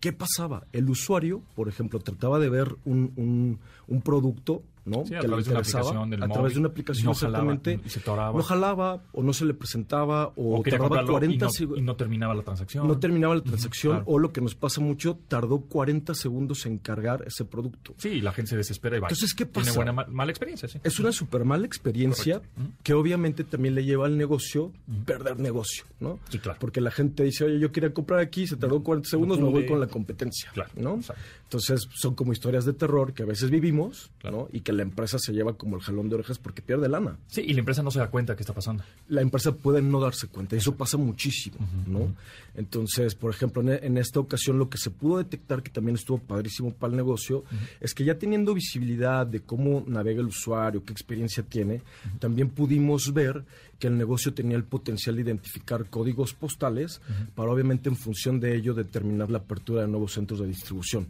¿Qué 0.00 0.12
pasaba? 0.12 0.66
El 0.72 0.88
usuario, 0.88 1.42
por 1.56 1.68
ejemplo, 1.68 1.98
trataba 1.98 2.38
de 2.38 2.48
ver 2.48 2.76
un, 2.84 3.12
un- 3.16 3.58
un 3.88 4.02
producto, 4.02 4.62
¿no? 4.86 5.04
Sí, 5.06 5.14
a 5.14 5.20
que 5.20 5.26
le 5.28 5.28
través 5.28 5.44
de 5.46 5.50
una 5.50 5.60
aplicación 5.60 6.10
del 6.10 6.22
a 6.22 6.26
través 6.26 6.40
móvil, 6.42 6.54
de 6.54 6.58
una 6.60 6.68
y 6.68 6.70
aplicación 6.70 7.04
no 7.06 7.14
jalaba, 7.14 7.44
exactamente. 7.52 7.86
y 7.86 7.90
se 7.90 7.98
atoraba. 8.00 8.36
No 8.38 8.42
jalaba, 8.42 9.02
o 9.12 9.22
no 9.22 9.32
se 9.34 9.44
le 9.44 9.52
presentaba, 9.54 10.32
o, 10.36 10.62
tardaba 10.62 10.88
comprarlo 10.88 11.10
40 11.12 11.46
y 11.60 11.82
no, 11.82 11.92
y 11.92 11.96
terminaba 11.96 12.34
la 12.34 12.42
transacción. 12.42 12.86
no 12.88 12.98
terminaba 12.98 13.34
la 13.34 13.42
transacción, 13.42 13.96
claro. 13.96 14.04
o 14.08 14.18
lo 14.18 14.32
que 14.32 14.40
nos 14.40 14.54
pasa 14.54 14.80
mucho, 14.80 15.18
tardó 15.28 15.60
40 15.60 16.14
segundos 16.14 16.64
en 16.66 16.78
cargar 16.78 17.24
ese 17.26 17.44
producto. 17.44 17.94
Sí, 17.98 18.20
la 18.20 18.32
gente 18.32 18.50
se 18.50 18.56
desespera 18.56 18.96
y 18.96 19.00
va. 19.00 19.08
Entonces, 19.08 19.34
¿qué 19.34 19.44
Tiene 19.44 19.66
pasa? 19.66 19.76
buena, 19.78 19.92
ma- 19.92 20.06
mala 20.08 20.30
experiencia, 20.30 20.68
sí. 20.68 20.78
Es 20.82 20.98
una 21.00 21.12
súper 21.12 21.44
mala 21.44 21.66
experiencia 21.66 22.40
que 22.82 22.94
obviamente 22.94 23.44
también 23.44 23.74
le 23.74 23.84
lleva 23.84 24.06
al 24.06 24.16
negocio 24.16 24.72
perder 25.04 25.38
negocio, 25.38 25.84
¿no? 26.00 26.18
Sí, 26.28 26.38
claro. 26.38 26.58
Porque 26.60 26.80
la 26.80 26.90
gente 26.90 27.24
dice, 27.24 27.44
oye, 27.44 27.58
yo 27.58 27.72
quería 27.72 27.92
comprar 27.92 28.20
aquí, 28.20 28.46
se 28.46 28.56
tardó 28.56 28.82
40 28.82 29.08
segundos, 29.08 29.38
me 29.40 29.48
voy 29.48 29.66
con 29.66 29.80
la 29.80 29.86
competencia, 29.88 30.50
Claro, 30.52 30.70
¿no? 30.76 30.94
exacto. 30.96 31.22
Entonces 31.46 31.88
son 31.94 32.16
como 32.16 32.32
historias 32.32 32.64
de 32.64 32.72
terror 32.72 33.14
que 33.14 33.22
a 33.22 33.26
veces 33.26 33.50
vivimos, 33.50 34.10
Claro. 34.18 34.36
¿no? 34.36 34.48
Y 34.52 34.60
que 34.62 34.72
la 34.72 34.82
empresa 34.82 35.16
se 35.20 35.32
lleva 35.32 35.52
como 35.56 35.76
el 35.76 35.82
jalón 35.82 36.08
de 36.08 36.16
orejas 36.16 36.38
porque 36.38 36.60
pierde 36.60 36.88
lana. 36.88 37.18
Sí, 37.28 37.42
y 37.46 37.52
la 37.54 37.60
empresa 37.60 37.84
no 37.84 37.92
se 37.92 38.00
da 38.00 38.10
cuenta 38.10 38.34
que 38.34 38.42
está 38.42 38.52
pasando. 38.52 38.82
La 39.08 39.22
empresa 39.22 39.52
puede 39.52 39.80
no 39.80 40.00
darse 40.00 40.26
cuenta, 40.26 40.56
y 40.56 40.58
eso 40.58 40.74
pasa 40.74 40.96
muchísimo, 40.96 41.56
¿no? 41.86 42.12
Entonces, 42.56 43.14
por 43.14 43.32
ejemplo, 43.32 43.62
en, 43.62 43.68
en 43.84 43.96
esta 43.98 44.18
ocasión 44.18 44.58
lo 44.58 44.68
que 44.68 44.78
se 44.78 44.90
pudo 44.90 45.18
detectar, 45.18 45.62
que 45.62 45.70
también 45.70 45.94
estuvo 45.96 46.18
padrísimo 46.18 46.72
para 46.72 46.90
el 46.90 46.96
negocio, 46.96 47.44
es 47.80 47.94
que 47.94 48.04
ya 48.04 48.18
teniendo 48.18 48.52
visibilidad 48.52 49.24
de 49.26 49.40
cómo 49.40 49.84
navega 49.86 50.20
el 50.20 50.26
usuario, 50.26 50.84
qué 50.84 50.92
experiencia 50.92 51.44
tiene, 51.44 51.82
también 52.18 52.48
pudimos 52.50 53.12
ver 53.12 53.44
que 53.78 53.88
el 53.88 53.98
negocio 53.98 54.32
tenía 54.32 54.56
el 54.56 54.64
potencial 54.64 55.16
de 55.16 55.22
identificar 55.22 55.84
códigos 55.90 56.32
postales 56.32 57.00
para 57.34 57.50
obviamente 57.50 57.90
en 57.90 57.96
función 57.96 58.40
de 58.40 58.56
ello 58.56 58.72
determinar 58.72 59.30
la 59.30 59.38
apertura 59.38 59.82
de 59.82 59.88
nuevos 59.88 60.14
centros 60.14 60.40
de 60.40 60.46
distribución. 60.46 61.06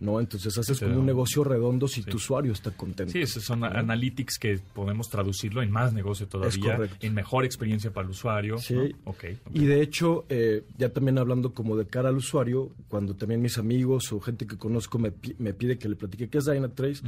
¿No? 0.00 0.20
Entonces 0.20 0.56
haces 0.56 0.78
Sí, 0.78 0.84
como 0.84 1.00
un 1.00 1.06
negocio 1.06 1.44
redondo 1.44 1.88
si 1.88 2.02
tu 2.02 2.16
usuario 2.16 2.52
está 2.52 2.70
contento. 2.70 3.12
Sí, 3.12 3.20
esos 3.20 3.44
son 3.44 3.64
analytics 3.64 4.38
que 4.38 4.58
podemos 4.74 5.08
traducirlo 5.08 5.62
en 5.62 5.70
más 5.70 5.92
negocio 5.92 6.26
todavía, 6.26 6.76
correcto. 6.76 6.96
en 7.00 7.14
mejor 7.14 7.44
experiencia 7.44 7.92
para 7.92 8.06
el 8.06 8.10
usuario. 8.10 8.58
Sí. 8.58 8.74
¿no? 8.74 8.84
Ok, 9.04 9.24
ok. 9.46 9.50
Y 9.54 9.64
de 9.66 9.82
hecho, 9.82 10.24
eh, 10.28 10.64
ya 10.78 10.88
también 10.90 11.18
hablando 11.18 11.52
como 11.52 11.76
de 11.76 11.86
cara 11.86 12.08
al 12.08 12.16
usuario, 12.16 12.70
cuando 12.88 13.14
también 13.14 13.40
mis 13.40 13.58
amigos 13.58 14.12
o 14.12 14.20
gente 14.20 14.46
que 14.46 14.56
conozco 14.56 14.98
me, 14.98 15.12
me 15.38 15.54
pide 15.54 15.78
que 15.78 15.88
le 15.88 15.96
platique 15.96 16.28
qué 16.28 16.38
es 16.38 16.44
Dynatrace, 16.44 17.02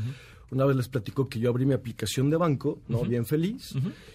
una 0.50 0.65
vez 0.65 0.76
les 0.76 0.88
platico 0.88 1.29
que 1.29 1.38
yo 1.41 1.50
abrí 1.50 1.67
mi 1.67 1.75
aplicación 1.75 2.31
de 2.31 2.37
banco, 2.37 2.81
¿no? 2.88 3.03
Bien 3.05 3.26
feliz, 3.26 3.75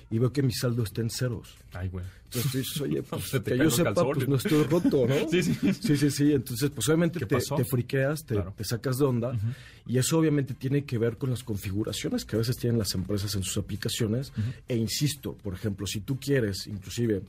y 0.10 0.18
veo 0.20 0.32
que 0.32 0.42
mi 0.44 0.54
saldo 0.54 0.84
está 0.84 1.02
en 1.02 1.10
ceros. 1.10 1.56
Ay, 1.74 1.90
güey. 1.90 2.06
Entonces 2.26 2.52
dices, 2.54 2.82
oye, 2.82 3.04
pues, 3.10 3.30
que 3.44 3.58
yo 3.58 3.70
sepa, 3.70 3.94
calzones. 3.94 4.16
pues 4.16 4.30
no 4.30 4.36
estoy 4.38 4.64
roto, 4.64 5.08
¿no? 5.08 5.16
Sí, 5.30 5.44
sí. 5.44 5.54
Sí, 5.74 5.98
sí, 5.98 6.10
sí. 6.10 6.32
Entonces, 6.34 6.70
pues 6.70 6.88
obviamente 6.88 7.20
¿Qué 7.20 7.26
te, 7.26 7.38
te 7.38 7.66
friqueas, 7.66 8.24
te, 8.26 8.36
Claro. 8.36 8.54
te 8.56 8.64
sacas 8.64 8.98
de 8.98 9.06
onda. 9.06 9.38
Y 9.86 9.98
eso 9.98 10.18
obviamente 10.18 10.54
tiene 10.54 10.86
que 10.86 10.98
ver 10.98 11.18
con 11.18 11.30
las 11.30 11.44
configuraciones 11.44 12.24
que 12.24 12.38
a 12.38 12.40
veces 12.40 12.56
tienen 12.58 12.80
las 12.80 12.94
empresas 12.96 13.36
en 13.36 13.44
sus 13.44 13.58
aplicaciones. 13.58 14.32
E 14.70 14.78
insisto, 14.78 15.34
por 15.34 15.54
ejemplo, 15.54 15.86
si 15.86 16.00
tú 16.00 16.18
quieres, 16.18 16.68
inclusive, 16.68 17.22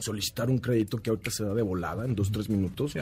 solicitar 0.00 0.50
un 0.50 0.58
crédito 0.58 0.98
que 0.98 1.10
ahorita 1.10 1.30
se 1.30 1.44
da 1.44 1.54
de 1.54 1.62
volada 1.62 2.04
en 2.04 2.14
dos, 2.14 2.30
tres 2.32 2.48
minutos. 2.48 2.92
Sí. 2.92 2.98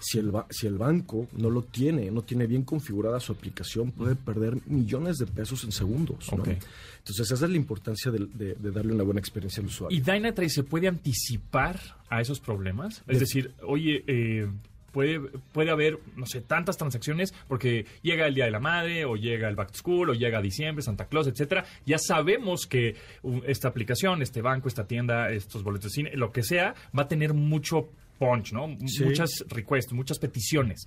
Si 0.00 0.18
el, 0.18 0.30
ba- 0.30 0.46
si 0.50 0.66
el 0.66 0.78
banco 0.78 1.26
no 1.36 1.50
lo 1.50 1.62
tiene, 1.62 2.10
no 2.10 2.22
tiene 2.22 2.46
bien 2.46 2.62
configurada 2.62 3.18
su 3.20 3.32
aplicación, 3.32 3.90
puede 3.92 4.14
perder 4.14 4.58
millones 4.66 5.16
de 5.18 5.26
pesos 5.26 5.64
en 5.64 5.72
segundos. 5.72 6.28
Entonces, 6.32 7.30
esa 7.32 7.44
es 7.46 7.50
la 7.50 7.56
importancia 7.56 8.10
de, 8.10 8.26
de- 8.32 8.54
de 8.54 8.70
darle 8.70 8.92
una 8.94 9.04
buena 9.04 9.20
experiencia 9.20 9.60
al 9.60 9.66
usuario. 9.66 9.96
¿Y 9.96 10.00
Dynatrace 10.00 10.48
se 10.54 10.62
puede 10.62 10.88
anticipar 10.88 11.78
a 12.08 12.20
esos 12.20 12.40
problemas? 12.40 12.98
Es 13.06 13.14
De- 13.14 13.18
decir, 13.20 13.52
oye, 13.66 14.04
eh, 14.06 14.48
puede, 14.94 15.20
puede 15.52 15.70
haber, 15.70 15.98
no 16.16 16.24
sé, 16.24 16.40
tantas 16.40 16.78
transacciones 16.78 17.34
porque 17.48 17.84
llega 18.00 18.26
el 18.26 18.34
Día 18.34 18.46
de 18.46 18.52
la 18.52 18.60
Madre, 18.60 19.04
o 19.04 19.16
llega 19.16 19.48
el 19.48 19.56
Back 19.56 19.72
to 19.72 19.78
School, 19.78 20.10
o 20.10 20.14
llega 20.14 20.40
diciembre, 20.40 20.82
Santa 20.82 21.06
Claus, 21.06 21.26
etcétera. 21.26 21.66
Ya 21.84 21.98
sabemos 21.98 22.66
que 22.66 22.94
uh, 23.22 23.40
esta 23.46 23.68
aplicación, 23.68 24.22
este 24.22 24.40
banco, 24.40 24.68
esta 24.68 24.86
tienda, 24.86 25.30
estos 25.30 25.62
boletos 25.62 25.90
de 25.90 25.94
cine, 25.94 26.10
lo 26.14 26.32
que 26.32 26.42
sea, 26.42 26.74
va 26.96 27.02
a 27.02 27.08
tener 27.08 27.34
mucho 27.34 27.90
punch, 28.18 28.52
¿no? 28.52 28.76
Sí. 28.86 29.04
Muchas 29.04 29.44
requests, 29.48 29.92
muchas 29.92 30.18
peticiones. 30.18 30.86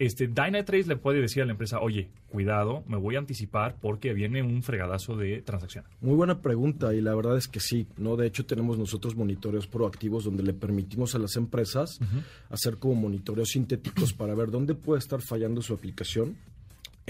Este, 0.00 0.28
Dynatrace 0.28 0.88
le 0.88 0.96
puede 0.96 1.20
decir 1.20 1.42
a 1.42 1.44
la 1.44 1.52
empresa, 1.52 1.78
oye, 1.80 2.08
cuidado, 2.30 2.82
me 2.88 2.96
voy 2.96 3.16
a 3.16 3.18
anticipar 3.18 3.76
porque 3.82 4.14
viene 4.14 4.42
un 4.42 4.62
fregadazo 4.62 5.14
de 5.14 5.42
transacción. 5.42 5.84
Muy 6.00 6.14
buena 6.14 6.40
pregunta 6.40 6.94
y 6.94 7.02
la 7.02 7.14
verdad 7.14 7.36
es 7.36 7.48
que 7.48 7.60
sí, 7.60 7.86
¿no? 7.98 8.16
De 8.16 8.26
hecho 8.26 8.46
tenemos 8.46 8.78
nosotros 8.78 9.14
monitoreos 9.14 9.66
proactivos 9.66 10.24
donde 10.24 10.42
le 10.42 10.54
permitimos 10.54 11.14
a 11.14 11.18
las 11.18 11.36
empresas 11.36 11.98
hacer 12.48 12.78
como 12.78 12.94
monitoreos 12.94 13.50
sintéticos 13.50 14.14
para 14.14 14.34
ver 14.34 14.50
dónde 14.50 14.74
puede 14.74 15.00
estar 15.00 15.20
fallando 15.20 15.60
su 15.60 15.74
aplicación 15.74 16.34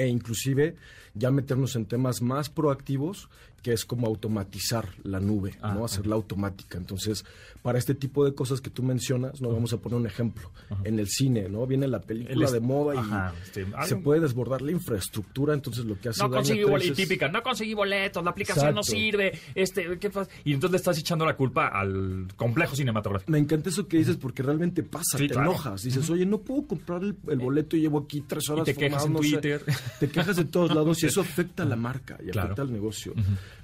e 0.00 0.08
inclusive 0.08 0.76
ya 1.14 1.30
meternos 1.30 1.74
en 1.76 1.86
temas 1.86 2.22
más 2.22 2.48
proactivos 2.50 3.28
que 3.62 3.74
es 3.74 3.84
como 3.84 4.06
automatizar 4.06 4.88
la 5.02 5.20
nube, 5.20 5.54
Ah, 5.60 5.74
¿no? 5.74 5.84
Hacerla 5.84 6.14
automática. 6.14 6.78
Entonces, 6.78 7.26
para 7.60 7.78
este 7.78 7.94
tipo 7.94 8.24
de 8.24 8.34
cosas 8.34 8.62
que 8.62 8.70
tú 8.70 8.82
mencionas, 8.82 9.42
no 9.42 9.50
vamos 9.52 9.74
a 9.74 9.76
poner 9.76 9.98
un 9.98 10.06
ejemplo. 10.06 10.50
En 10.84 10.98
el 10.98 11.08
cine, 11.08 11.46
¿no? 11.50 11.66
Viene 11.66 11.86
la 11.86 12.00
película 12.00 12.50
de 12.50 12.60
moda 12.60 12.94
y 12.94 12.98
Ajá, 12.98 13.34
este, 13.42 13.66
se 13.86 13.96
puede 13.96 14.20
desbordar 14.20 14.62
la 14.62 14.70
infraestructura, 14.70 15.52
entonces 15.52 15.84
lo 15.84 16.00
que 16.00 16.08
hace 16.08 16.22
No 16.22 16.30
conseguí 16.30 16.64
boletos, 16.64 16.98
es- 16.98 17.06
típica, 17.06 17.28
no 17.28 17.42
conseguí 17.42 17.74
boletos, 17.74 18.24
la 18.24 18.30
aplicación 18.30 18.74
no 18.74 18.82
sirve, 18.82 19.38
este, 19.54 19.98
¿qué 19.98 20.08
pasa? 20.08 20.30
Y 20.44 20.54
entonces 20.54 20.70
le 20.72 20.76
estás 20.78 20.98
echando 20.98 21.26
la 21.26 21.36
culpa 21.36 21.66
al 21.68 22.28
complejo 22.36 22.74
cinematográfico. 22.74 23.30
Me 23.30 23.38
encanta 23.38 23.68
eso 23.68 23.86
que 23.86 23.98
dices 23.98 24.16
porque 24.16 24.42
realmente 24.42 24.82
pasa, 24.84 25.18
Sí, 25.18 25.26
te 25.28 25.34
claro. 25.34 25.50
enojas, 25.50 25.82
dices, 25.82 26.08
oye, 26.08 26.24
no 26.24 26.38
puedo 26.38 26.66
comprar 26.66 27.02
el, 27.02 27.14
el 27.28 27.38
boleto 27.38 27.76
y 27.76 27.82
llevo 27.82 27.98
aquí 27.98 28.22
tres 28.22 28.48
horas. 28.48 28.64
te 28.64 28.74
quejas 28.74 29.04
en 29.04 29.12
no 29.12 29.22
sé". 29.22 29.32
Twitter. 29.32 29.62
Te 29.98 30.08
quejas 30.08 30.36
de 30.36 30.44
todos 30.44 30.74
lados 30.74 31.02
y 31.02 31.06
eso 31.06 31.20
afecta 31.22 31.62
a 31.64 31.66
la 31.66 31.76
marca 31.76 32.16
y 32.22 32.30
Claro. 32.30 32.48
afecta 32.48 32.62
al 32.62 32.72
negocio, 32.72 33.14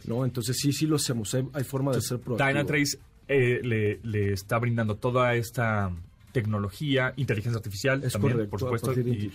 ¿no? 0.07 0.25
Entonces 0.25 0.57
sí, 0.59 0.73
sí 0.73 0.87
lo 0.87 0.97
hacemos, 0.97 1.33
hay, 1.35 1.47
hay 1.53 1.65
forma 1.65 1.93
de 1.93 2.01
ser 2.01 2.19
proactivo. 2.21 2.49
Dynatrace 2.49 2.99
eh, 3.29 3.61
le, 3.63 4.01
le 4.03 4.33
está 4.33 4.59
brindando 4.59 4.97
toda 4.97 5.35
esta 5.35 5.91
tecnología, 6.33 7.15
inteligencia 7.17 7.57
artificial 7.57 8.05
Es 8.05 8.13
también, 8.13 8.35
correcto, 8.35 8.51
por 8.51 8.61
supuesto, 8.61 8.93
de 8.95 9.11
y, 9.11 9.33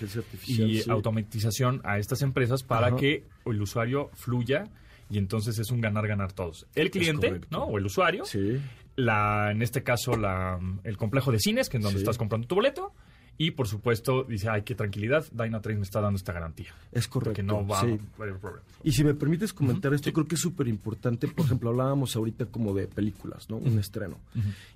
y 0.47 0.81
sí. 0.81 0.89
automatización 0.89 1.81
a 1.83 1.97
estas 1.97 2.21
empresas 2.21 2.63
para 2.63 2.87
Ajá. 2.87 2.95
que 2.97 3.23
el 3.45 3.61
usuario 3.61 4.09
fluya 4.13 4.65
y 5.09 5.17
entonces 5.17 5.57
es 5.59 5.71
un 5.71 5.81
ganar-ganar 5.81 6.31
todos. 6.31 6.67
El 6.75 6.91
cliente. 6.91 7.41
O 7.51 7.77
el 7.77 7.85
usuario, 7.85 8.23
Sí, 8.25 8.59
la, 8.95 9.49
en 9.51 9.61
este 9.61 9.81
caso 9.83 10.15
la, 10.15 10.59
el 10.83 10.95
complejo 10.97 11.31
de 11.31 11.39
cines, 11.39 11.69
que 11.69 11.77
es 11.77 11.83
donde 11.83 11.97
Sí. 11.99 12.03
estás 12.03 12.17
comprando 12.17 12.47
tu 12.47 12.55
boleto, 12.55 12.93
y 13.37 13.51
por 13.51 13.67
supuesto 13.67 14.23
dice, 14.23 14.49
ay, 14.49 14.61
qué 14.61 14.75
tranquilidad, 14.75 15.25
Dynatrace 15.31 15.77
me 15.77 15.83
está 15.83 15.99
dando 15.99 16.17
esta 16.17 16.31
garantía. 16.31 16.67
es 16.91 17.07
correcto. 17.07 17.33
Que 17.33 17.41
no 17.43 17.65
va 17.65 17.81
sí. 17.81 17.87
a 17.87 18.21
haber 18.21 18.37
problema. 18.37 18.63
Y 18.83 18.91
si 18.91 19.03
me 19.03 19.13
permites 19.15 19.51
comentar 19.51 19.93
esto, 19.95 20.13
creo 20.13 20.27
que 20.27 20.35
es 20.35 20.41
súper 20.41 20.67
importante. 20.67 21.27
Por 21.27 21.45
ejemplo, 21.45 21.69
hablábamos 21.71 22.15
ahorita 22.15 22.45
como 22.45 22.73
de 22.73 22.87
películas, 22.87 23.49
¿no? 23.49 23.57
Un 23.57 23.79
estreno. 23.79 24.17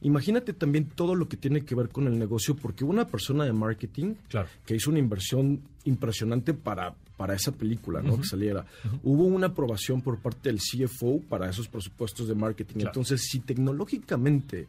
Imagínate 0.01 0.53
también 0.53 0.85
todo 0.85 1.13
lo 1.15 1.27
que 1.27 1.37
tiene 1.37 1.63
que 1.63 1.75
ver 1.75 1.89
con 1.89 2.07
el 2.07 2.17
negocio, 2.17 2.55
porque 2.55 2.83
hubo 2.83 2.91
una 2.93 3.07
persona 3.07 3.43
de 3.45 3.53
marketing 3.53 4.15
Claro. 4.29 4.47
que 4.65 4.75
hizo 4.75 4.89
una 4.89 4.99
inversión 4.99 5.61
impresionante 5.83 6.53
para, 6.55 6.95
para 7.17 7.35
esa 7.35 7.51
película, 7.51 8.01
¿no? 8.01 8.17
Que 8.17 8.25
saliera. 8.25 8.65
Hubo 9.03 9.25
una 9.25 9.47
aprobación 9.47 10.01
por 10.01 10.17
parte 10.19 10.49
del 10.49 10.59
CFO 10.59 11.21
para 11.29 11.49
esos 11.49 11.67
presupuestos 11.67 12.27
de 12.27 12.33
marketing. 12.35 12.75
Claro. 12.75 12.89
Entonces, 12.89 13.27
si 13.29 13.39
tecnológicamente 13.41 14.67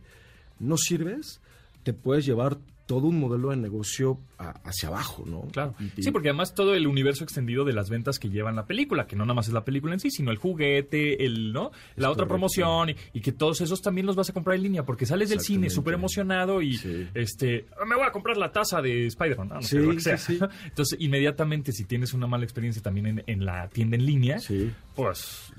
no 0.59 0.77
sirves, 0.77 1.40
te 1.83 1.92
puedes 1.92 2.27
llevar 2.27 2.59
todo 2.87 3.09
un 3.09 3.18
modelo 3.18 3.51
de 3.51 3.57
negocio 3.57 4.18
a- 4.38 4.61
hacia 4.64 4.88
abajo, 4.88 5.25
¿no? 5.27 5.42
Claro. 5.53 5.75
Y- 5.96 6.03
Sí, 6.03 6.11
porque 6.12 6.29
además 6.29 6.55
todo 6.55 6.75
el 6.75 6.87
universo 6.87 7.25
extendido 7.25 7.64
de 7.64 7.72
las 7.72 7.90
ventas 7.90 8.18
que 8.18 8.31
llevan 8.31 8.55
la 8.57 8.64
película, 8.66 9.07
que 9.07 9.16
no 9.16 9.25
nada 9.25 9.35
más 9.35 9.49
es 9.49 9.53
la 9.55 9.64
película 9.64 9.92
en 9.94 10.01
sí, 10.01 10.11
sino 10.11 10.31
el 10.31 10.37
juguete, 10.38 11.25
el, 11.27 11.53
¿no? 11.53 11.72
La 11.96 12.11
otra 12.11 12.27
correcto. 12.27 12.29
promoción 12.29 12.90
y, 12.90 12.96
y 13.12 13.20
que 13.20 13.33
todos 13.33 13.61
esos 13.61 13.83
también 13.83 14.07
los 14.07 14.14
vas 14.16 14.31
a 14.31 14.33
comprar 14.33 14.57
en 14.57 14.62
línea 14.62 14.85
porque 14.85 15.05
sales 15.07 15.31
del 15.31 15.40
cine 15.40 15.68
súper 15.68 15.94
emocionado 15.94 16.62
y 16.62 16.75
Sí. 16.75 17.09
este, 17.14 17.66
"Ah, 17.81 17.85
me 17.85 17.96
voy 17.96 18.05
a 18.07 18.12
comprar 18.12 18.37
la 18.37 18.53
taza 18.53 18.81
de 18.81 19.07
Spider-Man, 19.07 19.49
¿no? 19.49 19.62
Sí, 19.62 19.79
lo 19.79 19.92
que 19.92 20.01
sea. 20.01 20.16
sí. 20.16 20.38
Entonces, 20.64 20.96
inmediatamente 21.01 21.72
si 21.72 21.85
tienes 21.85 22.14
una 22.14 22.27
mala 22.27 22.44
experiencia 22.44 22.83
también 22.83 23.07
en, 23.07 23.25
en 23.27 23.44
la 23.44 23.68
tienda 23.68 23.96
en 23.96 24.07
línea, 24.07 24.38
Sí. 24.38 24.70
pues 24.94 25.53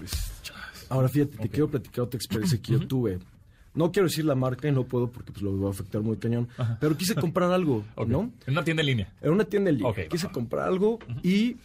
Ahora 0.89 1.09
fíjate, 1.09 1.37
te 1.37 1.49
quiero 1.49 1.67
platicar 1.69 2.05
otra 2.05 2.17
experiencia 2.17 2.61
que 2.61 2.71
yo 2.71 2.87
tuve. 2.87 3.19
No 3.77 3.91
quiero 3.91 4.07
decir 4.07 4.25
la 4.25 4.35
marca 4.35 4.67
y 4.67 4.71
no 4.71 4.83
puedo 4.83 5.09
porque 5.09 5.31
pues, 5.31 5.41
lo 5.43 5.57
va 5.61 5.67
a 5.67 5.71
afectar 5.71 6.01
muy 6.01 6.17
cañón. 6.17 6.47
Pero 6.79 6.97
quise 6.97 7.15
comprar 7.15 7.51
algo. 7.51 7.85
¿no? 8.07 8.31
en 8.45 8.51
una 8.53 8.63
tienda 8.63 8.81
en 8.81 8.87
línea. 8.87 9.13
Era 9.21 9.31
una 9.31 9.45
tienda 9.45 9.69
en 9.69 9.77
línea. 9.77 10.07
Quise 10.09 10.27
comprar 10.29 10.67
algo 10.67 10.99
y 11.23 11.57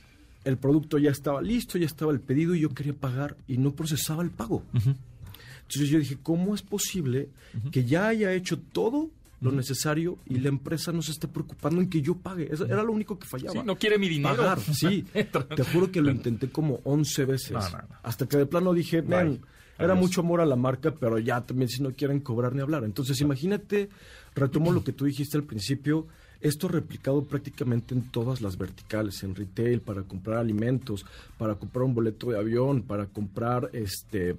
el 0.44 0.56
producto 0.58 0.98
ya 0.98 1.10
estaba 1.10 1.40
listo, 1.40 1.78
ya 1.78 1.86
estaba 1.86 2.12
el 2.12 2.20
pedido 2.20 2.54
y 2.54 2.60
yo 2.60 2.68
quería 2.70 2.92
pagar 2.94 3.36
y 3.48 3.58
no 3.58 3.72
procesaba 3.72 4.22
el 4.22 4.30
pago. 4.30 4.62
Entonces 4.74 5.88
yo 5.88 5.98
dije, 5.98 6.18
¿cómo 6.22 6.54
es 6.54 6.62
posible 6.62 7.28
que 7.70 7.84
ya 7.84 8.08
haya 8.08 8.32
hecho 8.32 8.58
todo 8.58 9.10
lo 9.40 9.50
necesario 9.50 10.18
y 10.26 10.38
la 10.38 10.48
empresa 10.50 10.92
no 10.92 11.02
se 11.02 11.10
esté 11.12 11.26
preocupando 11.28 11.80
en 11.80 11.88
que 11.88 12.02
yo 12.02 12.14
pague? 12.16 12.48
Eso 12.52 12.66
era 12.66 12.82
lo 12.82 12.92
único 12.92 13.18
que 13.18 13.26
fallaba. 13.26 13.52
Sí, 13.52 13.60
no 13.64 13.76
quiere 13.76 13.98
mi 13.98 14.08
dinero. 14.08 14.36
Pagar, 14.36 14.60
sí. 14.60 15.04
Te 15.56 15.64
juro 15.64 15.90
que 15.90 16.00
lo 16.02 16.10
intenté 16.10 16.50
como 16.50 16.80
11 16.84 17.24
veces. 17.24 17.52
No, 17.52 17.60
no, 17.60 17.78
no. 17.78 17.84
Hasta 18.02 18.26
que 18.26 18.36
de 18.36 18.46
plano 18.46 18.74
dije. 18.74 19.00
"Man, 19.02 19.40
era 19.78 19.94
mucho 19.94 20.20
amor 20.20 20.40
a 20.40 20.46
la 20.46 20.56
marca, 20.56 20.94
pero 20.94 21.18
ya 21.18 21.40
también 21.40 21.68
si 21.68 21.82
no 21.82 21.92
quieren 21.92 22.20
cobrar 22.20 22.54
ni 22.54 22.60
hablar. 22.60 22.84
Entonces, 22.84 23.20
imagínate, 23.20 23.88
retomo 24.34 24.72
lo 24.72 24.84
que 24.84 24.92
tú 24.92 25.04
dijiste 25.04 25.36
al 25.36 25.44
principio, 25.44 26.06
esto 26.40 26.68
replicado 26.68 27.22
prácticamente 27.24 27.94
en 27.94 28.10
todas 28.10 28.40
las 28.40 28.58
verticales, 28.58 29.22
en 29.22 29.34
retail, 29.34 29.80
para 29.80 30.02
comprar 30.02 30.38
alimentos, 30.38 31.04
para 31.38 31.54
comprar 31.54 31.84
un 31.84 31.94
boleto 31.94 32.30
de 32.30 32.38
avión, 32.38 32.82
para 32.82 33.06
comprar 33.06 33.70
este 33.72 34.36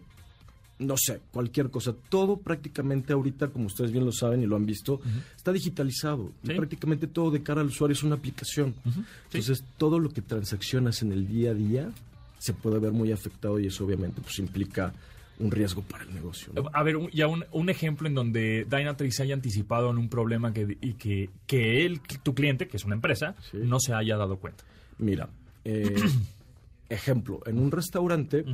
no 0.80 0.96
sé, 0.98 1.22
cualquier 1.32 1.70
cosa. 1.70 1.94
Todo 2.10 2.38
prácticamente 2.38 3.14
ahorita, 3.14 3.50
como 3.50 3.68
ustedes 3.68 3.92
bien 3.92 4.06
lo 4.06 4.12
saben 4.12 4.42
y 4.42 4.46
lo 4.46 4.56
han 4.56 4.66
visto, 4.66 5.00
está 5.36 5.54
digitalizado. 5.54 6.32
Y 6.44 6.54
prácticamente 6.56 7.08
todo 7.08 7.32
de 7.32 7.42
cara 7.42 7.62
al 7.62 7.68
usuario 7.68 7.94
es 7.94 8.04
una 8.04 8.16
aplicación. 8.16 8.76
Entonces, 9.26 9.64
todo 9.78 10.00
lo 10.00 10.10
que 10.10 10.22
transaccionas 10.22 11.02
en 11.02 11.12
el 11.14 11.28
día 11.28 11.52
a 11.52 11.54
día 11.54 11.92
se 12.40 12.54
puede 12.54 12.80
ver 12.80 12.92
muy 12.92 13.12
afectado 13.12 13.60
y 13.60 13.68
eso 13.68 13.86
obviamente 13.86 14.20
pues 14.22 14.38
implica 14.40 14.94
un 15.40 15.52
riesgo 15.52 15.82
para 15.82 16.04
el 16.04 16.14
negocio. 16.14 16.54
¿no? 16.56 16.70
A 16.74 16.84
ver, 16.84 16.98
ya 17.12 17.28
un, 17.28 17.44
un 17.52 17.70
ejemplo 17.70 18.08
en 18.08 18.14
donde 18.16 18.66
Dynatrace 18.70 19.12
se 19.12 19.24
haya 19.24 19.34
anticipado 19.34 19.90
en 19.92 19.98
un 19.98 20.08
problema 20.10 20.54
que, 20.54 20.78
y 20.82 20.94
que, 20.94 21.30
que 21.48 21.86
él, 21.86 22.02
tu 22.24 22.34
cliente, 22.36 22.68
que 22.68 22.78
es 22.78 22.86
una 22.86 22.96
empresa, 22.96 23.36
Sí. 23.52 23.58
no 23.64 23.80
se 23.80 23.94
haya 23.94 24.16
dado 24.18 24.38
cuenta. 24.38 24.64
Mira, 25.00 25.30
eh, 25.66 25.96
ejemplo, 26.90 27.42
en 27.46 27.58
un 27.60 27.72
restaurante 27.72 28.46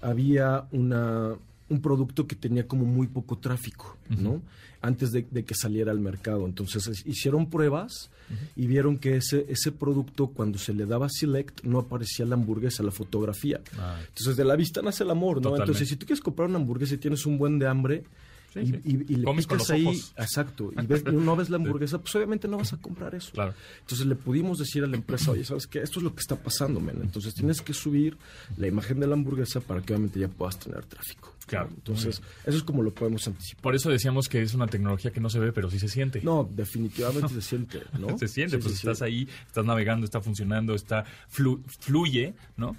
había 0.00 0.66
una, 0.72 1.34
un 1.72 1.80
producto 1.80 2.26
que 2.26 2.36
tenía 2.36 2.66
como 2.66 2.84
muy 2.84 3.06
poco 3.08 3.38
tráfico, 3.38 3.96
¿no? 4.08 4.42
Antes 4.80 5.10
de, 5.12 5.26
de 5.30 5.44
que 5.44 5.54
saliera 5.54 5.90
al 5.92 6.00
mercado. 6.00 6.44
Entonces 6.46 6.86
es- 6.88 7.06
hicieron 7.06 7.48
pruebas 7.48 8.10
y 8.56 8.66
vieron 8.66 8.98
que 8.98 9.16
ese, 9.16 9.46
ese 9.48 9.72
producto, 9.72 10.28
cuando 10.28 10.58
se 10.58 10.72
le 10.74 10.86
daba 10.86 11.08
select, 11.08 11.62
no 11.64 11.78
aparecía 11.78 12.24
la 12.26 12.34
hamburguesa, 12.34 12.82
la 12.82 12.90
fotografía. 12.90 13.60
Ah. 13.78 13.98
Entonces 14.08 14.36
de 14.36 14.44
la 14.44 14.56
vista 14.56 14.82
nace 14.82 15.04
el 15.04 15.10
amor, 15.10 15.36
¿no? 15.36 15.42
Totalmente. 15.42 15.62
Entonces 15.64 15.88
si 15.88 15.96
tú 15.96 16.06
quieres 16.06 16.22
comprar 16.22 16.48
una 16.48 16.58
hamburguesa 16.58 16.94
y 16.94 16.98
tienes 16.98 17.26
un 17.26 17.38
buen 17.38 17.58
de 17.58 17.66
hambre... 17.66 18.04
Sí, 18.52 18.60
y, 18.60 18.66
sí. 18.66 18.80
y- 18.84 19.12
y 19.12 19.16
le 19.16 19.24
Comes 19.24 19.46
con 19.46 19.58
picas 19.58 19.68
los 19.68 19.70
ahí, 19.70 19.86
ojos. 19.86 20.14
exacto, 20.16 20.72
y, 20.80 20.86
ves, 20.86 21.04
no 21.04 21.36
ves 21.36 21.48
la 21.50 21.56
hamburguesa, 21.58 21.98
pues 22.00 22.14
obviamente 22.16 22.48
no 22.48 22.58
vas 22.58 22.72
a 22.72 22.76
comprar 22.76 23.14
eso. 23.14 23.32
Claro. 23.32 23.54
Entonces 23.80 24.06
le 24.06 24.14
pudimos 24.14 24.58
decir 24.58 24.84
a 24.84 24.86
la 24.86 24.96
empresa, 24.96 25.30
oye, 25.30 25.44
¿sabes 25.44 25.66
qué? 25.66 25.80
Esto 25.80 26.00
es 26.00 26.04
lo 26.04 26.14
que 26.14 26.20
está 26.20 26.36
pasando, 26.36 26.80
men. 26.80 26.98
Entonces 27.02 27.34
tienes 27.34 27.62
que 27.62 27.72
subir 27.72 28.16
la 28.56 28.66
imagen 28.66 29.00
de 29.00 29.06
la 29.06 29.14
hamburguesa 29.14 29.60
para 29.60 29.80
que 29.80 29.92
obviamente 29.94 30.20
ya 30.20 30.28
puedas 30.28 30.58
tener 30.58 30.84
tráfico. 30.84 31.34
Claro. 31.46 31.70
Entonces, 31.74 32.22
eso 32.46 32.56
es 32.56 32.62
como 32.62 32.82
lo 32.82 32.92
podemos 32.94 33.26
anticipar. 33.26 33.62
Por 33.62 33.74
eso 33.74 33.90
decíamos 33.90 34.28
que 34.28 34.40
es 34.42 34.54
una 34.54 34.68
tecnología 34.68 35.10
que 35.10 35.20
no 35.20 35.28
se 35.28 35.38
ve, 35.40 35.52
pero 35.52 35.70
sí 35.70 35.78
se 35.78 35.88
siente. 35.88 36.20
No, 36.22 36.48
definitivamente 36.50 37.28
se 37.34 37.42
siente, 37.42 37.82
¿no? 37.98 38.16
Se 38.18 38.28
siente, 38.28 38.56
Sí, 38.58 38.62
pues 38.62 38.74
estás 38.74 39.02
ahí, 39.02 39.28
estás 39.46 39.64
navegando, 39.64 40.04
está 40.04 40.20
funcionando, 40.20 40.74
está 40.74 41.04
flu- 41.34 41.60
fluye, 41.80 42.34
¿no? 42.56 42.76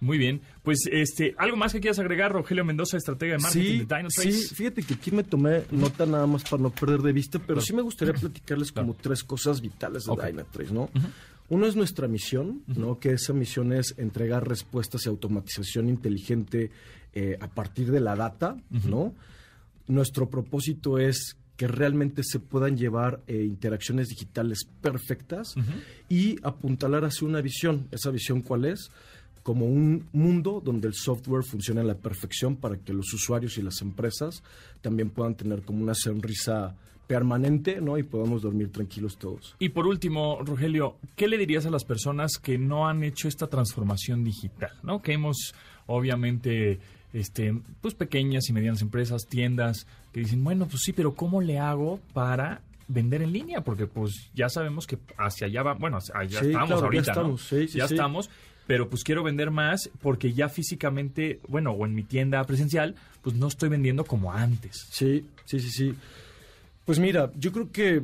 Muy 0.00 0.16
bien. 0.18 0.40
Pues 0.62 0.80
este, 0.92 1.34
algo 1.38 1.56
más 1.56 1.72
que 1.72 1.80
quieras 1.80 1.98
agregar, 1.98 2.32
Rogelio 2.32 2.64
Mendoza, 2.64 2.96
estratega 2.96 3.32
de 3.34 3.38
marketing 3.40 3.62
Sí, 3.64 3.78
de 3.78 3.84
Dynatrace. 3.96 4.32
sí, 4.32 4.54
fíjate 4.54 4.82
que 4.82 4.94
aquí 4.94 5.10
me 5.10 5.24
tomé 5.24 5.62
nota 5.72 6.06
nada 6.06 6.26
más 6.26 6.44
para 6.44 6.62
no 6.62 6.70
perder 6.70 7.00
de 7.02 7.12
vista, 7.12 7.38
pero 7.38 7.54
Claro. 7.54 7.60
sí 7.62 7.72
me 7.74 7.82
gustaría 7.82 8.14
platicarles 8.14 8.70
como 8.72 8.94
tres 8.94 9.24
cosas 9.24 9.60
vitales 9.60 10.04
de 10.04 10.12
Ok. 10.12 10.24
Dynatrace, 10.26 10.72
¿no? 10.72 10.88
Uno 11.50 11.66
es 11.66 11.74
nuestra 11.76 12.06
misión, 12.08 12.62
¿no? 12.66 12.98
Que 13.00 13.12
esa 13.12 13.32
misión 13.32 13.72
es 13.72 13.94
entregar 13.96 14.46
respuestas 14.46 15.06
y 15.06 15.08
automatización 15.08 15.88
inteligente 15.88 16.70
eh, 17.14 17.36
a 17.40 17.48
partir 17.48 17.90
de 17.90 18.00
la 18.00 18.14
data, 18.14 18.56
¿no? 18.70 19.14
Nuestro 19.86 20.28
propósito 20.28 20.98
es 20.98 21.36
que 21.56 21.66
realmente 21.66 22.22
se 22.22 22.38
puedan 22.38 22.76
llevar 22.76 23.22
eh, 23.26 23.42
interacciones 23.42 24.08
digitales 24.08 24.60
perfectas 24.80 25.54
y 26.08 26.36
apuntalar 26.44 27.04
hacia 27.04 27.26
una 27.26 27.40
visión. 27.40 27.88
¿Esa 27.90 28.10
visión 28.10 28.42
cuál 28.42 28.66
es? 28.66 28.90
Como 29.48 29.64
un 29.64 30.06
mundo 30.12 30.60
donde 30.62 30.88
el 30.88 30.94
software 30.94 31.42
funcione 31.42 31.80
a 31.80 31.84
la 31.84 31.94
perfección 31.94 32.56
para 32.56 32.76
que 32.76 32.92
los 32.92 33.14
usuarios 33.14 33.56
y 33.56 33.62
las 33.62 33.80
empresas 33.80 34.42
también 34.82 35.08
puedan 35.08 35.36
tener 35.36 35.62
como 35.62 35.82
una 35.82 35.94
sonrisa 35.94 36.76
permanente, 37.06 37.80
¿no? 37.80 37.96
Y 37.96 38.02
podamos 38.02 38.42
dormir 38.42 38.70
tranquilos 38.70 39.16
todos. 39.16 39.56
Y 39.58 39.70
por 39.70 39.86
último, 39.86 40.40
Rogelio, 40.44 40.98
¿qué 41.16 41.28
le 41.28 41.38
dirías 41.38 41.64
a 41.64 41.70
las 41.70 41.84
personas 41.84 42.32
que 42.36 42.58
no 42.58 42.88
han 42.88 43.02
hecho 43.02 43.26
esta 43.26 43.46
transformación 43.46 44.22
digital? 44.22 44.72
¿no? 44.82 45.00
Que 45.00 45.14
hemos, 45.14 45.54
obviamente, 45.86 46.78
este, 47.14 47.58
pues 47.80 47.94
pequeñas 47.94 48.50
y 48.50 48.52
medianas 48.52 48.82
empresas, 48.82 49.26
tiendas, 49.30 49.86
que 50.12 50.20
dicen, 50.20 50.44
bueno, 50.44 50.66
pues 50.66 50.82
sí, 50.82 50.92
pero 50.92 51.14
¿cómo 51.14 51.40
le 51.40 51.58
hago 51.58 52.00
para 52.12 52.60
vender 52.86 53.22
en 53.22 53.32
línea? 53.32 53.62
Porque 53.62 53.86
pues 53.86 54.30
ya 54.34 54.50
sabemos 54.50 54.86
que 54.86 54.98
hacia 55.16 55.46
allá 55.46 55.62
va, 55.62 55.72
bueno, 55.72 55.96
hacia 55.96 56.18
allá 56.18 56.40
Sí, 56.40 56.48
estamos 56.48 56.68
claro, 56.68 56.80
ya 56.80 56.84
ahorita, 56.84 57.14
¿no? 57.14 57.20
estamos, 57.20 57.42
sí, 57.42 57.68
sí, 57.68 57.78
ya 57.78 57.84
estamos. 57.86 58.30
Pero 58.68 58.90
pues 58.90 59.02
quiero 59.02 59.22
vender 59.22 59.50
más 59.50 59.88
porque 60.02 60.34
ya 60.34 60.50
físicamente, 60.50 61.40
bueno, 61.48 61.70
o 61.70 61.86
en 61.86 61.94
mi 61.94 62.02
tienda 62.02 62.44
presencial, 62.44 62.94
pues 63.22 63.34
no 63.34 63.48
estoy 63.48 63.70
vendiendo 63.70 64.04
como 64.04 64.30
antes. 64.30 64.86
Sí, 64.90 65.24
sí, 65.46 65.58
sí, 65.58 65.70
sí. 65.70 65.94
Pues 66.84 66.98
mira, 66.98 67.32
yo 67.38 67.50
creo 67.50 67.72
que 67.72 68.02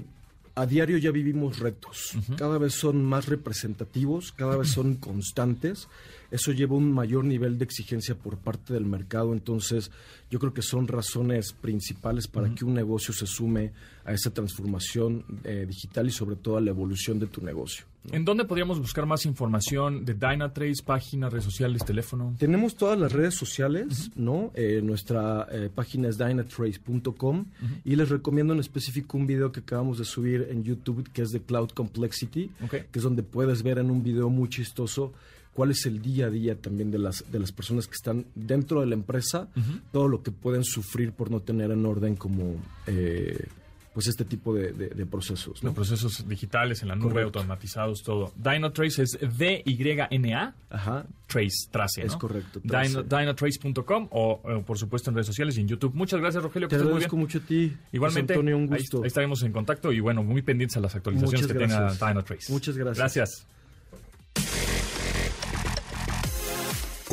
a 0.55 0.65
diario 0.65 0.97
ya 0.97 1.11
vivimos 1.11 1.59
retos. 1.59 2.17
Cada 2.39 2.57
vez 2.57 2.73
son 2.73 3.05
más 3.05 3.27
representativos, 3.27 4.33
cada 4.33 4.57
vez 4.57 4.69
son 4.73 4.95
constantes. 4.95 5.87
Eso 6.35 6.51
lleva 6.51 6.75
un 6.75 6.91
mayor 6.91 7.25
nivel 7.25 7.59
de 7.59 7.65
exigencia 7.65 8.17
por 8.17 8.39
parte 8.39 8.75
del 8.75 8.85
mercado. 8.85 9.33
Entonces, 9.33 9.93
yo 10.33 10.41
creo 10.41 10.53
que 10.53 10.63
son 10.63 10.89
razones 10.89 11.53
principales 11.53 12.27
para 12.27 12.53
que 12.53 12.65
un 12.65 12.75
negocio 12.75 13.15
se 13.15 13.25
sume 13.25 13.71
a 14.05 14.13
esa 14.13 14.31
transformación 14.31 15.25
eh, 15.45 15.65
digital 15.65 16.09
y 16.09 16.11
sobre 16.11 16.35
todo 16.35 16.57
a 16.57 16.61
la 16.61 16.71
evolución 16.71 17.21
de 17.21 17.29
tu 17.29 17.41
negocio. 17.41 17.85
¿En 18.11 18.25
dónde 18.25 18.45
podríamos 18.47 18.81
buscar 18.81 19.07
más 19.07 19.25
información 19.27 20.05
de 20.05 20.15
Dynatrace, 20.15 20.83
páginas, 20.85 21.33
redes 21.33 21.45
sociales, 21.45 21.85
teléfono? 21.85 22.35
Tenemos 22.37 22.75
todas 22.75 22.99
las 22.99 23.13
redes 23.13 23.35
sociales, 23.35 24.11
¿no? 24.17 24.51
Eh, 24.55 24.81
nuestra 24.83 25.47
eh, 25.53 25.71
página 25.73 26.09
es 26.09 26.19
dynatrace.com 26.19 27.45
y 27.85 27.95
les 27.95 28.09
recomiendo 28.09 28.53
en 28.55 28.59
específico 28.59 29.17
un 29.17 29.29
video 29.29 29.53
que 29.53 29.61
acabamos 29.61 29.99
de 29.99 30.05
subir 30.05 30.49
en 30.51 30.65
YouTube 30.65 31.09
que 31.13 31.23
es 31.23 31.31
de 31.31 31.41
Cloud 31.41 31.71
Complexity, 31.71 32.51
que 32.69 32.99
es 32.99 33.03
donde 33.05 33.23
puedes 33.23 33.63
ver 33.63 33.79
en 33.79 33.89
un 33.89 34.03
video 34.03 34.29
muy 34.31 34.49
chistoso 34.49 35.13
cuál 35.55 35.71
es 35.71 35.87
el 35.87 36.03
día 36.03 36.27
a 36.27 36.31
día 36.31 36.57
también 36.57 36.91
de 36.91 36.99
las, 36.99 37.25
de 37.31 37.39
las 37.39 37.53
personas 37.53 37.87
que 37.87 37.95
están 37.95 38.27
dentro 38.35 38.81
de 38.81 38.87
la 38.87 38.95
empresa, 38.95 39.49
todo 39.93 40.09
lo 40.09 40.23
que 40.23 40.31
pueden 40.33 40.65
sufrir 40.65 41.13
por 41.13 41.31
no 41.31 41.41
tener 41.41 41.71
en 41.71 41.87
orden 41.87 42.17
como 42.17 42.57
eh, 42.87 43.47
pues 43.95 44.09
este 44.09 44.25
tipo 44.25 44.53
de, 44.53 44.73
de- 44.73 44.89
de 44.89 45.07
procesos. 45.07 45.63
¿no? 45.63 45.69
Los 45.69 45.75
procesos 45.77 46.29
digitales 46.29 46.83
en 46.83 46.89
la 46.89 46.97
nube, 46.97 47.11
Correcto. 47.13 47.39
automatizados, 47.39 48.03
todo. 48.03 48.33
Dynatrace 48.35 49.05
es 49.05 49.17
D-Y-N-A, 49.39 50.55
Ajá, 50.71 51.07
Trace, 51.29 51.69
trace, 51.71 52.01
¿no? 52.01 52.07
Es 52.09 52.17
correcto, 52.17 52.61
trace. 52.67 53.03
Dyna- 53.05 53.19
Dynatrace.com 53.21 54.09
o, 54.11 54.41
eh, 54.49 54.63
por 54.67 54.79
supuesto, 54.79 55.11
en 55.11 55.15
redes 55.17 55.27
sociales 55.29 55.57
y 55.59 55.61
en 55.61 55.69
YouTube. 55.69 55.95
Muchas 55.95 56.21
gracias, 56.21 56.43
Rogelio. 56.43 56.67
te 56.69 56.77
Que 56.77 56.83
muy 56.83 56.89
agradezco 56.93 57.15
bien. 57.17 57.21
mucho 57.27 57.39
a 57.39 57.43
ti. 57.43 57.77
Igualmente, 57.93 58.33
Antonio, 58.35 58.57
un 58.59 58.73
ahí- 58.73 58.81
gusto. 58.81 59.03
Ahí, 59.03 59.07
estaremos 59.07 59.43
en 59.45 59.53
contacto 59.53 59.93
y, 59.93 60.01
bueno, 60.01 60.25
muy 60.25 60.43
pendientes 60.43 60.77
a 60.77 60.81
las 60.81 60.95
actualizaciones 60.97 61.43
Muchas 61.43 61.53
que 61.57 61.59
tenga 61.65 61.81
gracias. 61.81 62.09
Dynatrace. 62.09 62.53
Muchas 62.53 62.77
gracias. 62.77 62.99
Gracias. 62.99 63.47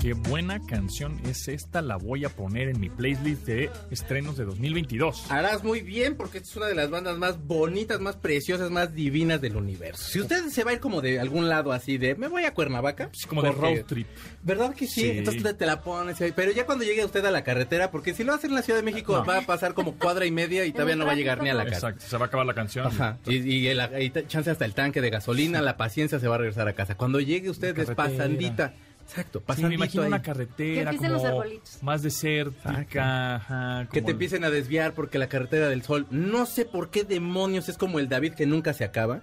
Qué 0.00 0.14
buena 0.14 0.58
canción 0.64 1.20
es 1.26 1.46
esta. 1.48 1.82
La 1.82 1.96
voy 1.96 2.24
a 2.24 2.30
poner 2.30 2.70
en 2.70 2.80
mi 2.80 2.88
playlist 2.88 3.44
de 3.44 3.70
estrenos 3.90 4.38
de 4.38 4.46
2022. 4.46 5.30
Harás 5.30 5.62
muy 5.62 5.82
bien 5.82 6.16
porque 6.16 6.38
esta 6.38 6.48
es 6.48 6.56
una 6.56 6.66
de 6.68 6.74
las 6.74 6.88
bandas 6.88 7.18
más 7.18 7.38
bonitas, 7.46 8.00
más 8.00 8.16
preciosas, 8.16 8.70
más 8.70 8.94
divinas 8.94 9.42
del 9.42 9.56
universo. 9.56 10.02
Si 10.02 10.18
usted 10.18 10.46
se 10.48 10.64
va 10.64 10.70
a 10.70 10.74
ir 10.74 10.80
como 10.80 11.02
de 11.02 11.20
algún 11.20 11.50
lado 11.50 11.70
así 11.70 11.98
de, 11.98 12.14
me 12.14 12.28
voy 12.28 12.44
a 12.44 12.54
Cuernavaca. 12.54 13.10
Sí, 13.12 13.26
como 13.28 13.42
de 13.42 13.52
road 13.52 13.84
trip. 13.86 14.06
¿Verdad 14.42 14.74
que 14.74 14.86
sí? 14.86 15.02
Sí. 15.02 15.10
Entonces 15.18 15.42
te, 15.42 15.52
te 15.52 15.66
la 15.66 15.82
pones 15.82 16.18
ahí. 16.22 16.32
Pero 16.34 16.50
ya 16.52 16.64
cuando 16.64 16.84
llegue 16.86 17.04
usted 17.04 17.22
a 17.26 17.30
la 17.30 17.44
carretera, 17.44 17.90
porque 17.90 18.14
si 18.14 18.24
lo 18.24 18.32
hace 18.32 18.46
en 18.46 18.54
la 18.54 18.62
Ciudad 18.62 18.78
de 18.78 18.84
México 18.84 19.18
No. 19.18 19.24
va 19.26 19.36
a 19.36 19.42
pasar 19.42 19.74
como 19.74 19.98
cuadra 19.98 20.24
y 20.24 20.30
media 20.30 20.64
y 20.64 20.72
todavía 20.72 20.96
no 20.96 21.04
va 21.04 21.12
a 21.12 21.16
llegar 21.16 21.42
ni 21.42 21.50
a 21.50 21.54
la 21.54 21.64
casa. 21.66 21.88
Exacto, 21.90 22.06
se 22.08 22.16
va 22.16 22.24
a 22.24 22.28
acabar 22.28 22.46
la 22.46 22.54
canción. 22.54 22.86
Ajá. 22.86 23.18
Y, 23.26 23.36
y 23.36 23.68
el, 23.68 23.80
y 24.00 24.10
chance 24.28 24.50
hasta 24.50 24.64
el 24.64 24.72
tanque 24.72 25.02
de 25.02 25.10
gasolina, 25.10 25.60
la 25.60 25.76
paciencia 25.76 26.18
se 26.18 26.26
va 26.26 26.36
a 26.36 26.38
regresar 26.38 26.66
a 26.68 26.72
casa. 26.72 26.94
Cuando 26.94 27.20
llegue 27.20 27.50
usted 27.50 27.78
es 27.78 27.90
pasandita. 27.90 28.72
Exacto, 29.10 29.42
Sí, 29.56 29.64
me 29.64 29.74
imagino 29.74 30.02
ahí. 30.04 30.08
una 30.08 30.22
carretera 30.22 30.74
Que 30.74 30.80
empiecen 30.96 31.12
los 31.12 31.22
como 31.22 31.32
arbolitos. 31.40 31.82
más 31.82 32.02
desértica, 32.02 33.34
ajá, 33.36 33.88
Que 33.92 34.02
te 34.02 34.12
empiecen 34.12 34.44
a 34.44 34.50
desviar 34.50 34.94
porque 34.94 35.18
la 35.18 35.28
carretera 35.28 35.68
del 35.68 35.82
sol, 35.82 36.06
no 36.10 36.46
sé 36.46 36.64
por 36.64 36.90
qué 36.90 37.04
demonios 37.04 37.68
es 37.68 37.76
como 37.76 37.98
el 37.98 38.08
David 38.08 38.34
que 38.34 38.46
nunca 38.46 38.72
se 38.72 38.84
acaba. 38.84 39.20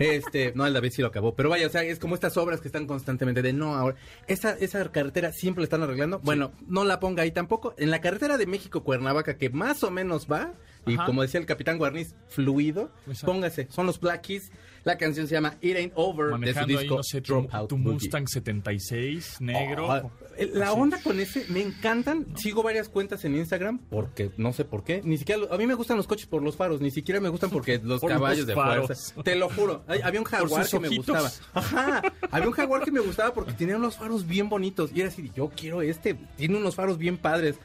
Este, 0.00 0.52
no, 0.56 0.66
el 0.66 0.72
David 0.74 0.90
sí 0.90 1.02
lo 1.02 1.08
acabó, 1.08 1.36
pero 1.36 1.48
vaya, 1.50 1.68
o 1.68 1.70
sea, 1.70 1.84
es 1.84 2.00
como 2.00 2.16
estas 2.16 2.36
obras 2.36 2.60
que 2.60 2.66
están 2.66 2.86
constantemente 2.88 3.42
de 3.42 3.52
no, 3.52 3.76
ahora 3.76 3.96
esa 4.26 4.50
esa 4.58 4.84
carretera 4.90 5.32
siempre 5.32 5.62
la 5.62 5.64
están 5.66 5.82
arreglando. 5.84 6.18
Bueno, 6.18 6.50
no 6.66 6.82
la 6.84 6.98
ponga 6.98 7.22
ahí 7.22 7.30
tampoco. 7.30 7.74
En 7.78 7.90
la 7.92 8.00
carretera 8.00 8.38
de 8.38 8.46
México 8.46 8.82
Cuernavaca 8.82 9.36
que 9.38 9.50
más 9.50 9.84
o 9.84 9.92
menos 9.92 10.26
va 10.30 10.52
y 10.90 10.94
Ajá. 10.94 11.06
como 11.06 11.22
decía 11.22 11.40
el 11.40 11.46
capitán 11.46 11.78
Guarniz, 11.78 12.14
fluido, 12.28 12.90
Exacto. 13.06 13.26
póngase, 13.32 13.68
son 13.70 13.86
los 13.86 14.00
Black 14.00 14.22
Keys. 14.22 14.50
La 14.84 14.96
canción 14.96 15.26
se 15.26 15.34
llama 15.34 15.56
It 15.60 15.76
Ain't 15.76 15.92
Over 15.96 16.26
de 16.28 16.32
su 16.32 16.38
manejando 16.38 16.72
ahí, 16.78 16.84
disco 16.84 16.96
no 16.96 17.02
sé, 17.02 17.20
tu, 17.20 17.32
Dropout 17.34 17.68
tu 17.68 17.76
Boogie. 17.76 17.92
Mustang 17.94 18.26
76 18.28 19.40
negro. 19.40 19.86
Oh, 19.88 20.10
la 20.54 20.68
Así. 20.70 20.80
onda 20.80 21.02
con 21.02 21.18
ese, 21.20 21.44
me 21.48 21.60
encantan. 21.60 22.26
Sigo 22.36 22.62
varias 22.62 22.88
cuentas 22.88 23.24
en 23.24 23.34
Instagram 23.36 23.78
porque 23.90 24.30
no 24.36 24.52
sé 24.52 24.64
por 24.64 24.84
qué. 24.84 25.02
Ni 25.04 25.18
siquiera, 25.18 25.42
a 25.50 25.58
mí 25.58 25.66
me 25.66 25.74
gustan 25.74 25.96
los 25.96 26.06
coches 26.06 26.26
por 26.26 26.42
los 26.42 26.56
faros, 26.56 26.80
ni 26.80 26.90
siquiera 26.90 27.20
me 27.20 27.28
gustan 27.28 27.50
porque 27.50 27.80
los 27.82 28.00
Por 28.08 28.10
caballos 28.10 28.38
los 28.38 28.46
de 28.46 28.54
faros. 28.54 28.86
fuerza. 28.86 29.22
Te 29.24 29.34
lo 29.34 29.48
juro. 29.50 29.84
Había 30.04 30.20
un 30.20 30.26
jaguar 30.26 30.66
que 30.68 30.80
me 30.80 30.88
gustaba. 30.88 31.30
Ajá. 31.54 32.02
Había 32.30 32.46
un 32.48 32.54
jaguar 32.54 32.82
que 32.84 32.92
me 32.92 33.00
gustaba 33.00 33.34
porque 33.34 33.52
tenía 33.58 33.76
unos 33.76 33.96
faros 33.96 34.26
bien 34.26 34.48
bonitos. 34.48 34.90
Y 34.94 35.00
era 35.00 35.08
así, 35.08 35.30
yo 35.34 35.50
quiero 35.54 35.82
este. 35.82 36.14
Tiene 36.36 36.56
unos 36.56 36.76
faros 36.76 36.96
bien 36.98 37.18
padres. 37.18 37.56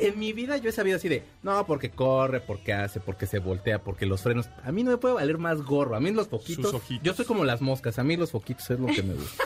En 0.00 0.18
mi 0.18 0.32
vida 0.32 0.56
yo 0.56 0.68
he 0.70 0.72
sabido 0.72 0.96
así 0.96 1.08
de, 1.08 1.22
no, 1.42 1.66
porque 1.66 1.90
corre, 1.90 2.40
porque 2.40 2.72
hace, 2.72 3.00
porque 3.00 3.26
se 3.26 3.38
voltea, 3.38 3.80
porque 3.82 4.06
los 4.06 4.22
frenos. 4.22 4.48
A 4.62 4.72
mí 4.72 4.82
no 4.82 4.90
me 4.92 4.96
puede 4.96 5.14
valer 5.14 5.38
más 5.38 5.62
gorro. 5.62 5.96
A 5.96 6.00
mí 6.00 6.10
los 6.10 6.28
foquitos. 6.28 6.74
Yo 7.02 7.14
soy 7.14 7.24
como 7.24 7.44
las 7.44 7.60
moscas. 7.60 7.98
A 7.98 8.04
mí 8.04 8.16
los 8.16 8.30
foquitos 8.30 8.70
es 8.70 8.78
lo 8.80 8.86
que 8.86 9.02
me 9.02 9.14
gusta. 9.14 9.44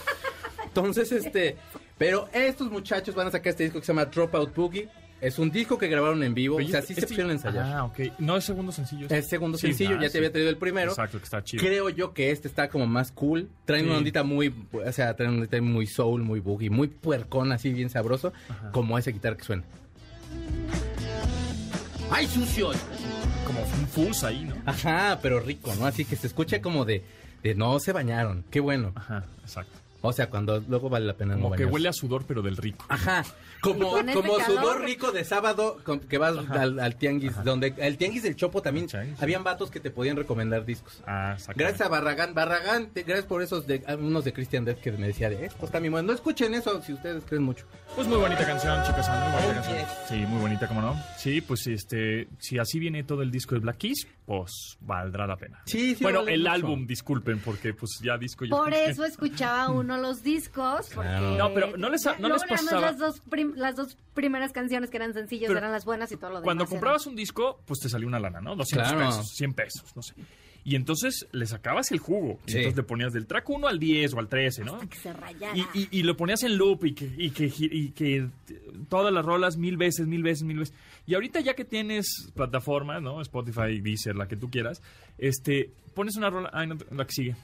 Entonces, 0.65 1.11
este, 1.13 1.57
pero 1.97 2.29
estos 2.33 2.71
muchachos 2.71 3.15
van 3.15 3.27
a 3.29 3.31
sacar 3.31 3.51
este 3.51 3.65
disco 3.65 3.81
que 3.81 3.87
se 3.87 3.93
llama 3.93 4.05
Dropout 4.07 4.55
Boogie. 4.55 4.89
Es 5.21 5.41
un 5.41 5.51
disco 5.51 5.77
que 5.79 5.89
grabaron 5.89 6.23
en 6.23 6.33
vivo. 6.33 6.59
Pero 6.59 6.69
o 6.69 6.71
sea, 6.71 6.79
este- 6.79 6.89
sí 6.89 6.95
se 6.95 7.01
este- 7.01 7.09
pusieron 7.09 7.31
a 7.31 7.35
ensayar. 7.35 7.65
Ah, 7.75 7.85
ok. 7.87 7.99
No 8.21 8.37
es 8.37 8.45
segundo 8.45 8.71
sencillo. 8.71 9.09
Es 9.11 9.29
segundo 9.29 9.59
Sí, 9.59 9.67
sencillo, 9.69 9.97
ah, 9.99 10.03
ya 10.03 10.07
sí. 10.09 10.13
te 10.13 10.19
había 10.19 10.31
traído 10.31 10.51
el 10.51 10.59
primero. 10.59 10.93
Exacto, 10.93 11.19
que 11.19 11.25
está 11.25 11.43
chido. 11.43 11.61
Creo 11.65 11.89
yo 11.89 12.13
que 12.15 12.31
este 12.31 12.47
está 12.47 12.69
como 12.69 12.87
más 12.87 13.11
cool. 13.11 13.49
Traen 13.65 13.85
Sí. 13.85 13.89
una 13.89 13.99
ondita 13.99 14.23
muy, 14.23 14.55
o 14.73 14.93
sea, 14.93 15.17
traen 15.17 15.33
una 15.33 15.41
ondita 15.41 15.61
muy 15.61 15.89
soul, 15.89 16.23
muy 16.23 16.39
boogie, 16.39 16.71
muy 16.71 16.87
puercón, 16.87 17.51
así 17.51 17.73
bien 17.73 17.91
sabroso, 17.91 18.33
como 18.71 18.97
esa 18.97 19.11
guitarra 19.11 19.37
que 19.37 19.43
suena. 19.45 19.65
¡Ay, 22.11 22.27
sucio! 22.27 22.71
Como 23.47 23.61
un 23.61 23.87
fuzz 23.89 24.25
ahí, 24.25 24.45
¿no? 24.45 24.55
Ajá, 24.67 25.19
pero 25.23 25.41
rico, 25.41 25.75
¿no? 25.79 25.87
Así 25.87 26.05
que 26.05 26.17
se 26.17 26.27
escucha 26.27 26.61
como 26.61 26.85
de, 26.85 27.05
de 27.43 27.55
no 27.55 27.79
se 27.81 27.93
bañaron. 27.93 28.45
Qué 28.51 28.61
bueno. 28.61 28.93
Ajá, 28.95 29.25
exacto. 29.43 29.73
O 30.01 30.13
sea, 30.13 30.31
cuando 30.31 30.63
luego 30.69 30.89
vale 30.89 31.07
la 31.07 31.15
pena 31.15 31.35
no 31.35 31.43
Como 31.43 31.55
que 31.57 31.65
bañarse. 31.65 31.73
huele 31.75 31.89
a 31.89 31.93
sudor, 31.93 32.25
pero 32.27 32.41
del 32.41 32.57
rico. 32.57 32.85
Ajá, 32.89 33.25
como, 33.61 33.91
como 34.15 34.39
sudor 34.41 34.83
rico 34.83 35.11
de 35.11 35.25
sábado 35.25 35.79
con- 35.85 35.99
que 36.01 36.19
vas 36.19 36.37
al, 36.51 36.79
al 36.79 36.95
tianguis, 36.97 37.33
donde 37.43 37.75
el 37.79 37.97
tianguis 37.99 38.23
del 38.23 38.37
Chopo 38.37 38.63
también 38.63 38.87
habían 39.21 39.43
vatos 39.43 39.71
que 39.73 39.81
te 39.81 39.91
podían 39.91 40.17
recomendar 40.17 40.65
discos. 40.65 41.03
Ah, 41.07 41.33
exacto. 41.35 41.59
Gracias 41.59 41.81
a 41.81 41.89
Barragán, 41.89 42.33
Barragán, 42.35 42.91
te- 42.91 43.03
gracias 43.03 43.27
por 43.27 43.43
esos 43.43 43.67
de 43.67 43.83
unos 43.99 44.25
de 44.25 44.33
Christian 44.33 44.65
Death 44.65 44.79
que 44.79 44.93
me 44.93 45.09
decía 45.09 45.29
de 45.31 45.47
esto 45.47 45.67
está 45.67 45.81
mi. 45.81 45.89
No 45.89 46.13
escuchen 46.13 46.55
eso 46.55 46.81
si 46.83 46.93
ustedes 46.93 47.25
creen 47.25 47.43
mucho. 47.43 47.65
Pues 47.97 48.07
muy 48.07 48.19
bonita 48.19 48.47
canción, 48.47 48.81
chicas. 48.85 49.09
Muy 49.09 49.19
bonita 49.19 49.49
Oh, 49.51 49.55
canción. 49.55 49.79
yes. 49.79 49.89
Sí, 50.09 50.15
muy 50.27 50.41
bonita, 50.41 50.69
¿cómo 50.69 50.81
no? 50.81 50.95
Sí, 51.17 51.41
pues 51.41 51.67
este, 51.67 52.29
si 52.39 52.59
así 52.59 52.79
viene 52.79 53.03
todo 53.03 53.23
el 53.23 53.31
disco 53.33 53.55
de 53.57 53.61
Black 53.63 53.79
Keys, 53.79 54.07
pues 54.29 54.77
valdrá 54.83 55.27
la 55.27 55.37
pena. 55.37 55.63
Sí, 55.65 55.95
sí 55.95 56.05
Bueno, 56.05 56.19
vale 56.19 56.35
el 56.35 56.41
mucho. 56.43 56.53
álbum, 56.53 56.87
disculpen, 56.87 57.41
porque 57.41 57.73
pues 57.73 57.99
ya 58.03 58.19
disco 58.19 58.45
ya. 58.45 58.51
Por 58.51 58.75
eso 58.75 59.07
escuchaba 59.07 59.71
uno 59.73 59.97
los 59.97 60.23
discos. 60.23 60.91
Porque 60.95 61.09
Claro. 61.09 61.37
No, 61.39 61.55
pero 61.55 61.77
no 61.79 61.89
les- 61.89 62.05
no 62.05 62.29
Luego 62.29 62.35
les 62.37 62.45
pasaba- 62.45 62.81
Las 62.83 62.99
dos, 62.99 63.21
prim- 63.21 63.55
las 63.57 63.75
dos 63.75 63.97
primeras 64.13 64.53
canciones 64.53 64.91
que 64.91 64.99
eran 64.99 65.15
sencillas 65.15 65.49
Pero 65.49 65.61
eran 65.61 65.73
las 65.73 65.87
buenas 65.87 66.13
y 66.13 66.17
todo 66.19 66.29
lo 66.29 66.37
demás. 66.37 66.45
Cuando 66.45 66.65
era- 66.65 66.71
comprabas 66.71 67.07
un 67.07 67.17
disco, 67.17 67.59
pues 67.65 67.81
te 67.81 67.89
salía 67.89 68.07
una 68.07 68.21
lana, 68.21 68.43
¿no? 68.43 68.55
200 68.55 68.93
Claro. 68.93 69.07
pesos, 69.09 69.31
100 69.35 69.55
pesos, 69.55 69.97
no 69.97 70.03
sé. 70.03 70.13
Y 70.65 70.77
entonces 70.77 71.27
le 71.33 71.47
sacabas 71.47 71.91
el 71.93 71.99
jugo. 71.99 72.39
Y 72.47 72.51
Sí. 72.51 72.57
entonces 72.59 72.77
le 72.77 72.83
ponías 72.83 73.15
del 73.15 73.27
track 73.27 73.49
1 73.49 73.67
al 73.69 73.79
10 73.79 74.13
o 74.13 74.19
al 74.19 74.29
13, 74.29 74.63
¿no? 74.65 74.79
que 74.81 74.99
se 74.99 75.11
rayara. 75.15 75.57
Y, 75.57 75.63
y- 75.73 75.89
y 75.91 76.03
lo 76.03 76.15
ponías 76.19 76.43
en 76.43 76.59
loop 76.59 76.85
y 76.85 76.93
que, 76.93 77.11
y, 77.17 77.31
que, 77.31 77.49
que 77.95 78.29
todas 78.91 79.11
las 79.11 79.25
rolas 79.25 79.57
mil 79.57 79.79
veces, 79.79 80.07
mil 80.07 80.23
veces, 80.23 80.43
mil 80.43 80.59
veces. 80.59 80.75
Y 81.09 81.15
ahorita 81.15 81.41
ya 81.41 81.55
que 81.55 81.65
tienes 81.65 82.31
plataforma, 82.35 83.01
¿no? 83.01 83.21
Spotify, 83.23 83.81
Deezer, 83.81 84.15
la 84.15 84.29
que 84.29 84.37
tú 84.37 84.51
quieras, 84.51 84.83
este, 85.17 85.71
pones 85.95 86.17
una 86.17 86.29
rola, 86.31 86.51
ay, 86.53 86.67
no, 86.67 86.77
la 86.91 87.05
que 87.07 87.13
sigue. 87.13 87.37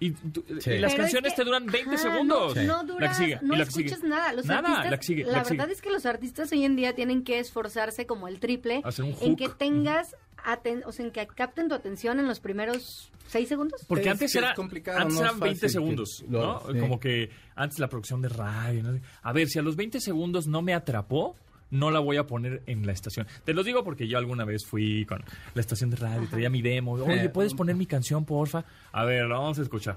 Y, 0.00 0.12
tú- 0.12 0.42
Sí. 0.58 0.70
y 0.70 0.78
las 0.78 0.92
Pero 0.92 1.04
es 1.04 1.10
canciones 1.12 1.32
que- 1.34 1.36
te 1.36 1.44
duran 1.44 1.66
20 1.66 1.96
ajá, 1.96 2.02
segundos. 2.10 2.56
No, 2.56 2.82
no 2.82 2.98
La 2.98 3.08
que 3.08 3.14
sigue, 3.16 3.38
no 3.42 3.54
y 3.54 3.58
la 3.58 3.64
que 3.66 3.70
sigue. 3.72 3.86
escuchas 3.90 4.08
nada. 4.08 4.32
Los 4.32 4.46
nada, 4.46 4.60
artistas, 4.60 4.90
la 4.90 4.96
que 4.96 5.02
sigue, 5.04 5.24
la, 5.24 5.32
la 5.32 5.42
que 5.42 5.50
verdad 5.50 5.64
sigue. 5.66 5.74
es 5.74 5.82
que 5.82 5.90
los 5.90 6.06
artistas 6.06 6.52
hoy 6.52 6.64
en 6.64 6.74
día 6.76 6.94
tienen 6.94 7.22
que 7.22 7.38
esforzarse 7.38 8.06
como 8.06 8.26
el 8.26 8.40
triple 8.40 8.80
Hacer 8.82 9.04
un 9.04 9.14
en 9.20 9.36
que 9.36 9.50
tengas, 9.50 10.16
aten- 10.42 10.82
o 10.86 10.92
sea, 10.92 11.04
en 11.04 11.12
que 11.12 11.26
capten 11.26 11.68
tu 11.68 11.74
atención 11.74 12.18
en 12.18 12.26
los 12.26 12.40
primeros 12.40 13.10
seis 13.28 13.50
segundos. 13.50 13.84
Porque 13.86 14.04
Es 14.06 14.10
antes 14.12 14.34
era 14.34 14.54
complicado, 14.54 14.98
antes 15.00 15.14
no 15.16 15.20
eran 15.20 15.38
20 15.38 15.56
fácil 15.56 15.60
que 15.60 15.68
segundos, 15.68 16.24
lo- 16.30 16.40
¿no? 16.66 16.72
sí. 16.72 16.78
Como 16.80 16.98
que 16.98 17.28
antes 17.54 17.78
la 17.78 17.88
producción 17.88 18.22
de 18.22 18.30
radio, 18.30 18.82
¿no? 18.82 18.98
A 19.22 19.32
ver, 19.34 19.48
si 19.48 19.58
a 19.58 19.62
los 19.62 19.76
20 19.76 20.00
segundos 20.00 20.46
no 20.46 20.62
me 20.62 20.72
atrapó, 20.72 21.36
no 21.70 21.90
la 21.90 22.00
voy 22.00 22.16
a 22.16 22.26
poner 22.26 22.62
en 22.66 22.86
la 22.86 22.92
estación. 22.92 23.26
Te 23.44 23.54
lo 23.54 23.62
digo 23.62 23.84
porque 23.84 24.08
yo 24.08 24.18
alguna 24.18 24.44
vez 24.44 24.66
fui 24.66 25.04
con 25.06 25.22
la 25.54 25.60
estación 25.60 25.90
de 25.90 25.96
radio, 25.96 26.28
traía 26.28 26.50
mi 26.50 26.62
demo. 26.62 26.92
Oye, 26.92 27.28
¿puedes 27.28 27.54
poner 27.54 27.76
mi 27.76 27.86
canción, 27.86 28.24
porfa? 28.24 28.64
A 28.92 29.04
ver, 29.04 29.26
la 29.26 29.36
vamos 29.38 29.58
a 29.58 29.62
escuchar. 29.62 29.96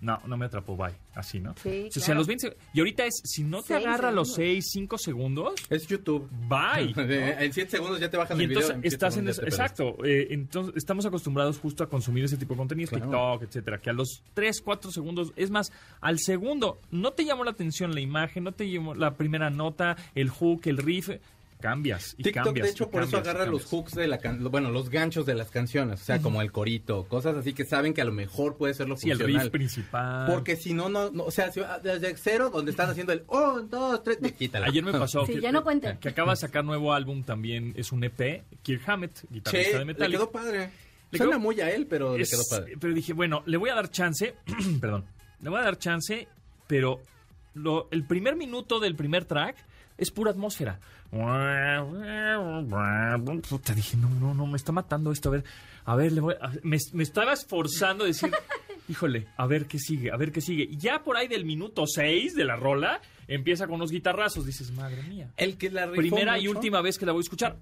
No, 0.00 0.20
no 0.26 0.36
me 0.36 0.46
atrapó, 0.46 0.76
bye. 0.76 0.94
Así, 1.14 1.40
¿no? 1.40 1.54
Sí, 1.60 1.86
O 1.88 1.90
sea, 1.90 2.02
claro. 2.04 2.12
a 2.12 2.14
los 2.18 2.26
20 2.28 2.56
Y 2.72 2.78
ahorita 2.78 3.04
es, 3.04 3.20
si 3.24 3.42
no 3.42 3.62
te 3.62 3.74
Seis 3.74 3.84
agarra 3.86 4.12
los 4.12 4.34
segundos. 4.34 4.64
6, 4.64 4.68
5 4.70 4.98
segundos, 4.98 5.54
Es 5.70 5.86
YouTube. 5.88 6.28
bye. 6.48 6.92
En 7.44 7.52
7 7.52 7.68
segundos 7.70 7.98
ya 7.98 8.08
te 8.08 8.16
bajan 8.16 8.38
Y 8.40 8.44
el 8.44 8.48
video. 8.48 8.62
entonces 8.62 8.92
estás 8.92 9.16
en 9.16 9.32
segundos 9.32 9.38
eso. 9.38 9.46
Exacto. 9.46 10.04
eh, 10.04 10.28
entonces 10.30 10.74
estamos 10.76 11.04
acostumbrados 11.06 11.58
justo 11.58 11.82
a 11.82 11.88
consumir 11.88 12.22
ese 12.24 12.36
tipo 12.36 12.54
de 12.54 12.58
contenidos, 12.58 12.90
Claro. 12.90 13.06
TikTok, 13.06 13.42
etcétera, 13.42 13.78
que 13.78 13.90
a 13.90 13.92
los 13.92 14.22
3, 14.34 14.60
4 14.62 14.92
segundos, 14.92 15.32
es 15.34 15.50
más, 15.50 15.72
al 16.00 16.20
segundo, 16.20 16.78
no 16.92 17.12
te 17.12 17.24
llamó 17.24 17.42
la 17.42 17.50
atención 17.50 17.92
la 17.92 18.00
imagen, 18.00 18.44
no 18.44 18.52
te 18.52 18.70
llamó 18.70 18.94
la 18.94 19.16
primera 19.16 19.50
nota, 19.50 19.96
el 20.14 20.30
hook, 20.30 20.62
el 20.66 20.76
riff, 20.78 21.10
cambias. 21.60 22.14
Y 22.18 22.22
TikTok, 22.22 22.44
cambias, 22.44 22.66
de 22.66 22.70
hecho, 22.72 22.90
por 22.90 23.02
eso 23.02 23.12
cambias, 23.12 23.34
agarra 23.34 23.50
los 23.50 23.64
hooks 23.66 23.94
de 23.94 24.06
la 24.08 24.18
can- 24.18 24.42
bueno, 24.50 24.70
los 24.70 24.90
ganchos 24.90 25.26
de 25.26 25.34
las 25.34 25.50
canciones, 25.50 26.00
o 26.00 26.04
sea, 26.04 26.20
como 26.20 26.40
el 26.42 26.52
corito, 26.52 27.04
cosas 27.08 27.36
así 27.36 27.52
que 27.52 27.64
saben 27.64 27.94
que 27.94 28.00
a 28.00 28.04
lo 28.04 28.12
mejor 28.12 28.56
puede 28.56 28.74
ser 28.74 28.88
lo 28.88 28.96
Sí, 28.96 29.10
el 29.10 29.18
funcional. 29.18 29.42
riff 29.46 29.52
principal. 29.52 30.26
Porque 30.32 30.56
si 30.56 30.74
no, 30.74 30.88
no, 30.88 31.10
no, 31.10 31.24
o 31.24 31.30
sea, 31.30 31.50
si- 31.52 31.60
desde 31.82 32.16
cero, 32.16 32.50
donde 32.52 32.70
están 32.70 32.90
haciendo 32.90 33.12
el 33.12 33.24
1, 33.28 33.62
2, 33.62 34.02
3, 34.04 34.18
te 34.20 34.32
quítala. 34.32 34.66
Ayer 34.66 34.84
me 34.84 34.92
pasó 34.92 35.26
Sí, 35.26 35.34
que, 35.34 35.40
ya 35.40 35.52
no 35.52 35.62
cuenta. 35.62 35.98
que 35.98 36.08
acaba 36.08 36.32
de 36.32 36.36
sacar 36.36 36.64
nuevo 36.64 36.92
álbum 36.92 37.22
también, 37.24 37.72
es 37.76 37.92
un 37.92 38.04
EP, 38.04 38.44
Kirk 38.62 38.82
Hammett, 38.88 39.20
guitarrista 39.30 39.50
Che, 39.70 39.72
de 39.72 39.78
le 39.80 39.84
Metallica. 39.84 40.18
quedó 40.18 40.30
padre. 40.30 40.70
Le 41.10 41.16
Suena 41.18 41.32
quedó- 41.32 41.40
muy 41.40 41.60
a 41.60 41.70
él, 41.70 41.86
pero 41.86 42.16
le 42.18 42.24
quedó 42.24 42.42
padre. 42.50 42.74
Pero 42.78 42.92
dije, 42.94 43.12
bueno, 43.14 43.42
le 43.46 43.56
voy 43.56 43.70
a 43.70 43.74
dar 43.74 43.90
chance, 43.90 44.34
perdón, 44.80 45.06
le 45.40 45.48
voy 45.50 45.58
a 45.60 45.62
dar 45.62 45.78
chance, 45.78 46.28
pero 46.66 47.00
lo- 47.54 47.88
el 47.90 48.04
primer 48.04 48.36
minuto 48.36 48.78
del 48.78 48.94
primer 48.94 49.24
track 49.24 49.56
es 49.96 50.10
pura 50.10 50.30
atmósfera. 50.32 50.78
Te 53.62 53.74
dije, 53.74 53.96
no, 53.96 54.08
no, 54.10 54.34
no, 54.34 54.46
me 54.46 54.56
está 54.56 54.72
matando 54.72 55.10
esto. 55.12 55.28
A 55.28 55.32
ver, 55.32 55.44
a 55.84 55.96
ver, 55.96 56.12
le 56.12 56.20
voy 56.20 56.34
a- 56.40 56.50
me, 56.62 56.76
me 56.92 57.02
estaba 57.02 57.32
esforzando 57.32 58.04
a 58.04 58.06
decir, 58.06 58.30
híjole, 58.88 59.26
a 59.36 59.46
ver 59.46 59.66
qué 59.66 59.78
sigue, 59.78 60.10
a 60.12 60.16
ver 60.16 60.32
qué 60.32 60.40
sigue. 60.40 60.64
Y 60.70 60.76
ya 60.76 61.02
por 61.02 61.16
ahí 61.16 61.28
del 61.28 61.44
minuto 61.44 61.86
6 61.86 62.34
de 62.34 62.44
la 62.44 62.56
rola, 62.56 63.00
empieza 63.26 63.66
con 63.66 63.76
unos 63.76 63.90
guitarrazos. 63.90 64.44
Dices, 64.46 64.70
madre 64.72 65.02
mía. 65.04 65.32
El 65.36 65.56
que 65.56 65.70
la 65.70 65.86
rifó 65.86 65.96
Primera 66.16 66.38
y 66.38 66.48
última 66.48 66.80
vez 66.82 66.98
que 66.98 67.06
la 67.06 67.12
voy 67.12 67.20
a 67.20 67.22
escuchar. 67.22 67.56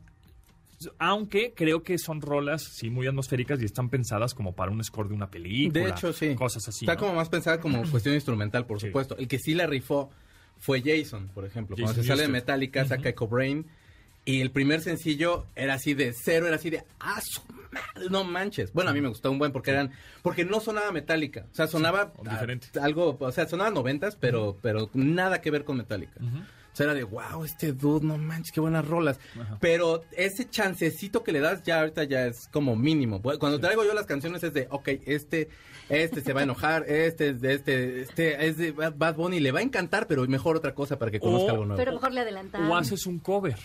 Aunque 0.99 1.55
creo 1.57 1.83
que 1.83 1.97
son 1.97 2.21
rolas, 2.21 2.63
sí, 2.63 2.91
muy 2.91 3.07
atmosféricas 3.07 3.63
y 3.63 3.65
están 3.65 3.89
pensadas 3.89 4.35
como 4.35 4.55
para 4.55 4.71
un 4.71 4.85
score 4.85 5.09
de 5.09 5.15
una 5.15 5.31
película. 5.31 5.85
De 5.85 5.89
hecho, 5.91 6.13
sí. 6.13 6.35
Cosas 6.35 6.69
así. 6.69 6.85
Está 6.85 6.95
¿no? 6.95 7.01
como 7.01 7.15
más 7.15 7.31
pensada 7.31 7.61
como 7.61 7.83
cuestión 7.91 8.15
instrumental, 8.15 8.67
por 8.67 8.81
Sí. 8.81 8.89
supuesto. 8.89 9.17
El 9.17 9.27
que 9.27 9.39
sí 9.39 9.55
la 9.55 9.67
rifó 9.67 10.11
fue 10.59 10.83
Jason, 10.85 11.29
por 11.29 11.45
ejemplo. 11.45 11.77
Cuando 11.77 11.95
se 11.95 12.07
sale 12.07 12.23
de. 12.23 12.29
Metallica, 12.29 12.85
saca 12.85 13.09
Echo 13.09 13.27
Brain. 13.27 13.67
Y 14.25 14.41
el 14.41 14.51
primer 14.51 14.81
sencillo 14.81 15.47
era 15.55 15.75
así 15.75 15.95
de 15.95 16.13
cero, 16.13 16.49
era 16.49 16.57
así 16.57 16.69
de 16.69 16.83
¡ah, 16.99 17.21
su 17.23 17.41
madre! 17.71 18.09
No 18.11 18.25
manches. 18.25 18.73
Bueno, 18.73 18.91
a 18.91 18.93
mí 18.93 19.01
me 19.01 19.09
gustó 19.09 19.31
un 19.31 19.39
buen 19.39 19.53
porque 19.53 19.71
eran. 19.71 19.93
Porque 20.23 20.45
no 20.45 20.59
sonaba 20.59 20.91
Metallica. 20.91 21.47
O 21.53 21.55
sea, 21.55 21.69
sonaba. 21.69 22.13
diferente. 22.29 22.69
algo. 22.81 23.17
O 23.21 23.33
sea, 23.33 23.47
sonaba 23.47 23.71
noventas, 23.71 24.17
pero, 24.17 24.59
pero 24.61 24.91
nada 24.95 25.41
que 25.41 25.53
ver 25.53 25.65
con 25.65 25.77
Metallica. 25.77 26.21
O 26.77 26.79
sea, 26.79 26.85
era 26.85 26.95
de 26.95 27.05
wow, 27.05 27.43
este 27.43 27.73
dude, 27.73 28.05
no 28.07 28.19
manches, 28.19 28.53
qué 28.53 28.61
buenas 28.61 28.87
rolas. 28.87 29.19
Pero 29.61 30.03
ese 30.13 30.47
chancecito 30.51 31.25
que 31.25 31.33
le 31.33 31.41
das 31.41 31.63
ya 31.63 31.81
ahorita 31.81 32.05
ya 32.05 32.27
es 32.27 32.49
como 32.53 32.77
mínimo. 32.77 33.23
Cuando 33.23 33.59
traigo 33.59 33.83
yo 33.83 33.95
las 33.95 34.05
canciones 34.05 34.43
es 34.45 34.53
de, 34.53 34.69
ok, 34.71 34.87
este, 35.07 35.49
este 35.89 36.21
se 36.21 36.35
va 36.35 36.41
a 36.41 36.43
enojar, 36.43 36.85
este 36.87 37.31
es 37.31 37.41
de 37.41 37.55
este, 37.55 38.01
este 38.03 38.47
es 38.47 38.59
de 38.59 38.73
Bad 38.73 38.93
Bad 38.95 39.15
Bunny, 39.17 39.41
le 39.41 39.53
va 39.53 39.61
a 39.61 39.63
encantar, 39.63 40.07
pero 40.07 40.27
mejor 40.27 40.55
otra 40.57 40.75
cosa 40.75 40.99
para 40.99 41.11
que 41.11 41.19
conozca 41.19 41.47
O- 41.47 41.51
algo 41.53 41.65
nuevo. 41.65 41.79
Pero 41.79 41.93
mejor 41.93 42.13
le 42.13 42.21
adelantamos. 42.21 42.71
O 42.71 42.77
haces 42.77 43.07
un 43.07 43.21
cover. 43.21 43.57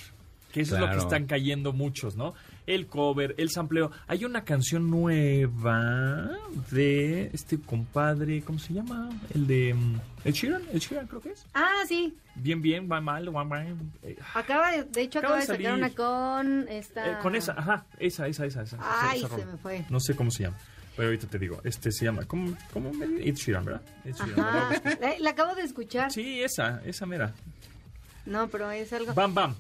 Que 0.52 0.62
eso 0.62 0.76
es 0.76 0.82
lo 0.82 0.90
que 0.90 0.98
están 0.98 1.26
cayendo 1.28 1.72
muchos, 1.74 2.16
¿no? 2.18 2.34
El 2.68 2.88
cover, 2.88 3.36
el 3.38 3.50
sampleo. 3.50 3.92
Hay 4.08 4.26
una 4.26 4.44
canción 4.44 4.90
nueva 4.92 6.30
de 6.72 7.30
este 7.34 7.60
compadre, 7.60 8.42
¿cómo 8.42 8.60
se 8.60 8.74
llama? 8.74 9.10
El 9.34 9.48
de 9.48 9.74
mm, 9.74 10.00
El 10.26 10.34
Sheeran, 10.34 10.62
El 10.74 10.80
Sheeran 10.80 11.08
creo 11.08 11.22
que 11.22 11.30
es. 11.32 11.46
Ah, 11.54 11.84
sí. 11.88 12.16
Bien, 12.36 12.62
bien, 12.62 12.90
va 12.92 13.00
mal, 13.02 13.34
va 13.36 13.44
mal. 13.44 13.76
eh, 14.04 14.18
Acaba 14.34 14.72
de, 14.72 14.84
de 14.84 15.02
hecho, 15.02 15.20
Acaba 15.20 15.36
acaba, 15.40 15.40
de 15.42 15.48
sacar 15.48 15.64
salir. 15.64 15.78
una 15.86 15.90
con 15.90 16.68
esta. 16.70 17.12
eh, 17.12 17.18
con 17.22 17.36
esa, 17.36 17.54
ajá, 17.54 17.86
esa, 18.00 18.28
esa, 18.28 18.46
esa. 18.46 18.62
esa, 18.64 18.78
Ay, 18.82 19.20
esa 19.20 19.30
se 19.30 19.36
rola. 19.38 19.52
me 19.54 19.58
fue. 19.58 19.86
No 19.90 20.00
sé 20.00 20.16
cómo 20.16 20.32
se 20.32 20.44
llama. 20.44 20.58
Pero 20.96 21.08
ahorita 21.08 21.28
te 21.28 21.40
digo, 21.40 21.62
este 21.64 21.92
se 21.92 22.04
llama, 22.06 22.26
¿cómo, 22.26 22.54
cómo 22.74 22.92
me 22.94 23.06
Ed 23.28 23.36
Sheeran, 23.36 23.64
¿verdad? 23.66 23.82
Ed 24.04 24.14
Sheeran, 24.16 24.40
Ajá. 24.40 24.70
¿verdad? 24.70 25.00
La, 25.02 25.20
la 25.20 25.30
acabo 25.30 25.56
de 25.56 25.62
escuchar. 25.64 26.12
Sí, 26.12 26.42
esa, 26.42 26.82
esa 26.86 27.06
mera. 27.06 27.34
No, 28.26 28.50
pero 28.50 28.70
es 28.72 28.92
algo. 28.94 29.14
Bam 29.14 29.34
Bam. 29.34 29.56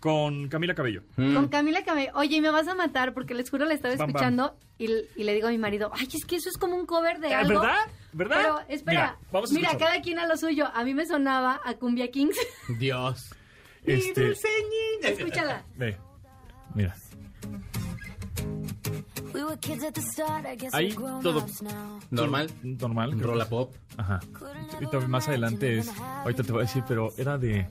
Con 0.00 0.48
Camila 0.48 0.74
Cabello. 0.74 1.02
Mm. 1.16 1.34
Con 1.34 1.48
Camila 1.48 1.84
Cabello. 1.84 2.12
Oye, 2.14 2.40
me 2.40 2.50
vas 2.50 2.66
a 2.68 2.74
matar 2.74 3.12
porque 3.12 3.34
les 3.34 3.50
juro 3.50 3.66
la 3.66 3.74
estaba 3.74 3.94
Bam, 3.94 3.98
bam. 3.98 4.08
escuchando 4.10 4.56
Y, 4.78 4.86
y 5.16 5.24
le 5.24 5.34
digo 5.34 5.48
a 5.48 5.50
mi 5.50 5.58
marido, 5.58 5.90
ay, 5.94 6.08
es 6.12 6.24
que 6.24 6.36
eso 6.36 6.48
es 6.48 6.56
como 6.56 6.74
un 6.74 6.86
cover 6.86 7.20
de 7.20 7.34
Ah, 7.34 7.40
algo. 7.40 7.60
¿Verdad? 7.60 7.76
¿Verdad? 8.12 8.36
Pero 8.42 8.60
espera, 8.68 9.00
Mira, 9.00 9.18
vamos 9.30 9.50
a 9.50 9.54
mira, 9.54 9.76
cada 9.78 10.00
quien 10.00 10.18
a 10.18 10.26
lo 10.26 10.36
suyo. 10.38 10.68
A 10.74 10.84
mí 10.84 10.94
me 10.94 11.04
sonaba 11.06 11.60
a 11.64 11.74
Cumbia 11.74 12.10
Kings. 12.10 12.36
Dios. 12.78 13.30
Este, 13.84 14.32
Escúchala. 15.02 15.64
ve, 15.76 15.96
mira. 16.74 16.94
Ahí 20.72 20.92
todo-. 21.22 21.46
Normal. 22.10 22.50
Normal. 22.62 23.20
Rola 23.20 23.46
pop. 23.48 23.74
Ajá. 23.96 24.20
Ahorita 24.74 25.00
más 25.08 25.28
adelante 25.28 25.78
es. 25.78 25.88
Ahorita 25.98 26.42
te 26.42 26.52
voy 26.52 26.60
a 26.62 26.64
decir, 26.66 26.84
pero 26.86 27.12
era 27.16 27.38
de. 27.38 27.70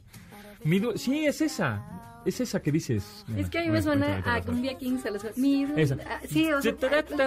Mi 0.64 0.82
sí, 0.96 1.26
es 1.26 1.42
esa. 1.42 1.84
Es 2.26 2.40
esa 2.42 2.62
que 2.62 2.72
dices. 2.72 3.26
Es 3.38 3.50
que 3.50 3.60
a 3.60 3.62
mí 3.62 3.70
me 3.70 3.82
suena 3.82 4.22
a 4.26 4.42
Cumbia 4.42 4.78
King, 4.78 5.00
se 5.02 5.10
los 5.10 5.22
juro. 5.22 5.34
Mi- 5.38 5.66
Esa. 5.78 5.96
ah, 6.06 6.20
Sí, 6.30 6.52
o 6.52 6.62
sea, 6.62 6.74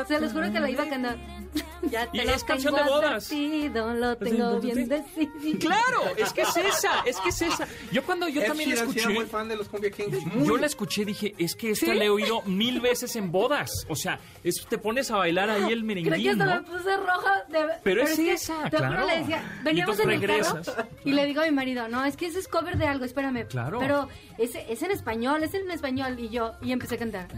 se 0.07 0.21
los 0.21 0.33
juro 0.33 0.53
que 0.53 0.61
la 0.61 0.71
iba 0.71 0.83
a 0.85 0.89
cantar. 0.89 1.17
Ya 1.91 2.09
te 2.09 2.19
Y 2.19 2.25
lo 2.25 2.33
es 2.33 2.45
canción 2.45 2.77
de 2.77 2.83
bodas. 2.85 3.27
advertido, 3.33 3.95
lo 3.95 4.17
tengo 4.17 4.61
bien 4.61 4.89
decidido. 4.89 5.59
Claro, 5.59 6.03
es 6.17 6.33
que 6.33 6.43
es 6.43 6.57
esa, 6.57 7.01
es 7.05 7.19
que 7.19 7.31
es 7.31 7.43
esa. 7.43 7.67
Yo 7.91 8.05
cuando 8.05 8.29
yo 8.29 8.41
también 8.45 8.71
la 8.71 8.77
sí 8.77 8.83
escuché, 8.83 9.09
muy 9.09 9.25
fan 9.27 9.49
de 9.49 9.57
los 9.57 9.69
Cumbia 9.69 9.91
Kings. 9.91 10.17
yo 10.45 10.57
la 10.57 10.67
escuché 10.67 11.03
y 11.03 11.07
dije, 11.07 11.35
es 11.39 11.57
que 11.57 11.73
esta 11.73 11.93
la 11.93 12.05
he 12.05 12.09
oído 12.09 12.41
mil 12.43 12.81
veces 12.81 13.17
en 13.17 13.33
bodas. 13.33 13.85
O 13.89 13.97
sea, 13.97 14.21
es, 14.45 14.65
te 14.69 14.79
pones 14.79 15.11
a 15.11 15.17
bailar 15.17 15.51
ahí 15.51 15.63
el 15.65 15.67
Creo 15.67 15.79
que 15.81 15.85
merenguín, 15.85 16.31
hasta 16.41 16.45
¿no? 16.45 16.63
me 16.63 16.69
puse 16.69 16.97
roja. 16.97 17.43
de- 17.49 17.67
Pero 17.83 18.03
es 18.05 18.17
esa, 18.19 18.55
te 18.71 18.77
juro, 18.77 18.89
claro. 18.89 19.07
le 19.09 19.17
decía, 19.19 19.61
veníamos 19.65 19.99
en 19.99 20.11
el 20.11 20.21
carro 20.25 20.63
y 21.05 21.13
le 21.13 21.27
digo 21.27 21.41
a 21.43 21.45
mi 21.47 21.51
marido, 21.51 21.89
no, 21.89 22.05
es 22.05 22.17
que 22.17 22.27
ese 22.27 22.39
es 22.39 22.47
cover 22.47 22.79
de 22.79 22.87
algo, 22.87 23.05
espérame. 23.05 23.49
Claro. 23.49 23.81
Pero 23.81 24.09
es, 24.39 24.55
es 24.83 24.87
en 24.91 24.91
español, 24.97 25.43
es 25.43 25.55
en 25.55 25.71
español. 25.71 26.19
Y 26.19 26.29
yo, 26.29 26.53
y 26.63 26.73
empecé 26.73 26.97
a 26.97 26.99
cantar. 26.99 27.29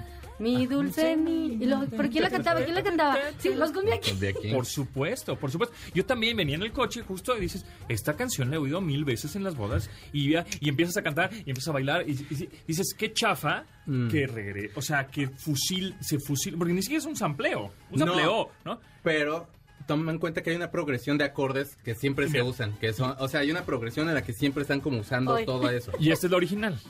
Mi 0.41 0.67
dulce 0.67 1.17
ni... 1.17 1.47
Y 1.47 1.67
luego, 1.67 1.85
¿Pero 1.97 2.11
quién 2.11 2.25
la 2.25 2.31
cantaba? 2.31 2.61
¿Quién 2.65 2.75
la 2.75 2.83
cantaba? 2.83 3.17
Sí, 3.39 3.55
los 3.55 3.71
cumbia 3.71 4.01
Kings. 4.01 4.15
Cumbia 4.15 4.33
Kings. 4.33 4.53
Por 4.55 4.67
supuesto, 4.67 5.37
por 5.39 5.51
supuesto. 5.53 5.77
Yo 5.95 6.05
también 6.05 6.37
venía 6.37 6.57
en 6.57 6.63
el 6.65 6.73
coche 6.73 7.03
justo 7.03 7.37
y 7.37 7.43
dices, 7.43 7.65
esta 7.89 8.17
canción 8.17 8.51
la 8.51 8.57
he 8.57 8.59
oído 8.59 8.81
mil 8.81 9.05
veces 9.05 9.37
en 9.37 9.45
las 9.45 9.55
bodas 9.55 9.89
y, 10.13 10.31
ya- 10.33 10.45
y 10.59 10.69
empiezas 10.69 10.97
a 10.97 11.03
cantar 11.05 11.31
y 11.33 11.39
empiezas 11.51 11.69
a 11.69 11.73
bailar 11.73 12.03
y, 12.09 12.13
y 12.13 12.49
dices, 12.67 12.95
qué 12.99 13.13
chafa 13.13 13.65
Mm. 13.87 14.09
que 14.09 14.27
regre, 14.27 14.71
o 14.77 14.81
sea, 14.83 15.07
que 15.09 15.29
fusil, 15.29 15.95
se 16.01 16.19
fusil, 16.19 16.57
porque 16.57 16.73
ni 16.73 16.81
siquiera 16.81 17.01
es 17.01 17.07
un 17.07 17.17
sampleo, 17.17 17.71
un 17.91 17.99
No. 18.01 18.07
sampleo, 18.07 18.51
¿no? 18.65 18.81
Pero 19.03 19.47
toma 19.87 20.11
en 20.11 20.19
cuenta 20.19 20.43
que 20.43 20.49
hay 20.51 20.57
una 20.57 20.71
progresión 20.71 21.19
de 21.19 21.25
acordes 21.25 21.77
que 21.85 21.95
siempre 21.95 22.27
se 22.29 22.33
Bien. 22.39 22.47
usan. 22.47 22.73
que 22.79 22.95
son 22.95 23.15
O 23.19 23.29
sea, 23.29 23.41
hay 23.41 23.51
una 23.51 23.65
progresión 23.67 24.09
en 24.09 24.15
la 24.15 24.23
que 24.23 24.33
siempre 24.33 24.63
están 24.63 24.81
como 24.81 24.99
usando 25.01 25.35
Oye. 25.35 25.45
todo 25.45 25.69
eso. 25.69 25.93
Y 26.01 26.11
esta 26.13 26.27
es 26.27 26.31
la 26.31 26.39
original. 26.39 26.81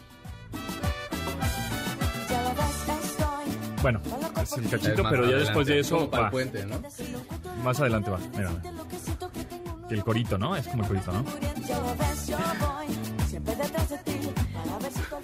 Bueno, 3.83 4.01
es 4.43 4.53
el 4.57 4.69
cachito, 4.71 5.03
pero 5.11 5.25
ya 5.25 5.37
adelante, 5.37 5.45
después 5.45 5.67
de 5.67 5.79
eso 5.81 6.09
para 6.09 6.23
va, 6.23 6.29
el 6.29 6.33
puente, 6.33 6.65
¿no? 6.65 6.81
más 7.63 7.79
adelante 7.81 8.11
va. 8.11 8.19
Mira, 8.35 8.51
el 9.91 10.03
corito, 10.03 10.39
¿no? 10.39 10.57
Es 10.57 10.67
como 10.69 10.85
el 10.85 10.89
corito, 10.89 11.13
¿no? 11.13 11.25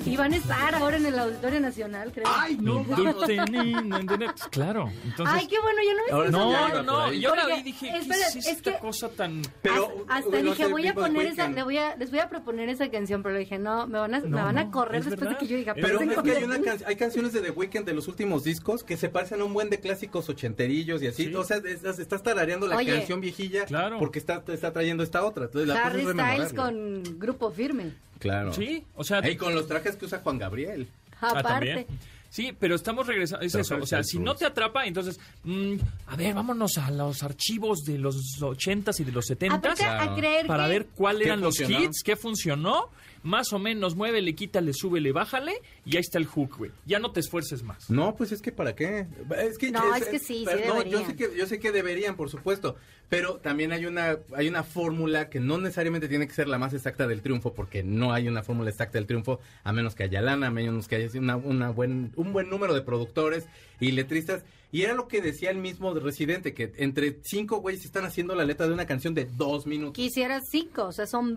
Y 0.07 0.17
van 0.17 0.33
a 0.33 0.37
estar 0.37 0.75
ahora 0.75 0.97
en 0.97 1.07
el 1.07 1.19
Auditorio 1.19 1.61
Nacional, 1.61 2.11
creo. 2.13 2.27
¡Ay, 2.29 2.57
no! 2.61 2.85
Ni- 2.85 4.27
Claro, 4.51 4.91
entonces... 5.05 5.37
Ay, 5.39 5.47
qué 5.47 5.57
bueno, 5.61 5.79
yo 5.85 5.93
no 6.19 6.25
me 6.25 6.31
No, 6.31 6.69
no, 6.69 6.83
no. 6.83 7.13
Yo 7.13 7.35
la 7.35 7.47
vi 7.47 7.53
y 7.55 7.63
dije, 7.63 7.89
¿qué 7.91 7.99
espera, 7.99 8.27
es 8.29 8.37
es 8.37 8.47
esta 8.47 8.73
que- 8.73 8.79
cosa 8.79 9.09
tan...? 9.11 9.43
Pero 9.63 10.05
hasta 10.09 10.37
dije, 10.43 10.67
voy 10.69 10.87
a 10.87 10.95
poner 10.95 11.27
esa, 11.27 11.49
le 11.49 11.63
voy 11.63 11.77
a, 11.79 11.97
les 11.97 12.11
voy 12.11 12.21
a 12.21 12.29
proponer 12.29 12.69
esa 12.69 12.91
canción, 12.91 13.23
pero 13.23 13.35
le 13.35 13.41
dije, 13.41 13.59
no, 13.59 13.87
me 13.87 13.99
van 13.99 14.15
a, 14.15 14.21
me 14.21 14.43
van 14.43 14.59
a 14.59 14.71
correr 14.71 15.01
es 15.01 15.07
después 15.07 15.21
verdad. 15.29 15.41
de 15.41 15.47
que 15.47 15.53
yo 15.53 15.57
diga, 15.59 15.75
Pero 15.75 15.87
es 16.01 16.23
que 16.23 16.31
hay, 16.33 16.45
una 16.45 16.59
hay 16.87 16.97
canciones 16.97 17.33
de 17.33 17.41
The 17.43 17.51
Weeknd 17.51 17.85
de 17.85 17.93
los 17.95 18.09
últimos 18.09 18.45
discos 18.45 18.83
que 18.85 18.97
se 18.97 19.09
parecen 19.09 19.41
a 19.41 19.45
un 19.45 19.53
buen 19.53 19.71
de 19.71 19.81
clásicos 19.81 20.29
ochenterillos 20.29 21.03
y 21.03 21.07
así. 21.09 21.27
Sí. 21.27 21.35
O 21.35 21.45
sea, 21.45 21.59
estás, 21.59 21.99
estás 21.99 22.23
tarareando 22.23 22.67
la 22.67 22.77
Oye. 22.77 22.97
canción 22.97 23.21
viejilla 23.21 23.65
Claro. 23.67 23.99
porque 23.99 24.19
está, 24.19 24.43
te 24.45 24.55
está 24.55 24.73
trayendo 24.73 25.03
esta 25.03 25.25
otra. 25.25 25.45
Entonces, 25.45 25.69
la 25.69 25.83
Harry 25.85 26.03
es 26.03 26.11
Styles 26.11 26.53
con 26.53 27.03
grupo 27.19 27.51
firme. 27.51 27.93
Claro. 28.21 28.53
Sí, 28.53 28.85
o 28.95 29.03
sea... 29.03 29.29
Y 29.29 29.37
con 29.37 29.55
los 29.55 29.67
trajes 29.67 29.97
que 29.97 30.05
usa 30.05 30.21
Juan 30.21 30.39
Gabriel. 30.39 30.87
Ah, 31.21 31.31
Aparte. 31.31 31.49
también. 31.49 31.87
Sí, 32.29 32.55
pero 32.57 32.77
estamos 32.77 33.09
regresando, 33.09 33.45
es 33.45 33.53
eso, 33.57 33.77
o 33.77 33.87
sea, 33.87 34.05
si 34.05 34.21
no 34.21 34.37
te 34.37 34.47
atrapa, 34.47 34.87
entonces, 34.87 35.19
mm, 35.43 35.75
a 36.07 36.15
ver, 36.15 36.33
vámonos 36.33 36.79
a 36.79 36.89
los 36.93 37.25
archivos 37.25 37.81
de 37.85 37.99
los 37.99 38.41
ochentas 38.41 39.01
y 39.01 39.05
de 39.05 39.11
los 39.11 39.27
setentas 39.27 39.59
Aparte, 39.59 39.83
a 39.85 39.97
Claro. 39.99 40.15
creer 40.17 40.47
para 40.47 40.69
ver 40.69 40.87
cuáles 40.95 41.23
¿Qué 41.23 41.29
eran 41.29 41.41
los 41.41 41.57
funcionó? 41.59 41.85
hits, 41.85 42.03
qué 42.05 42.15
funcionó, 42.15 42.89
más 43.25 43.53
o 43.53 43.59
menos, 43.59 43.97
muévele, 43.97 44.33
quítale, 44.37 44.73
súbele, 44.73 45.11
bájale, 45.11 45.55
y 45.85 45.97
ahí 45.97 46.01
está 46.03 46.19
el 46.19 46.27
hook, 46.27 46.57
güey. 46.59 46.71
Ya 46.87 47.01
no 47.01 47.11
te 47.11 47.19
esfuerces 47.19 47.65
más. 47.65 47.91
No, 47.91 48.15
pues 48.15 48.31
es 48.31 48.41
que 48.41 48.53
para 48.53 48.77
qué. 48.77 49.09
Es 49.37 49.59
que 49.59 49.73
No, 49.73 49.93
es 49.97 50.05
que 50.07 50.21
sí, 50.21 50.27
sí 50.27 50.45
pero 50.45 50.75
no, 50.75 50.85
yo 50.85 51.05
sé 51.05 51.17
que 51.17 51.37
yo 51.37 51.47
sé 51.49 51.59
que 51.59 51.73
deberían, 51.73 52.15
por 52.15 52.31
supuesto, 52.31 52.77
pero 53.11 53.39
también 53.39 53.73
hay 53.73 53.85
una 53.85 54.19
hay 54.35 54.49
una 54.49 54.63
fórmula 54.63 55.29
que 55.29 55.41
no 55.41 55.59
necesariamente 55.59 56.09
tiene 56.09 56.27
que 56.27 56.33
ser 56.33 56.49
la 56.49 56.59
más 56.59 56.73
exacta 56.73 57.07
del 57.07 57.21
triunfo, 57.21 57.53
porque 57.53 57.83
no 57.83 58.15
hay 58.15 58.29
una 58.29 58.43
fórmula 58.43 58.71
exacta 58.71 58.99
del 58.99 59.07
triunfo 59.07 59.41
a 59.65 59.73
menos 59.73 59.95
que 59.95 60.05
haya 60.05 60.23
lana, 60.23 60.47
a 60.47 60.51
menos 60.51 60.89
que 60.89 60.97
haya 60.97 61.19
una, 61.19 61.37
una 61.37 61.71
buen 61.71 62.13
un 62.17 62.33
buen 62.33 62.49
número 62.49 62.73
de 62.73 62.81
productores 62.81 63.47
y 63.81 63.91
letristas. 63.91 64.45
Y 64.73 64.83
era 64.83 64.95
lo 64.95 65.09
que 65.09 65.21
decía 65.21 65.51
el 65.51 65.59
mismo 65.59 65.93
Residente, 65.93 66.55
que 66.55 66.73
entre 66.77 67.19
cinco 67.23 67.57
güeyes 67.61 67.85
están 67.85 68.05
haciendo 68.05 68.37
la 68.37 68.45
letra 68.45 68.69
de 68.69 68.73
una 68.73 68.87
canción 68.87 69.15
de 69.15 69.25
dos 69.25 69.67
minutos. 69.67 69.95
Quisieras 69.95 70.49
cinco, 70.49 70.85
o 70.85 70.93
sea, 70.93 71.07
son 71.07 71.35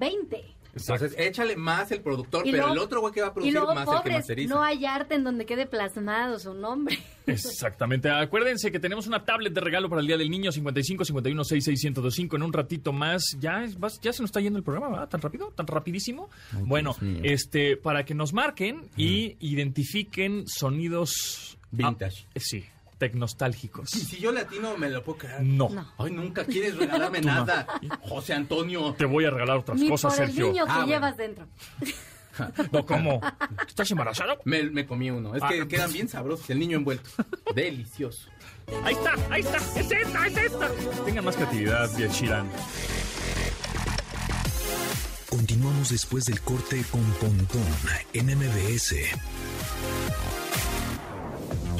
20. 0.73 0.91
Entonces, 0.93 1.13
échale 1.19 1.55
más 1.55 1.91
el 1.91 2.01
productor, 2.01 2.47
Y 2.47 2.51
pero 2.51 2.63
luego- 2.63 2.73
el 2.73 2.79
otro 2.85 3.01
güey 3.01 3.13
que 3.13 3.21
va 3.21 3.27
a 3.27 3.29
Y 3.29 3.33
producir 3.33 3.53
luego, 3.53 3.75
más 3.75 3.87
el 3.87 3.93
que 3.93 3.97
pobres, 3.99 4.15
masteriza. 4.17 4.55
no 4.55 4.63
hay 4.63 4.85
arte 4.85 5.15
en 5.15 5.23
donde 5.23 5.45
quede 5.45 5.65
plasmado 5.67 6.39
su 6.39 6.53
nombre. 6.53 6.97
Exactamente. 7.27 8.09
Acuérdense 8.09 8.71
que 8.71 8.79
tenemos 8.79 9.07
una 9.07 9.23
tablet 9.23 9.53
de 9.53 9.61
regalo 9.61 9.87
para 9.89 10.01
el 10.01 10.07
Día 10.07 10.17
del 10.17 10.29
Niño 10.29 10.51
55 10.51 11.05
51 11.05 11.43
66 11.43 11.83
1025 11.83 12.35
en 12.35 12.43
un 12.43 12.53
ratito 12.53 12.91
más. 12.91 13.23
Ya 13.39 13.65
ya 14.01 14.13
se 14.13 14.21
nos 14.23 14.29
está 14.29 14.39
yendo 14.41 14.57
el 14.57 14.63
programa, 14.63 14.89
¿verdad? 14.89 15.09
Tan 15.09 15.21
rápido, 15.21 15.51
tan 15.55 15.67
rapidísimo. 15.67 16.29
bueno, 16.65 16.95
este 17.23 17.77
para 17.77 18.03
que 18.05 18.13
nos 18.13 18.33
marquen 18.33 18.89
y 18.97 19.37
identifiquen 19.39 20.47
sonidos 20.47 21.57
Vintage. 21.71 22.27
Ah, 22.29 22.39
sí, 22.39 22.65
tecnostálgicos. 23.09 23.89
Si, 23.89 23.99
si 23.99 24.17
yo 24.19 24.31
latino 24.31 24.77
me 24.77 24.89
lo 24.89 25.03
puedo 25.03 25.17
creer. 25.19 25.41
No. 25.41 25.67
No. 25.69 25.91
Ay, 25.97 26.11
nunca 26.11 26.45
quieres 26.45 26.77
regalarme 26.77 27.19
nada. 27.33 27.67
José 28.01 28.33
Antonio. 28.33 28.93
Te 28.97 29.03
voy 29.05 29.25
a 29.25 29.29
regalar 29.29 29.57
otras 29.57 29.77
Ni 29.77 29.89
cosas, 29.89 30.13
por 30.13 30.23
el 30.23 30.29
Sergio. 30.29 30.47
niño 30.47 30.65
que 30.65 30.71
Ah, 30.71 30.75
bueno. 30.75 30.87
llevas 30.87 31.17
dentro. 31.17 31.47
No, 32.71 32.83
¿cómo? 32.83 33.21
¿Estás 33.67 33.91
embarazado? 33.91 34.39
Me, 34.45 34.63
me 34.63 34.87
comí 34.87 35.11
uno. 35.11 35.35
Es 35.35 35.43
que 35.43 35.61
Ah. 35.61 35.67
quedan 35.67 35.93
bien 35.93 36.07
sabrosos. 36.09 36.49
El 36.49 36.57
niño 36.57 36.77
envuelto. 36.79 37.07
Delicioso. 37.53 38.27
Ahí 38.83 38.95
está, 38.95 39.13
ahí 39.29 39.41
está. 39.41 39.57
Es 39.57 39.91
esta, 39.91 40.25
es 40.27 40.37
esta. 40.37 40.71
Tengan 41.05 41.25
más 41.25 41.35
creatividad, 41.35 41.91
Sheeran. 41.95 42.49
Continuamos 45.29 45.89
después 45.89 46.25
del 46.25 46.41
corte 46.41 46.83
con 46.89 47.03
Pontón 47.21 47.61
en 48.13 48.25
MBS. 48.35 48.95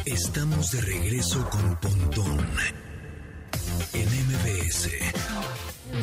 Estamos 0.06 0.72
de 0.72 0.82
regreso 0.82 1.48
con 1.50 1.76
Pontón 1.78 2.39
en 3.94 4.08
MBS. 4.08 4.89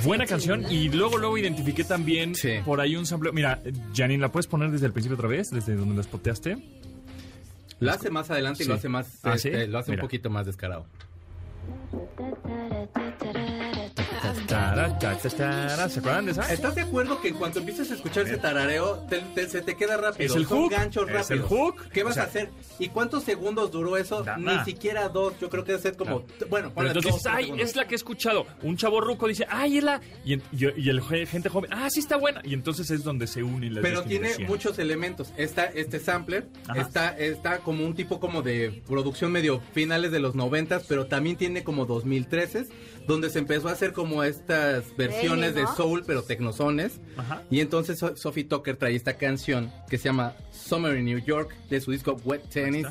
Buena 0.05 0.25
canción 0.27 0.65
y 0.71 0.89
luego 0.89 1.19
luego 1.19 1.37
identifiqué 1.37 1.85
también 1.85 2.35
Sí. 2.35 2.55
por 2.65 2.81
ahí 2.81 2.97
un 2.97 3.05
sample. 3.07 3.33
Mira, 3.33 3.61
Janine, 3.95 4.21
¿la 4.23 4.33
puedes 4.33 4.47
poner 4.47 4.71
desde 4.71 4.87
el 4.87 4.93
principio 4.93 5.17
otra 5.17 5.29
vez? 5.29 5.51
Desde 5.51 5.75
donde 5.77 5.95
la 5.97 6.03
spoteaste. 6.03 6.57
Lo 7.81 7.91
hace 7.91 8.11
más 8.11 8.31
adelante 8.31 8.65
y 8.65 8.67
lo 8.67 8.75
hace 8.75 8.89
más. 8.89 9.07
Ah, 9.23 9.35
este, 9.35 9.65
¿sí? 9.65 9.71
Lo 9.71 9.79
hace 9.79 9.91
Mira. 9.91 10.03
un 10.03 10.07
poquito 10.07 10.31
más 10.31 10.47
descarado. 10.47 10.87
Tara, 14.51 14.99
ta, 14.99 15.17
ta, 15.17 15.29
tara. 15.31 15.89
¿Se 15.89 16.01
acuerdan 16.01 16.27
de 16.27 16.33
esa? 16.33 16.53
¿Estás 16.53 16.75
de 16.75 16.83
acuerdo 16.83 17.21
que 17.21 17.29
en 17.29 17.35
cuanto 17.35 17.61
empiezas 17.61 17.91
a 17.91 17.95
escuchar 17.95 18.27
ese 18.27 18.37
tarareo, 18.39 18.99
te- 19.09 19.21
te- 19.35 19.49
se 19.49 19.63
te 19.63 19.77
queda 19.77 19.97
rápido? 19.97 20.27
Es 20.29 20.35
el 20.37 20.47
Son 20.47 20.59
hook, 20.63 20.73
ganchos 20.73 21.07
es 21.09 21.13
rápidos. 21.13 21.31
el 21.31 21.43
hook. 21.43 21.89
¿Qué 21.93 22.03
vas 22.03 22.13
O 22.13 22.15
sea, 22.15 22.23
a 22.25 22.27
hacer? 22.27 22.51
¿Y 22.79 22.89
cuántos 22.89 23.23
segundos 23.25 23.71
duró 23.71 23.97
eso? 23.97 24.25
Nada. 24.25 24.39
Ni 24.39 24.65
siquiera 24.65 25.09
dos. 25.09 25.35
Yo 25.41 25.49
creo 25.49 25.65
que 25.65 25.73
debe 25.73 25.83
ser 25.83 25.97
como. 25.97 26.25
Bueno, 26.49 26.73
Pero 26.75 26.89
entonces 26.89 27.13
dos, 27.13 27.23
dices, 27.23 27.27
ay, 27.33 27.53
es 27.61 27.77
la 27.77 27.87
que 27.87 27.95
he 27.95 27.97
escuchado. 27.97 28.45
Un 28.63 28.77
chavo 28.77 29.01
ruco 29.01 29.29
dice, 29.29 29.47
ay, 29.49 29.79
es 29.79 29.85
la. 29.85 30.01
Y, 30.25 30.33
en- 30.35 30.43
y- 30.53 30.81
y 30.81 30.89
el 30.91 31.01
gente 31.03 31.49
joven, 31.49 31.71
ah, 31.73 31.89
sí 31.89 32.01
está 32.01 32.17
buena. 32.17 32.41
Y 32.45 32.55
entonces 32.55 32.91
es 32.91 33.05
donde 33.05 33.27
se 33.29 33.43
unen 33.43 33.75
las 33.75 33.83
Pero 33.83 34.03
tiene 34.03 34.31
muchos 34.49 34.79
elementos. 34.79 35.33
Está 35.37 35.65
este 35.67 36.01
sampler, 36.01 36.49
Ajá. 36.67 36.81
está, 36.81 37.19
está 37.19 37.59
como 37.59 37.85
un 37.85 37.95
tipo 37.95 38.19
como 38.19 38.43
de 38.43 38.83
producción 38.89 39.31
medio 39.33 39.61
finales 39.73 40.11
de 40.11 40.19
los 40.19 40.35
noventas, 40.35 40.85
pero 40.89 41.07
también 41.07 41.37
tiene 41.37 41.63
como 41.63 41.87
2013, 41.87 42.67
donde 43.07 43.31
se 43.31 43.39
empezó 43.41 43.69
a 43.69 43.73
hacer 43.73 43.93
como 43.93 44.23
estas 44.23 44.85
versiones 44.97 45.55
de 45.55 45.67
soul, 45.77 46.05
pero 46.07 46.23
tecnosones. 46.23 47.01
Ajá. 47.17 47.43
Y 47.51 47.61
entonces 47.61 47.99
So- 47.99 48.17
Sophie 48.17 48.45
Tucker 48.45 48.77
trae 48.77 48.95
esta 48.95 49.15
canción 49.17 49.73
que 49.89 49.99
se 49.99 50.05
llama 50.05 50.35
Summer 50.53 50.97
in 50.97 51.05
New 51.07 51.19
York, 51.19 51.55
de 51.69 51.81
su 51.81 51.91
disco 51.93 52.17
Wet 52.25 52.49
Tennis. 52.51 52.87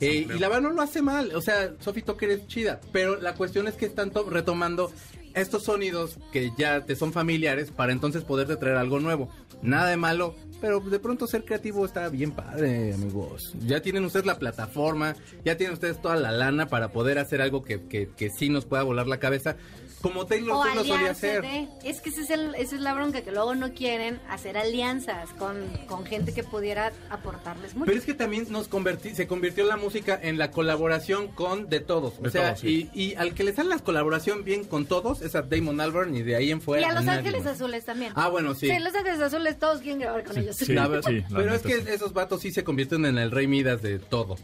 Eh, 0.00 0.26
y 0.34 0.38
la 0.38 0.48
verdad 0.48 0.62
no 0.62 0.70
lo 0.70 0.82
hace 0.82 1.02
mal, 1.02 1.34
o 1.36 1.40
sea, 1.40 1.72
Sophie 1.80 2.02
Tucker 2.02 2.28
es 2.30 2.46
chida, 2.48 2.80
pero 2.92 3.20
la 3.20 3.34
cuestión 3.34 3.68
es 3.68 3.74
que 3.74 3.86
están 3.86 4.10
to- 4.10 4.28
retomando 4.28 4.92
estos 5.34 5.64
sonidos 5.64 6.18
que 6.32 6.50
ya 6.58 6.80
te 6.84 6.96
son 6.96 7.12
familiares 7.12 7.70
para 7.70 7.92
entonces 7.92 8.24
poderte 8.24 8.56
traer 8.56 8.76
algo 8.76 8.98
nuevo. 9.00 9.30
Nada 9.62 9.88
de 9.88 9.96
malo, 9.96 10.34
pero 10.64 10.80
de 10.80 10.98
pronto 10.98 11.26
ser 11.26 11.44
creativo 11.44 11.84
está 11.84 12.08
bien 12.08 12.30
padre, 12.30 12.94
amigos. 12.94 13.52
Ya 13.66 13.82
tienen 13.82 14.02
ustedes 14.02 14.24
la 14.24 14.38
plataforma, 14.38 15.14
ya 15.44 15.58
tienen 15.58 15.74
ustedes 15.74 16.00
toda 16.00 16.16
la 16.16 16.32
lana 16.32 16.68
para 16.68 16.88
poder 16.88 17.18
hacer 17.18 17.42
algo 17.42 17.62
que, 17.62 17.82
que, 17.86 18.08
que 18.08 18.30
sí 18.30 18.48
nos 18.48 18.64
pueda 18.64 18.82
volar 18.82 19.06
la 19.06 19.18
cabeza, 19.18 19.58
como 20.04 20.26
Taylor 20.26 20.62
Swift 20.62 20.74
lo 20.76 20.84
solía 20.84 21.10
hacer. 21.12 21.40
de- 21.40 21.68
Es 21.82 22.00
que 22.02 22.10
ese 22.10 22.20
es 22.20 22.30
el, 22.30 22.54
esa 22.56 22.74
es 22.76 22.80
la 22.82 22.92
bronca, 22.92 23.22
que 23.22 23.32
luego 23.32 23.54
no 23.54 23.72
quieren 23.72 24.20
hacer 24.28 24.58
alianzas 24.58 25.30
con, 25.38 25.66
con 25.86 26.04
gente 26.04 26.34
que 26.34 26.44
pudiera 26.44 26.92
aportarles 27.08 27.74
mucho. 27.74 27.86
Pero 27.86 27.98
es 27.98 28.04
que 28.04 28.12
también 28.12 28.46
nos 28.50 28.68
convertí, 28.68 29.14
se 29.14 29.26
convirtió 29.26 29.64
la 29.64 29.78
música 29.78 30.18
en 30.22 30.36
la 30.36 30.50
colaboración 30.50 31.28
con 31.28 31.70
de 31.70 31.80
todos. 31.80 32.20
De 32.20 32.28
o 32.28 32.30
sea, 32.30 32.48
todos, 32.48 32.60
sí. 32.60 32.90
y, 32.92 33.02
y 33.02 33.14
al 33.14 33.32
que 33.34 33.44
le 33.44 33.54
sale 33.54 33.70
la 33.70 33.78
colaboración 33.78 34.44
bien 34.44 34.64
con 34.64 34.84
todos 34.84 35.22
es 35.22 35.34
a 35.34 35.40
Damon 35.42 35.80
Albarn 35.80 36.14
y 36.14 36.22
de 36.22 36.36
ahí 36.36 36.50
en 36.50 36.60
fuera. 36.60 36.82
y 36.86 36.90
a 36.90 36.92
Los 36.92 37.08
Ángeles 37.08 37.44
más. 37.44 37.54
Azules 37.54 37.84
también. 37.86 38.12
Ah, 38.14 38.28
bueno, 38.28 38.54
sí. 38.54 38.68
Sí, 38.68 38.78
Los 38.78 38.94
Ángeles 38.94 39.20
Azules 39.22 39.58
todos 39.58 39.80
quieren 39.80 40.00
grabar 40.00 40.22
con 40.24 40.36
ellos. 40.36 40.54
Sí, 40.56 40.72
La 40.74 40.86
verdad- 40.86 41.08
sí, 41.10 41.24
la 41.30 41.38
pero 41.38 41.54
es 41.54 41.62
que 41.62 41.80
sí. 41.80 41.88
esos 41.88 42.12
vatos 42.12 42.42
sí 42.42 42.52
se 42.52 42.62
convierten 42.62 43.06
en 43.06 43.16
el 43.16 43.30
rey 43.30 43.46
Midas 43.46 43.80
de 43.80 43.98
todo. 43.98 44.36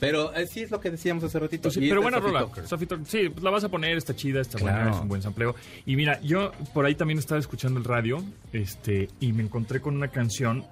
Pero 0.00 0.34
eh, 0.34 0.46
sí 0.46 0.60
es 0.62 0.70
lo 0.70 0.80
que 0.80 0.90
decíamos 0.90 1.24
hace 1.24 1.38
ratito. 1.38 1.62
Pues 1.62 1.74
sí, 1.74 1.80
pero 1.80 2.00
esta 2.00 2.02
buena 2.02 2.18
rola. 2.20 2.48
Sí, 3.06 3.28
pues 3.28 3.42
la 3.42 3.50
vas 3.50 3.64
a 3.64 3.68
poner, 3.68 3.96
está 3.96 4.14
chida, 4.14 4.40
está 4.40 4.58
Claro. 4.58 4.76
buena, 4.82 4.96
es 4.96 5.02
un 5.02 5.08
buen 5.08 5.22
sampleo. 5.22 5.54
Y 5.86 5.96
mira, 5.96 6.20
yo 6.20 6.52
por 6.72 6.84
ahí 6.84 6.94
también 6.94 7.18
estaba 7.18 7.38
escuchando 7.40 7.78
el 7.78 7.84
radio 7.84 8.22
este 8.52 9.08
y 9.20 9.32
me 9.32 9.42
encontré 9.42 9.80
con 9.80 9.94
una 9.96 10.08
canción 10.08 10.64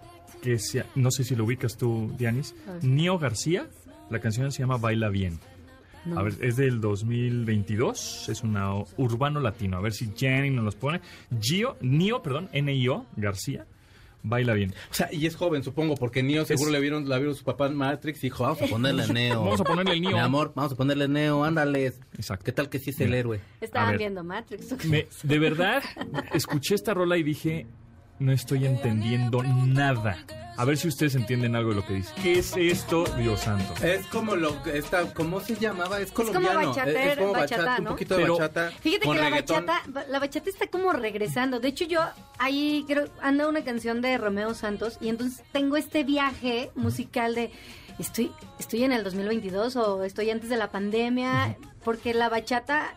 que 0.43 0.59
se, 0.59 0.85
no 0.97 1.11
sé 1.12 1.23
si 1.25 1.37
lo 1.37 1.45
ubicas 1.45 1.77
tú, 1.77 2.12
Dianis. 2.18 2.55
Nio 2.83 3.18
García, 3.18 3.68
la 4.11 4.18
canción 4.18 4.51
se 4.51 4.59
llama 4.61 4.77
Baila 4.77 5.09
Bien. 5.09 5.39
No. 6.05 6.18
A 6.18 6.25
ver, 6.25 6.35
es 6.41 6.57
del 6.57 6.81
2022, 6.81 8.29
es 8.29 8.43
una 8.43 8.73
urbano 8.97 9.39
latino. 9.39 9.77
A 9.77 9.81
ver 9.81 9.93
si 9.93 10.11
Jenny 10.16 10.51
nos 10.51 10.64
los 10.64 10.75
pone. 10.75 11.01
Gio, 11.41 11.77
Nio, 11.81 12.23
perdón, 12.23 12.49
N-I-O, 12.53 13.07
García, 13.16 13.66
Baila 14.25 14.55
Bien. 14.55 14.73
O 14.91 14.95
sea, 14.95 15.09
y 15.12 15.27
es 15.27 15.35
joven, 15.37 15.62
supongo, 15.64 15.95
porque 15.97 16.23
Neo 16.23 16.45
seguro 16.45 16.68
Es- 16.68 16.73
le 16.73 16.81
vieron, 16.81 17.09
la 17.09 17.18
vieron 17.18 17.35
su 17.35 17.45
papá 17.45 17.66
en 17.66 17.75
Matrix 17.77 18.18
y 18.18 18.29
dijo, 18.29 18.45
vamos 18.45 18.62
a 18.62 18.66
ponerle 18.66 19.07
Neo. 19.09 19.41
Vamos 19.45 19.61
a 19.61 19.64
ponerle 19.64 19.93
el 19.95 20.01
Neo. 20.03 20.12
Mi 20.12 20.18
amor, 20.18 20.53
vamos 20.55 20.73
a 20.73 20.77
ponerle 20.77 21.09
Neo, 21.09 21.45
ándale. 21.45 21.93
Exacto. 22.14 22.45
¿Qué 22.45 22.53
tal 22.53 22.68
que 22.68 22.79
sí 22.79 22.91
es 22.91 23.01
el 23.01 23.14
héroe? 23.14 23.41
Estaban 23.61 23.91
ver. 23.91 23.99
viendo 23.99 24.23
Matrix. 24.25 24.85
Me- 24.87 25.07
de 25.23 25.39
verdad, 25.39 25.83
escuché 26.35 26.75
esta 26.75 26.95
rola 26.95 27.16
y 27.16 27.23
dije, 27.23 27.66
no 28.19 28.33
estoy 28.33 28.67
entendiendo 28.67 29.43
nada. 29.43 30.19
A 30.59 30.67
ver 30.67 30.77
si 30.77 30.87
ustedes 30.87 31.15
entienden 31.15 31.57
algo 31.57 31.71
de 31.71 31.77
lo 31.77 31.87
que 31.87 31.95
dice. 31.95 32.13
¿Qué 32.23 32.35
es 32.39 32.55
esto, 32.59 33.05
Dios 33.17 33.41
santo? 33.41 33.73
Es 33.85 34.07
como 34.09 34.37
lo 34.37 34.63
que 34.63 34.77
está, 34.77 35.13
¿cómo 35.15 35.41
se 35.41 35.57
llamaba? 35.57 35.99
Es 35.99 36.13
como 36.13 36.29
colombiano. 36.29 36.75
bachater- 36.75 36.97
es 37.13 37.19
como 37.19 37.33
bachata, 37.33 37.63
bachata, 37.63 37.79
un 37.79 37.85
¿no? 37.85 37.95
de 37.97 38.07
Pero- 38.07 38.35
bachata. 38.39 38.71
Fíjate 38.81 39.09
que 39.09 39.15
la 39.15 39.25
reggaetón. 39.31 39.67
bachata, 39.67 40.05
la 40.09 40.19
bachata 40.19 40.51
está 40.51 40.67
como 40.67 40.93
regresando. 40.93 41.59
De 41.59 41.69
hecho, 41.69 41.87
yo 41.87 42.01
ahí 42.39 42.85
creo 42.87 43.09
anda 43.23 43.49
una 43.49 43.65
canción 43.65 44.03
de 44.03 44.19
Romeo 44.19 44.53
Santos 44.53 44.99
y 45.01 45.09
entonces 45.09 45.43
tengo 45.53 45.79
este 45.79 46.05
viaje 46.05 46.71
musical 46.75 47.35
de 47.35 47.51
estoy 47.99 48.31
estoy 48.59 48.85
en 48.85 48.93
el 48.93 49.05
2022 49.05 49.75
o 49.77 50.05
estoy 50.05 50.31
antes 50.31 50.51
de 50.51 50.57
la 50.59 50.71
pandemia 50.71 51.57
porque 51.83 52.13
la 52.15 52.29
bachata 52.29 52.95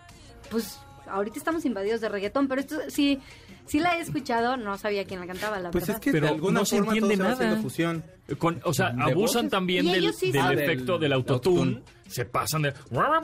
pues 0.51 0.78
ahorita 1.07 1.38
estamos 1.39 1.63
invadidos 1.66 2.01
de 2.01 2.09
reggaetón, 2.09 2.47
pero 2.49 2.59
esto 2.61 2.78
sí 2.89 3.20
sí 3.68 3.80
la 3.80 3.97
he 3.97 4.01
escuchado, 4.01 4.57
no 4.57 4.78
sabía 4.78 5.05
quién 5.05 5.20
la 5.20 5.28
cantaba, 5.28 5.59
la 5.59 5.72
Pues 5.72 5.86
verdad. 5.88 5.97
es 5.97 6.01
que 6.05 6.11
Pero 6.11 6.28
de 6.28 6.34
alguna 6.34 6.59
no 6.59 6.66
se 6.66 6.78
forma 6.78 6.93
entiende 6.93 7.18
todo 7.18 7.28
nada. 7.45 7.61
fusión. 7.61 8.03
Con- 8.39 8.59
o 8.63 8.74
sea, 8.74 8.89
¿De 8.91 9.03
abusan 9.03 9.43
voces? 9.43 9.51
también 9.51 9.86
del, 9.86 10.11
sí 10.13 10.32
del 10.32 10.41
Ah, 10.41 10.49
del 10.49 10.59
efecto 10.59 10.97
del 10.97 11.13
autotune. 11.13 11.84
Se 12.07 12.26
pasan 12.26 12.63
de... 12.63 12.70
Ah, 12.95 13.20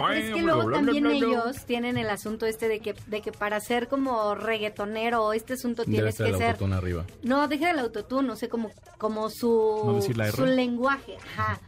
pero 0.00 0.12
es 0.12 0.34
que 0.34 0.42
luego 0.42 0.70
también 0.70 1.06
ellos 1.06 1.64
tienen 1.66 1.96
el 1.98 2.10
asunto 2.10 2.46
este 2.46 2.68
de 2.68 2.80
que, 2.80 2.94
de 3.06 3.20
que 3.22 3.32
para 3.32 3.60
ser 3.60 3.88
como 3.88 4.34
reggaetonero 4.34 5.24
o 5.24 5.32
este 5.32 5.54
asunto 5.54 5.82
Debe 5.84 5.94
tienes 5.96 6.14
ser 6.16 6.26
que 6.26 6.32
el 6.32 6.38
ser... 6.38 6.46
autotune 6.48 6.74
arriba. 6.76 7.04
No, 7.22 7.48
deja 7.48 7.70
el 7.70 7.78
autotune, 7.78 8.26
no 8.28 8.36
sé, 8.36 8.48
como, 8.48 8.70
como 8.98 9.30
su, 9.30 9.82
No 9.86 9.94
decir 9.94 10.16
la 10.16 10.28
R. 10.28 10.36
su 10.36 10.46
lenguaje. 10.46 11.16
Ajá. 11.36 11.60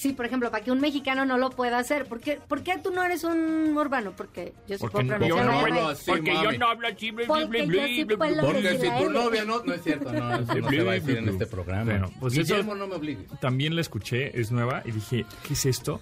Sí, 0.00 0.14
por 0.14 0.24
ejemplo, 0.24 0.50
para 0.50 0.64
que 0.64 0.70
un 0.72 0.80
mexicano 0.80 1.26
no 1.26 1.36
lo 1.36 1.50
pueda 1.50 1.78
hacer. 1.78 2.06
¿Por 2.06 2.20
qué, 2.20 2.38
por 2.48 2.62
qué 2.62 2.78
tú 2.82 2.90
no 2.90 3.04
eres 3.04 3.22
un 3.22 3.76
urbano? 3.76 4.14
Porque 4.16 4.54
yo 4.66 4.78
sí 4.78 4.80
Porque, 4.80 4.92
puedo 5.04 5.18
no- 5.18 5.26
yo 5.26 5.36
pronunciar 5.36 5.44
no, 5.46 5.52
la 5.52 5.60
hablo 5.60 5.74
R. 5.80 5.92
así, 5.92 6.04
porque 6.10 6.32
yo 6.32 6.52
no 6.58 6.66
hablo 6.68 6.88
así. 6.88 7.12
Porque 7.12 7.66
yo 7.66 7.86
sí 7.86 8.04
puedo 8.16 8.32
bla, 8.32 8.42
Porque 8.42 8.78
si 8.78 8.90
tu 9.04 9.10
novia 9.10 9.44
no, 9.44 9.62
no 9.62 9.74
es 9.74 9.82
cierto, 9.82 10.10
no, 10.10 10.34
eso 10.36 10.54
no 10.54 10.70
se 10.70 10.82
va 10.82 10.92
a 10.92 10.94
decir 10.94 11.18
en 11.18 11.28
este 11.28 11.44
programa. 11.46 11.84
Bueno, 11.84 12.10
pues 12.18 12.32
eso- 12.32 12.42
Guillermo, 12.54 12.74
no 12.76 12.86
me 12.86 12.94
obligues. 12.94 13.26
también 13.40 13.74
la 13.74 13.82
escuché, 13.82 14.40
es 14.40 14.50
nueva, 14.50 14.82
y 14.86 14.92
dije, 14.92 15.26
¿qué 15.46 15.52
es 15.52 15.66
esto? 15.66 16.00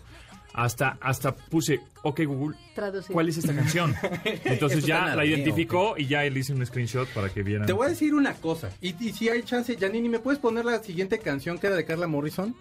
Hasta, 0.54 0.96
hasta 1.00 1.34
puse, 1.34 1.80
ok 2.02 2.20
Google, 2.24 2.56
Traducir. 2.76 3.12
¿cuál 3.12 3.28
es 3.28 3.36
esta 3.38 3.52
canción? 3.54 3.94
Entonces 4.44 4.78
Eso 4.78 4.86
ya 4.86 5.14
la 5.16 5.24
en 5.24 5.30
identificó 5.30 5.94
y 5.98 6.06
ya 6.06 6.22
le 6.22 6.38
hice 6.38 6.52
un 6.52 6.64
screenshot 6.64 7.08
para 7.08 7.30
que 7.30 7.42
vieran. 7.42 7.66
Te 7.66 7.72
voy 7.72 7.86
a 7.86 7.90
decir 7.90 8.14
una 8.14 8.34
cosa, 8.34 8.70
y, 8.80 8.94
y 9.04 9.12
si 9.12 9.28
hay 9.28 9.42
chance, 9.42 9.76
Janini, 9.76 10.08
¿me 10.08 10.20
puedes 10.20 10.38
poner 10.38 10.64
la 10.64 10.78
siguiente 10.82 11.18
canción 11.18 11.58
que 11.58 11.66
era 11.66 11.74
de 11.74 11.84
Carla 11.84 12.06
Morrison? 12.06 12.54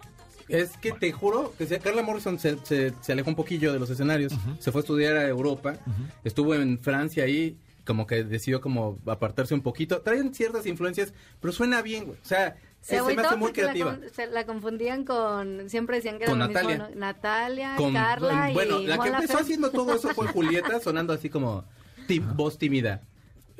Es 0.49 0.77
que 0.77 0.91
te 0.93 1.11
juro 1.11 1.53
que 1.57 1.65
si 1.67 1.77
Carla 1.79 2.01
Morrison 2.03 2.39
se, 2.39 2.57
se- 2.63 2.93
se 3.01 3.11
alejó 3.11 3.29
un 3.29 3.35
poquillo 3.35 3.73
de 3.73 3.79
los 3.79 3.89
escenarios, 3.89 4.33
se 4.59 4.71
fue 4.71 4.79
a 4.79 4.83
estudiar 4.83 5.17
a 5.17 5.27
Europa, 5.27 5.75
estuvo 6.23 6.55
en 6.55 6.79
Francia 6.79 7.23
ahí, 7.25 7.57
como 7.85 8.05
que 8.07 8.23
decidió 8.23 8.59
como 8.61 8.97
apartarse 9.07 9.53
un 9.53 9.61
poquito. 9.61 10.01
Traen 10.01 10.33
ciertas 10.33 10.65
influencias, 10.65 11.13
pero 11.39 11.53
suena 11.53 11.81
bien, 11.81 12.05
güey. 12.05 12.17
O 12.21 12.25
sea, 12.25 12.55
Se 12.81 12.97
se, 12.99 13.15
me 13.15 13.21
hace 13.21 13.35
muy 13.37 13.47
la, 13.49 13.53
creativa. 13.53 13.95
con- 13.97 14.09
se 14.09 14.27
la 14.27 14.45
confundían 14.45 15.03
con... 15.05 15.69
Siempre 15.69 15.97
decían 15.97 16.17
que 16.17 16.23
era 16.25 16.31
Con 16.31 16.39
lo 16.39 16.47
Natalia. 16.47 16.69
mismo, 16.77 16.89
¿no? 16.93 16.95
Natalia, 16.99 17.75
Con- 17.77 17.93
Carla 17.93 18.49
bueno, 18.53 18.79
y 18.81 18.87
la 18.87 18.97
que 18.99 19.09
empezó 19.09 19.37
haciendo 19.39 19.71
todo 19.71 19.95
eso 19.95 20.09
fue 20.09 20.27
Julieta, 20.33 20.79
sonando 20.81 21.13
así 21.13 21.29
como 21.29 21.63
ti- 22.07 22.19
voz 22.19 22.57
tímida. 22.57 23.01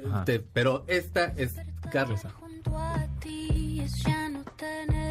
Ajá. 0.05 0.25
Te- 0.25 0.39
pero 0.39 0.83
esta 0.87 1.33
es 1.37 1.55
Carla. 1.91 2.17
junto 2.39 2.77
a 2.77 3.07
ti 3.21 3.81
es 3.83 3.93
ya 4.03 4.29
no 4.29 4.43
tener 4.57 5.06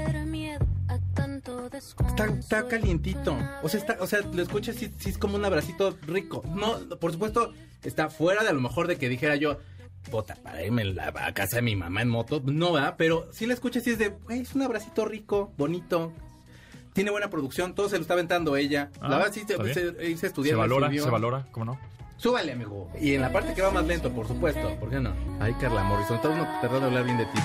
Está, 2.08 2.26
está 2.26 2.66
calientito. 2.68 3.36
O 3.62 3.68
sea, 3.68 3.80
está, 3.80 3.96
o 4.00 4.06
sea, 4.06 4.20
lo 4.20 4.42
escuchas 4.42 4.80
y 4.82 4.92
sí 4.98 5.10
es 5.10 5.18
como 5.18 5.36
un 5.36 5.44
abracito 5.44 5.96
rico. 6.06 6.42
No, 6.54 6.78
por 6.98 7.12
supuesto, 7.12 7.52
está 7.82 8.08
fuera 8.10 8.42
de 8.42 8.48
a 8.48 8.52
lo 8.52 8.60
mejor 8.60 8.86
de 8.88 8.96
que 8.96 9.08
dijera 9.08 9.36
yo, 9.36 9.58
puta, 10.10 10.34
para 10.36 10.64
irme 10.64 10.82
a, 10.82 10.84
la- 10.86 11.12
a 11.26 11.32
casa 11.34 11.56
de 11.56 11.62
mi 11.62 11.76
mamá 11.76 12.02
en 12.02 12.08
moto. 12.08 12.42
No 12.44 12.72
va, 12.72 12.96
pero 12.96 13.28
sí 13.32 13.46
la 13.46 13.54
escuchas 13.54 13.86
y 13.86 13.90
es 13.90 13.98
de, 13.98 14.08
güey, 14.10 14.40
es 14.40 14.54
un 14.54 14.62
abracito 14.62 15.04
rico, 15.04 15.52
bonito. 15.56 16.12
Tiene 16.92 17.10
buena 17.10 17.28
producción, 17.28 17.74
todo 17.74 17.88
se 17.90 17.96
lo 17.96 18.02
está 18.02 18.14
aventando 18.14 18.56
ella. 18.56 18.90
Ah, 19.00 19.08
la 19.08 19.16
verdad 19.18 19.32
sí, 19.34 19.44
se, 19.46 19.74
se- 19.74 20.16
se 20.16 20.26
estudiar. 20.26 20.56
valora, 20.56 20.86
subió. 20.86 21.04
se 21.04 21.10
valora, 21.10 21.46
¿cómo 21.52 21.66
no? 21.66 21.78
Súbale, 22.16 22.52
amigo. 22.52 22.90
Y 22.98 23.12
en 23.12 23.20
la 23.20 23.30
parte 23.30 23.52
que 23.52 23.60
va 23.60 23.70
más 23.70 23.86
lento, 23.86 24.10
por 24.10 24.26
supuesto. 24.26 24.74
¿Por 24.80 24.88
qué 24.88 24.98
no? 25.00 25.12
Ay, 25.38 25.52
Carla 25.60 25.82
Morrison, 25.84 26.18
todo 26.22 26.32
uno 26.32 26.44
tratando 26.60 26.80
de 26.80 26.86
hablar 26.86 27.04
bien 27.04 27.18
de 27.18 27.26
ti. 27.26 27.38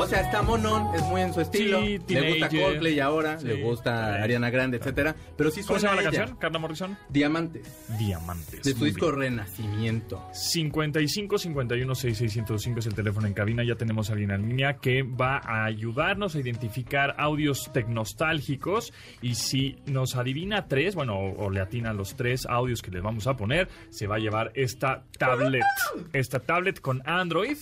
O 0.00 0.06
sea, 0.06 0.20
está 0.20 0.42
monón, 0.42 0.94
es 0.94 1.02
muy 1.02 1.20
en 1.22 1.34
su 1.34 1.40
estilo. 1.40 1.80
Sí, 1.80 1.98
le 2.08 2.30
gusta. 2.30 2.48
Coldplay 2.48 3.00
ahora, 3.00 3.38
Sí. 3.38 3.46
le 3.48 3.62
gusta 3.62 4.22
Ariana 4.22 4.48
Grande, 4.50 4.76
etcétera. 4.76 5.14
Pero 5.36 5.50
sí 5.50 5.62
¿Cómo 5.62 5.78
se 5.78 5.86
llama 5.86 5.96
la 6.02 6.08
ella. 6.08 6.18
canción? 6.18 6.38
¿Carla 6.38 6.58
Morrison? 6.60 6.96
Diamantes. 7.08 7.66
Diamantes. 7.98 8.62
De 8.62 8.72
su 8.74 8.84
disco 8.84 9.06
bien. 9.06 9.18
Renacimiento. 9.38 10.22
55 10.32 11.38
51 11.38 11.94
6605 11.94 12.78
es 12.80 12.86
el 12.86 12.94
teléfono 12.94 13.26
en 13.26 13.34
cabina. 13.34 13.64
Ya 13.64 13.74
tenemos 13.74 14.08
a 14.08 14.12
alguien 14.12 14.30
en 14.30 14.48
línea 14.48 14.74
que 14.78 15.02
va 15.02 15.38
a 15.44 15.64
ayudarnos 15.64 16.34
a 16.36 16.38
identificar 16.38 17.14
audios 17.18 17.70
tecnostálgicos. 17.72 18.92
Y 19.20 19.34
si 19.34 19.76
nos 19.86 20.16
adivina 20.16 20.68
tres, 20.68 20.94
bueno, 20.94 21.18
o, 21.18 21.46
o 21.46 21.50
le 21.50 21.60
atina 21.60 21.92
los 21.92 22.14
tres 22.16 22.46
audios 22.46 22.82
que 22.82 22.90
le 22.90 23.00
vamos 23.00 23.26
a 23.26 23.36
poner, 23.36 23.68
se 23.90 24.06
va 24.06 24.16
a 24.16 24.18
llevar 24.18 24.52
esta 24.54 25.04
tablet. 25.18 25.64
Esta 26.12 26.38
tablet 26.40 26.80
con 26.80 27.02
Android. 27.04 27.56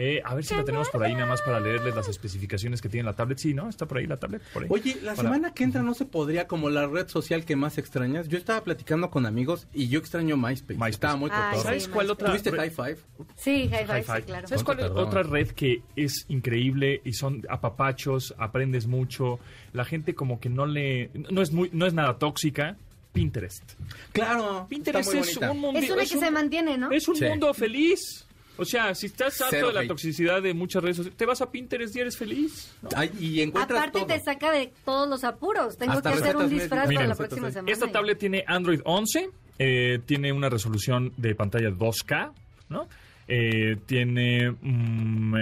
Eh, 0.00 0.22
a 0.24 0.32
ver 0.36 0.44
si 0.44 0.54
la 0.54 0.62
tenemos 0.64 0.88
por 0.90 1.02
ahí 1.02 1.12
nada 1.12 1.26
más 1.26 1.42
para 1.42 1.58
leerles 1.58 1.92
las 1.92 2.06
especificaciones 2.08 2.80
que 2.80 2.88
tiene 2.88 3.04
la 3.04 3.16
tablet. 3.16 3.36
Sí, 3.38 3.52
¿no? 3.52 3.68
Está 3.68 3.86
por 3.86 3.98
ahí 3.98 4.06
la 4.06 4.16
tablet. 4.16 4.40
Por 4.54 4.62
ahí. 4.62 4.68
Oye, 4.70 4.94
la 5.02 5.16
Para- 5.16 5.28
semana 5.28 5.54
que 5.54 5.64
entra 5.64 5.82
no 5.82 5.92
se 5.94 6.04
podría 6.04 6.46
como 6.46 6.70
la 6.70 6.86
red 6.86 7.08
social 7.08 7.44
que 7.44 7.56
más 7.56 7.78
extrañas. 7.78 8.28
Yo 8.28 8.38
estaba 8.38 8.62
platicando 8.62 9.10
con 9.10 9.26
amigos 9.26 9.66
y 9.74 9.88
yo 9.88 9.98
extraño 9.98 10.36
MySpace. 10.36 10.74
MySpace. 10.74 10.90
Estaba 10.90 11.16
muy 11.16 11.30
cotorro. 11.30 11.60
¿Sabes 11.62 11.82
sí, 11.84 11.90
cuál 11.90 12.06
MySpace. 12.06 12.12
otra? 12.12 12.28
¿Tuviste 12.28 12.50
re- 12.52 12.58
High 12.58 12.70
Five? 12.70 12.96
Sí, 13.34 13.68
high 13.68 13.86
five, 13.86 13.86
High 13.86 14.02
five. 14.04 14.16
sí, 14.18 14.22
claro. 14.26 14.46
¿Sabes 14.48 14.62
cuál 14.64 14.78
es 14.80 14.86
otra 14.90 15.22
red 15.24 15.48
que 15.48 15.82
es 15.96 16.26
increíble 16.28 17.00
y 17.04 17.12
son 17.14 17.44
apapachos, 17.48 18.34
aprendes 18.38 18.86
mucho, 18.86 19.40
la 19.72 19.84
gente 19.84 20.14
como 20.14 20.38
que 20.38 20.48
no 20.48 20.64
le 20.66 21.10
no 21.30 21.42
es 21.42 21.50
muy 21.52 21.70
no 21.72 21.86
es 21.86 21.92
nada 21.94 22.18
tóxica? 22.18 22.76
Pinterest. 23.12 23.72
Claro. 24.12 24.66
Pinterest 24.68 25.08
está 25.08 25.18
muy 25.18 25.28
es 25.28 25.34
bonita. 25.34 25.50
un 25.50 25.60
mundo 25.60 25.80
Es 25.80 25.90
una 25.90 26.02
que 26.02 26.06
se 26.06 26.30
mantiene, 26.30 26.78
¿no? 26.78 26.90
es 26.92 27.08
un 27.08 27.16
Sí. 27.16 27.24
mundo 27.24 27.52
feliz. 27.52 28.24
O 28.58 28.64
sea, 28.64 28.94
si 28.94 29.06
estás 29.06 29.40
harto 29.40 29.50
Cero 29.50 29.68
de 29.68 29.74
la 29.74 29.80
hate. 29.80 29.88
toxicidad 29.88 30.42
de 30.42 30.52
muchas 30.52 30.82
redes 30.82 30.96
sociales, 30.96 31.16
te 31.16 31.24
vas 31.24 31.40
a 31.40 31.50
Pinterest 31.50 31.94
y 31.96 32.00
eres 32.00 32.16
feliz. 32.16 32.74
¿no? 32.82 32.88
Ay, 32.94 33.10
y 33.18 33.40
encuentras 33.40 33.78
Aparte 33.78 34.00
todo. 34.00 34.06
te 34.08 34.20
saca 34.20 34.50
de 34.50 34.72
todos 34.84 35.08
los 35.08 35.24
apuros. 35.24 35.78
Tengo 35.78 35.92
Hasta 35.92 36.12
que 36.12 36.18
hacer 36.18 36.36
un 36.36 36.50
disfraz 36.50 36.92
para 36.92 37.06
la 37.06 37.14
próxima 37.14 37.50
semana. 37.50 37.72
Esta 37.72 37.90
tablet 37.90 38.18
tiene 38.18 38.44
Android 38.46 38.80
11, 38.84 39.30
eh, 39.58 40.00
tiene 40.04 40.32
una 40.32 40.48
resolución 40.48 41.12
de 41.16 41.34
pantalla 41.34 41.70
2K, 41.70 42.32
¿no? 42.68 42.88
Eh, 43.28 43.76
tiene 43.86 44.50
mm, 44.50 45.34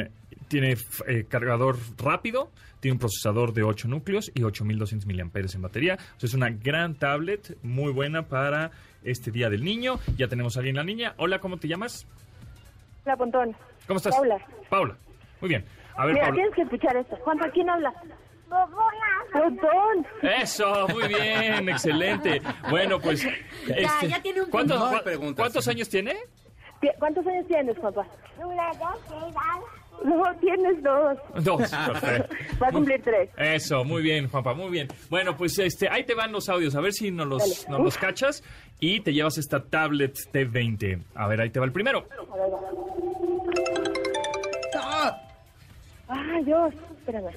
tiene 0.48 0.76
eh, 1.06 1.24
cargador 1.28 1.78
rápido, 1.98 2.50
tiene 2.80 2.94
un 2.94 2.98
procesador 2.98 3.52
de 3.52 3.62
8 3.62 3.88
núcleos 3.88 4.30
y 4.34 4.42
8200 4.42 5.06
miliamperes 5.06 5.54
en 5.54 5.62
batería. 5.62 5.98
O 6.16 6.20
sea, 6.20 6.28
es 6.28 6.34
una 6.34 6.50
gran 6.50 6.94
tablet, 6.94 7.56
muy 7.62 7.92
buena 7.92 8.28
para 8.28 8.70
este 9.02 9.30
Día 9.30 9.50
del 9.50 9.64
Niño. 9.64 9.98
Ya 10.16 10.28
tenemos 10.28 10.56
a 10.56 10.60
alguien 10.60 10.74
en 10.74 10.78
la 10.78 10.84
niña. 10.84 11.14
Hola, 11.16 11.40
¿cómo 11.40 11.56
te 11.56 11.68
llamas? 11.68 12.06
Hola, 13.06 13.16
Pontón. 13.16 13.56
¿Cómo 13.86 13.98
estás? 13.98 14.16
Paula. 14.16 14.36
Paula. 14.68 14.96
Muy 15.40 15.48
bien. 15.50 15.64
A 15.96 16.06
ver, 16.06 16.14
Mira, 16.14 16.26
Paula. 16.26 16.34
tienes 16.34 16.54
que 16.56 16.62
escuchar 16.62 16.96
esto. 16.96 17.16
Juanpa, 17.22 17.48
¿quién 17.50 17.70
habla? 17.70 17.92
Pontón. 19.32 20.06
Eso, 20.22 20.88
muy 20.88 21.06
bien, 21.06 21.68
excelente. 21.68 22.42
Bueno, 22.68 22.98
pues... 22.98 23.24
este, 23.68 24.08
ya 24.08 24.20
tiene 24.20 24.42
un 24.42 24.50
¿cuántos, 24.50 24.76
punto. 24.76 24.90
No 24.90 24.96
hay 24.96 24.98
cua- 24.98 25.04
preguntas. 25.04 25.42
¿Cuántos 25.44 25.68
años 25.68 25.88
tiene? 25.88 26.16
Ti- 26.80 26.90
¿Cuántos 26.98 27.24
años 27.28 27.46
tienes, 27.46 27.78
Juanpa? 27.78 28.04
No, 30.04 30.22
tienes 30.40 30.82
dos. 30.82 31.18
Dos. 31.44 31.70
Perfecto. 31.86 32.34
Va 32.62 32.68
a 32.68 32.72
cumplir 32.72 33.02
tres. 33.02 33.30
Eso, 33.36 33.84
muy 33.84 34.02
bien, 34.02 34.28
Juanpa, 34.28 34.54
muy 34.54 34.70
bien. 34.70 34.88
Bueno, 35.10 35.36
pues 35.36 35.58
este, 35.58 35.88
ahí 35.88 36.04
te 36.04 36.14
van 36.14 36.32
los 36.32 36.48
audios, 36.48 36.74
a 36.76 36.80
ver 36.80 36.92
si 36.92 37.10
nos 37.10 37.26
los, 37.26 37.68
nos 37.68 37.80
los 37.80 37.96
cachas 37.98 38.42
y 38.78 39.00
te 39.00 39.12
llevas 39.12 39.38
esta 39.38 39.64
tablet 39.64 40.14
T20. 40.32 41.02
A 41.14 41.26
ver, 41.28 41.40
ahí 41.40 41.50
te 41.50 41.58
va 41.58 41.66
el 41.66 41.72
primero. 41.72 42.06
¡Ah! 44.74 45.20
Ah, 46.08 46.40
Dios, 46.44 46.72
espérame. 46.98 47.30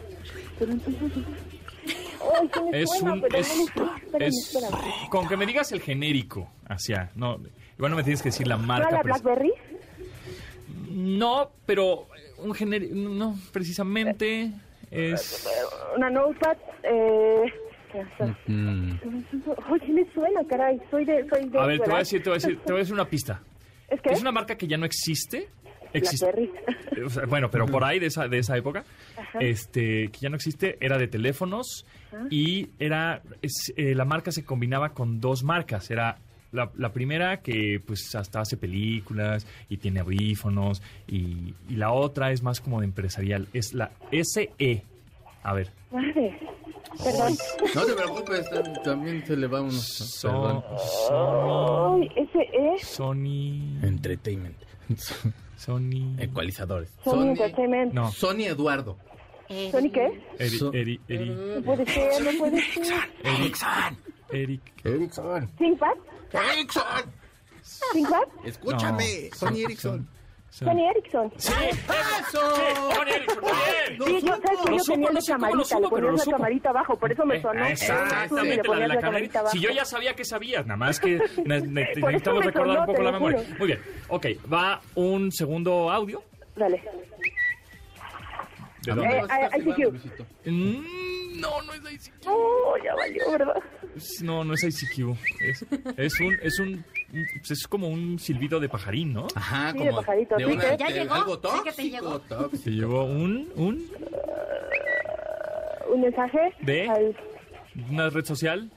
Ay, 2.22 2.50
sí 2.54 2.60
me 2.72 2.82
Es 2.82 2.90
suena, 2.92 3.14
un. 3.14 3.22
pero 3.22 3.38
Es, 3.38 3.50
Espérame, 3.58 4.28
es- 4.28 4.56
espérame. 4.56 5.10
con 5.10 5.28
que 5.28 5.38
me 5.38 5.46
digas 5.46 5.72
el 5.72 5.82
genérico 5.82 6.50
hacia. 6.68 7.12
No, 7.16 7.40
igual 7.78 7.92
no 7.92 7.98
me 7.98 8.04
tienes 8.04 8.22
que 8.22 8.30
decir 8.30 8.48
la 8.48 8.58
¿No 8.58 8.64
marca. 8.68 8.92
la 8.92 9.02
Blackberry? 9.02 9.54
No, 10.92 11.52
pero 11.66 12.08
un 12.44 12.54
genérico. 12.54 12.96
No, 12.96 13.36
precisamente. 13.52 14.52
Es. 14.92 15.48
Una 15.96 16.10
Notepad, 16.10 16.58
eh... 16.84 17.54
suena, 20.14 20.44
caray. 20.48 20.80
Soy 20.90 21.06
de... 21.06 21.28
Soy 21.30 21.50
de 21.50 21.60
A 21.60 21.66
ver, 21.66 21.80
te 21.80 21.86
voy 21.86 21.96
a 21.96 22.00
decir, 22.00 22.24
te 22.24 22.30
voy 22.30 22.38
a 22.38 22.42
decir, 22.42 22.60
te 22.60 22.72
voy 22.72 22.80
a 22.80 22.80
decir 22.80 22.94
una 22.94 23.10
pista. 23.10 23.42
¿Es 23.88 24.02
que? 24.02 24.10
Es 24.10 24.22
una 24.22 24.32
marca 24.32 24.56
que 24.56 24.68
ya 24.68 24.78
no 24.78 24.86
existe. 24.86 25.50
Existe. 25.94 26.26
Blackberry. 26.26 26.52
O 27.06 27.10
sea, 27.10 27.26
bueno, 27.26 27.50
pero 27.50 27.66
por 27.66 27.84
ahí 27.84 27.98
de 27.98 28.08
esa, 28.08 28.28
de 28.28 28.40
esa 28.40 28.58
época, 28.58 28.84
este, 29.40 30.10
que 30.10 30.20
ya 30.20 30.30
no 30.30 30.36
existe, 30.36 30.78
era 30.82 30.98
de 30.98 31.08
teléfonos 31.08 31.86
y 32.30 32.70
era, 32.78 33.22
es, 33.42 33.72
eh, 33.78 33.96
la 33.96 34.04
marca 34.04 34.32
se 34.32 34.44
combinaba 34.44 34.90
con 34.90 35.22
dos 35.22 35.44
marcas. 35.44 35.90
Era 35.90 36.18
la, 36.52 36.72
la 36.78 36.92
primera 36.92 37.42
que 37.42 37.82
pues 37.86 38.14
hasta 38.16 38.42
hace 38.42 38.58
películas 38.58 39.46
y 39.70 39.78
tiene 39.78 40.00
audífonos 40.00 40.82
y, 41.08 41.54
y 41.70 41.76
la 41.76 41.92
otra 41.92 42.32
es 42.32 42.42
más 42.44 42.60
como 42.62 42.80
de 42.80 42.86
empresarial. 42.86 43.48
Es 43.54 43.74
la 43.74 43.92
SE. 44.12 44.84
A 45.44 45.54
ver. 45.54 45.72
Madre. 45.92 46.40
Perdón. 47.04 47.34
No 47.76 47.86
te 47.86 47.94
preocupes, 47.94 48.46
tam- 48.52 48.84
también 48.84 49.26
se 49.26 49.38
le 49.38 49.48
va 49.48 49.62
uno. 49.62 49.72
So- 49.72 50.28
Perdón. 50.28 52.02
Ay, 52.02 52.10
ese 52.16 52.50
es 52.54 52.88
Sony. 52.88 53.80
Entertainment. 53.84 54.58
Sony. 55.56 56.16
Ecualizadores. 56.18 56.92
Sony 57.04 57.30
Entertainment. 57.30 57.94
No. 57.94 58.12
Sony 58.12 58.46
Eduardo. 58.48 58.98
¿Sony 59.72 59.90
qué? 59.92 60.22
Eri, 60.40 60.58
So- 60.58 60.74
Eri, 60.74 61.00
Eri, 61.08 61.30
No 61.30 61.62
puede 61.64 61.86
ser, 61.86 62.24
no 62.24 62.40
puede 62.40 62.62
ser. 62.62 62.86
Eric. 64.32 64.62
Ericsson. 64.84 65.48
¿ThinkPad? 65.58 65.98
Ericsson. 66.34 66.84
¿ThinkPad? 67.94 68.24
Escúchame, 68.46 69.30
No. 69.32 69.36
Sony 69.38 69.58
Ericsson. 69.66 70.08
Sony 70.52 70.80
Ericsson. 70.90 71.32
¡Sí! 71.38 71.52
Sony 72.32 73.08
Ericsson, 73.08 73.44
muy 73.44 73.52
bien. 73.52 74.22
Sí, 74.22 74.26
yo, 74.26 74.36
¿sabes 74.36 74.60
que 74.66 74.78
yo 74.78 74.84
tenía 74.84 75.12
la 75.12 75.22
camarita, 75.22 75.80
le 75.80 76.02
lo 76.02 76.12
la 76.12 76.26
camarita 76.26 76.70
abajo, 76.72 76.98
por 76.98 77.12
eso 77.12 77.26
me 77.26 77.38
Eh, 77.38 77.42
sonó. 77.42 77.66
Exactamente, 77.66 78.68
la 78.68 78.76
de 78.76 78.88
la 78.88 78.96
la 78.96 79.02
camarita. 79.02 79.40
abajo. 79.42 79.52
Si 79.56 79.62
yo 79.62 79.70
ya 79.70 79.86
sabía 79.86 80.16
que 80.16 80.26
sabías, 80.26 80.66
nada 80.66 80.78
más 80.78 81.00
que 81.00 81.20
ne- 81.46 81.62
ne- 81.62 81.86
Por 81.86 81.92
eso 81.92 82.08
necesitamos 82.08 82.46
recordar 82.46 82.76
sonó, 82.78 82.80
un 82.82 82.86
poco 82.88 83.04
la 83.04 83.12
memoria. 83.12 83.38
juro. 83.44 83.58
Muy 83.60 83.68
bien, 83.68 83.82
ok, 84.08 84.26
va 84.52 84.82
un 84.96 85.32
segundo 85.32 85.92
audio. 85.92 86.24
Dale. 86.56 86.84
¿De 88.86 88.92
Eh, 88.92 88.96
dónde? 88.96 89.24
I- 89.56 89.70
ICQ. 89.70 89.94
Mm, 90.46 91.40
no, 91.42 91.62
no 91.62 91.74
es 91.74 92.08
ICQ. 92.08 92.28
Oh, 92.28 92.76
ya 92.84 92.96
valió, 92.96 93.32
¿verdad? 93.32 93.56
No, 94.22 94.44
no 94.44 94.54
es 94.54 94.64
ICQ. 94.64 95.16
Es, 95.42 95.66
es 95.98 96.20
un, 96.20 96.38
es 96.42 96.60
un, 96.60 96.68
un- 97.14 97.26
pues 97.40 97.52
es 97.52 97.68
como 97.68 97.90
un 97.90 98.18
silbido 98.20 98.60
de 98.60 98.70
pajarín, 98.70 99.14
¿no? 99.14 99.28
Ajá, 99.36 99.72
Sí, 99.72 99.80
de 99.80 99.86
como 99.90 99.98
pajarito, 100.02 100.36
sí, 100.38 100.44
que 100.46 100.58
ya 100.78 100.88
de 100.88 100.94
llegó, 100.94 101.14
algo 101.16 101.36
sí 101.36 101.42
que 101.42 101.72
te 101.72 101.76
tóxico, 101.76 101.96
llegó. 101.98 102.20
tóxico. 102.22 102.64
Se 102.64 102.70
llevó 102.72 103.04
un, 103.06 103.52
un, 103.56 103.92
Un 105.94 106.02
mensaje. 106.02 106.54
¿De? 106.62 106.88
al- 106.90 107.16
una 107.90 108.10
red 108.10 108.26
social, 108.26 108.70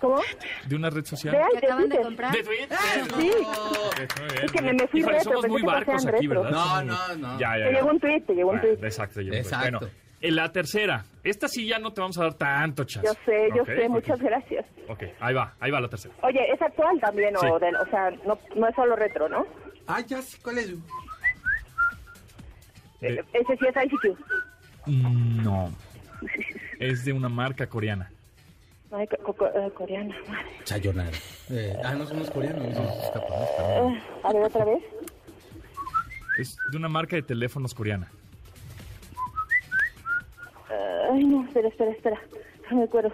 ¿Cómo? 0.00 0.20
de 0.66 0.76
una 0.76 0.90
red 0.90 1.04
social. 1.04 1.32
De 1.34 1.40
Que 1.54 1.60
de 1.60 1.66
acaban 1.66 1.88
de 1.88 2.00
comprar. 2.02 2.32
De 2.32 2.42
Twitter. 2.42 2.78
Sí. 2.78 3.12
Muy 3.16 3.24
bien, 3.24 4.44
Es 4.44 4.52
que 4.52 4.62
me- 4.62 4.72
me 4.74 4.86
fui 4.88 5.00
Híjole, 5.00 5.18
retro, 5.18 5.32
somos 5.32 5.48
muy 5.48 5.62
barcos 5.62 6.06
aquí, 6.06 6.26
retro. 6.26 6.42
¿verdad? 6.42 6.84
No, 6.84 6.84
no, 6.84 7.16
no. 7.16 7.38
Ya, 7.40 7.56
ya, 7.58 7.64
Te 7.66 7.72
ya. 7.72 7.78
llegó 7.78 7.90
un 7.90 8.00
tweet, 8.00 8.20
te 8.22 8.34
llegó 8.34 8.50
un 8.50 8.58
Bueno, 8.60 8.74
tweet. 8.76 8.86
Exacto, 8.88 9.20
llegó 9.20 9.36
un 9.36 9.42
tweet. 9.42 9.52
Exacto. 9.52 9.78
Bueno, 9.78 9.86
en 9.86 10.01
la 10.30 10.52
tercera. 10.52 11.04
Esta 11.24 11.48
sí 11.48 11.66
ya 11.66 11.78
no 11.78 11.92
te 11.92 12.00
vamos 12.00 12.18
a 12.18 12.22
dar 12.24 12.34
tanto 12.34 12.84
chance. 12.84 13.06
Yo 13.08 13.14
sé, 13.24 13.48
yo 13.56 13.64
sé, 13.64 13.88
muchas 13.88 14.20
gracias. 14.20 14.64
Ok, 14.88 15.02
ahí 15.20 15.34
va, 15.34 15.54
ahí 15.60 15.70
va 15.70 15.80
la 15.80 15.88
tercera. 15.88 16.14
Oye, 16.22 16.40
¿es 16.52 16.60
actual 16.62 16.98
también 17.00 17.34
Sí. 17.40 17.46
o, 17.46 17.58
del- 17.58 17.76
o 17.76 17.86
sea, 17.86 18.10
no, 18.26 18.38
no 18.54 18.68
es 18.68 18.74
solo 18.74 18.96
retro, 18.96 19.28
¿no? 19.28 19.46
Ah, 19.86 20.00
ya 20.00 20.20
sé 20.22 20.38
cuál 20.42 20.58
es. 20.58 20.68
De- 20.68 20.76
Eh, 23.00 23.22
Ese 23.32 23.56
sí 23.56 23.66
es 23.66 23.84
ICQ. 23.84 24.16
Mm, 24.86 25.42
no. 25.42 25.72
Es 26.78 27.04
de 27.04 27.12
una 27.12 27.28
marca 27.28 27.66
coreana. 27.68 28.10
Ay, 28.90 29.06
co- 29.06 29.32
co- 29.34 29.46
eh, 29.46 29.70
coreana, 29.74 30.14
madre. 30.28 30.46
Sayonara. 30.64 31.16
Eh, 31.50 31.76
ah, 31.84 31.94
no 31.94 32.06
somos 32.06 32.30
coreanos, 32.30 32.66
no 32.68 32.74
somos 32.74 33.10
perdón. 33.10 33.94
Eh, 33.94 34.02
a 34.24 34.32
ver, 34.32 34.42
otra 34.44 34.64
vez. 34.64 34.82
Es 36.38 36.56
de 36.70 36.76
una 36.76 36.88
marca 36.88 37.16
de 37.16 37.22
teléfonos 37.22 37.74
coreana. 37.74 38.10
Ay, 41.12 41.24
no, 41.24 41.44
espera, 41.44 41.68
espera, 41.68 41.90
espera. 41.90 42.20
No 42.70 42.78
me 42.78 42.84
acuerdo. 42.84 43.12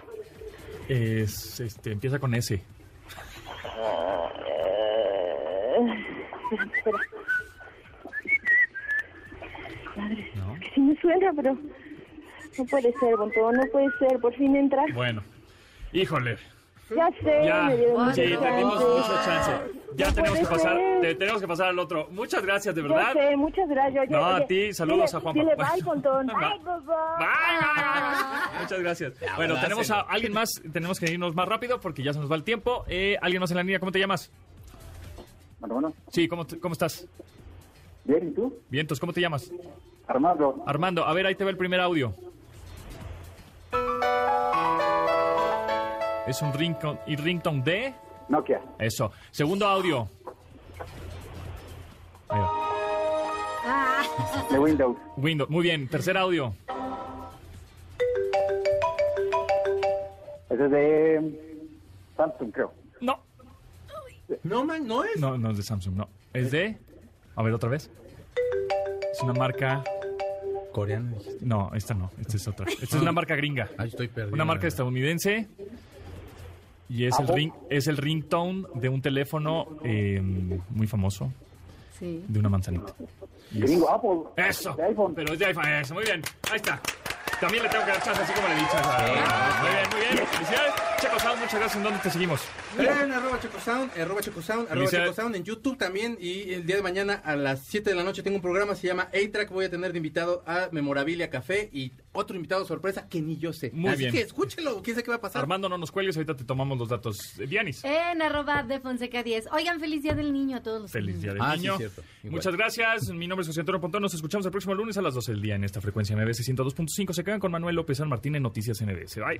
Es, 0.87 1.59
este, 1.59 1.91
empieza 1.91 2.17
con 2.17 2.33
S. 2.33 2.53
Eh, 2.53 2.63
espera, 6.51 6.71
espera. 6.77 6.97
Madre, 9.95 10.31
¿No? 10.35 10.55
que 10.59 10.69
sí 10.73 10.81
me 10.81 10.95
suena, 11.01 11.33
pero 11.35 11.57
no 12.57 12.65
puede 12.65 12.93
ser, 12.99 13.17
Bontón, 13.17 13.55
no 13.57 13.65
puede 13.65 13.89
ser. 13.99 14.19
Por 14.19 14.33
fin 14.33 14.55
entra. 14.55 14.85
Bueno. 14.93 15.21
Híjole. 15.91 16.37
Ya 16.95 17.09
sé, 17.21 17.45
Ya. 17.45 17.69
Sí, 18.13 18.21
tenemos 18.21 18.73
mucho 18.75 19.15
chance. 19.25 19.51
Ya 19.95 20.07
No 20.07 20.13
tenemos 20.13 20.39
que 20.39 20.45
pasar, 20.45 20.77
te- 21.01 21.15
tenemos 21.15 21.41
que 21.41 21.47
pasar 21.47 21.67
al 21.67 21.79
otro. 21.79 22.07
Muchas 22.11 22.43
gracias, 22.43 22.73
de 22.73 22.81
Ya 22.81 22.87
verdad. 22.87 23.13
sé, 23.13 23.35
muchas 23.35 23.67
gracias. 23.69 24.01
Oye, 24.07 24.11
No, 24.11 24.25
a 24.25 24.35
oye, 24.35 24.45
ti, 24.45 24.73
saludos 24.73 25.11
dile- 25.11 25.17
a 25.17 25.19
Juanpa. 25.21 25.39
Dile 25.41 25.55
bye. 25.55 25.65
Bye. 25.83 26.23
Bye. 26.23 26.85
Bye. 26.87 28.61
Muchas 28.61 28.79
gracias. 28.79 29.13
Bueno, 29.35 29.55
tenemos 29.61 29.91
a 29.91 30.01
alguien 30.01 30.33
más. 30.33 30.61
Tenemos 30.71 30.99
que 30.99 31.11
irnos 31.11 31.35
más 31.35 31.47
rápido 31.47 31.79
porque 31.79 32.01
ya 32.03 32.13
se 32.13 32.19
nos 32.19 32.31
va 32.31 32.35
el 32.35 32.43
tiempo. 32.43 32.85
Eh, 32.87 33.17
alguien 33.21 33.39
más 33.41 33.51
en 33.51 33.57
la 33.57 33.63
línea. 33.63 33.79
¿Cómo 33.79 33.91
te 33.91 33.99
llamas? 33.99 34.31
Bueno, 35.59 35.73
bueno. 35.75 35.93
Sí, 36.11 36.27
¿cómo, 36.27 36.45
cómo 36.61 36.73
estás? 36.73 37.05
Bien, 38.05 38.29
¿y 38.29 38.31
tú? 38.31 38.55
Bien, 38.69 38.81
entonces, 38.81 38.99
¿cómo 39.01 39.11
te 39.13 39.21
llamas? 39.21 39.51
Armando. 40.07 40.63
Armando, 40.65 41.05
a 41.05 41.13
ver, 41.13 41.25
ahí 41.27 41.35
te 41.35 41.43
va 41.43 41.49
el 41.51 41.57
primer 41.57 41.79
audio. 41.81 42.13
Es 46.29 46.43
un 46.43 46.53
ringtone, 46.53 46.99
y 47.07 47.15
ringtone 47.15 47.63
de... 47.63 47.93
Nokia. 48.27 48.61
Eso. 48.77 49.11
Segundo 49.31 49.65
audio. 49.65 50.07
Ahí 52.27 52.39
va. 52.39 52.49
Ah, 53.65 54.03
De 54.51 54.59
Windows. 54.59 54.95
Windows. 55.17 55.49
Muy 55.49 55.63
bien. 55.63 55.87
Tercer 55.87 56.15
audio. 56.17 56.53
Ese 60.51 60.65
es 60.65 60.71
de 60.71 61.65
Samsung, 62.15 62.51
creo. 62.51 62.73
No. 63.01 63.19
No, 64.43 64.63
man, 64.63 64.85
no 64.85 65.03
es. 65.03 65.19
No, 65.19 65.35
no 65.35 65.49
es 65.49 65.57
de 65.57 65.63
Samsung, 65.63 65.95
no. 65.95 66.09
Es 66.31 66.51
de... 66.51 66.77
A 67.35 67.41
ver, 67.41 67.53
otra 67.53 67.69
vez. 67.69 67.89
Es 69.11 69.23
una 69.23 69.33
marca... 69.33 69.83
Dijiste. 70.85 71.45
No, 71.45 71.71
esta 71.73 71.93
no. 71.93 72.09
Esta 72.21 72.37
es 72.37 72.47
otra. 72.47 72.65
Esta 72.69 72.95
es 72.95 73.01
una 73.01 73.11
marca 73.11 73.35
gringa. 73.35 73.69
Ay, 73.77 73.89
estoy 73.89 74.07
perdido. 74.07 74.33
Una 74.33 74.45
marca 74.45 74.67
estadounidense. 74.67 75.47
Y 76.89 77.05
es 77.05 77.19
el, 77.19 77.27
ring, 77.27 77.51
es 77.69 77.87
el 77.87 77.97
ringtone 77.97 78.63
de 78.73 78.89
un 78.89 79.01
teléfono 79.01 79.67
eh, 79.83 80.19
muy 80.69 80.87
famoso, 80.87 81.31
sí. 81.99 82.23
de 82.27 82.39
una 82.39 82.49
manzanita. 82.49 82.93
Y 83.51 83.63
es- 83.63 83.79
Apple. 83.87 84.09
Eso. 84.35 84.73
De 84.73 84.83
iPhone. 84.85 85.13
Pero 85.15 85.33
es 85.33 85.39
de 85.39 85.45
iPhone. 85.45 85.67
Eso, 85.67 85.93
muy 85.93 86.03
bien. 86.03 86.21
Ahí 86.51 86.55
está. 86.57 86.81
También 87.39 87.63
le 87.63 87.69
tengo 87.69 87.85
que 87.85 87.91
dar 87.91 88.03
chance, 88.03 88.21
así 88.21 88.33
como 88.33 88.47
le 88.47 88.53
he 88.55 88.57
dicho. 88.57 88.75
Muy 89.61 89.69
bien, 89.69 89.87
muy 89.91 89.99
bien. 90.15 90.27
Felicidades. 90.27 90.73
Checo 91.01 91.19
Sound, 91.19 91.39
muchas 91.39 91.53
gracias. 91.59 91.75
¿En 91.77 91.83
dónde 91.83 91.99
te 91.99 92.09
seguimos? 92.09 92.41
En 92.77 93.11
arroba 93.11 93.39
chocosound, 93.39 93.91
arroba 93.97 94.21
chocosound, 94.21 94.67
arroba 94.69 94.89
chocosound 94.89 95.35
en 95.35 95.43
YouTube 95.43 95.77
también. 95.77 96.17
Y 96.19 96.51
el 96.53 96.65
día 96.65 96.75
de 96.75 96.81
mañana 96.81 97.13
a 97.23 97.35
las 97.35 97.61
7 97.65 97.89
de 97.89 97.95
la 97.95 98.03
noche 98.03 98.21
tengo 98.21 98.35
un 98.35 98.41
programa, 98.41 98.75
se 98.75 98.87
llama 98.87 99.03
A-Track. 99.13 99.49
Voy 99.49 99.65
a 99.65 99.69
tener 99.69 99.91
de 99.93 99.97
invitado 99.97 100.43
a 100.45 100.67
Memorabilia 100.71 101.29
Café 101.29 101.69
y 101.71 101.93
otro 102.11 102.35
invitado 102.35 102.65
sorpresa 102.65 103.07
que 103.07 103.21
ni 103.21 103.37
yo 103.37 103.53
sé. 103.53 103.71
Muy 103.73 103.91
Así 103.91 103.99
bien. 103.99 104.11
que 104.13 104.21
escúchelo, 104.21 104.81
quién 104.83 104.95
sabe 104.95 105.03
qué 105.03 105.11
va 105.11 105.17
a 105.17 105.21
pasar. 105.21 105.41
Armando, 105.41 105.69
no 105.69 105.77
nos 105.77 105.91
cuelgues. 105.91 106.17
Ahorita 106.17 106.35
te 106.35 106.43
tomamos 106.43 106.77
los 106.77 106.89
datos. 106.89 107.39
Eh, 107.39 107.47
Dianis. 107.47 107.83
En 107.85 108.21
arroba 108.21 108.63
de 108.63 108.79
Fonseca 108.79 109.23
10. 109.23 109.47
Oigan, 109.53 109.79
feliz 109.79 110.03
día 110.03 110.13
del 110.15 110.33
niño 110.33 110.57
a 110.57 110.61
todos 110.63 110.81
los 110.81 110.91
Feliz 110.91 111.21
día 111.21 111.33
del 111.33 111.41
Ah, 111.41 111.53
sí, 111.55 111.61
niño. 111.61 111.77
cierto. 111.77 112.03
Muchas 112.23 112.55
gracias. 112.55 113.09
Mi 113.09 113.25
nombre 113.27 113.43
es 113.43 113.47
José 113.47 113.61
Antonio 113.61 113.79
Pontón. 113.79 114.01
Nos 114.01 114.13
escuchamos 114.13 114.45
el 114.45 114.51
próximo 114.51 114.75
lunes 114.75 114.97
a 114.97 115.01
las 115.01 115.13
12 115.13 115.31
del 115.31 115.41
día 115.41 115.55
en 115.55 115.63
esta 115.63 115.79
frecuencia 115.79 116.15
MBS 116.17 116.43
102.5. 116.43 117.13
Se 117.13 117.23
quedan 117.23 117.39
con 117.39 117.51
Manuel 117.51 117.75
López 117.75 117.97
San 117.99 118.09
Martín 118.09 118.35
en 118.35 118.43
Noticias 118.43 118.81
MBS. 118.81 119.15
Bye. 119.15 119.39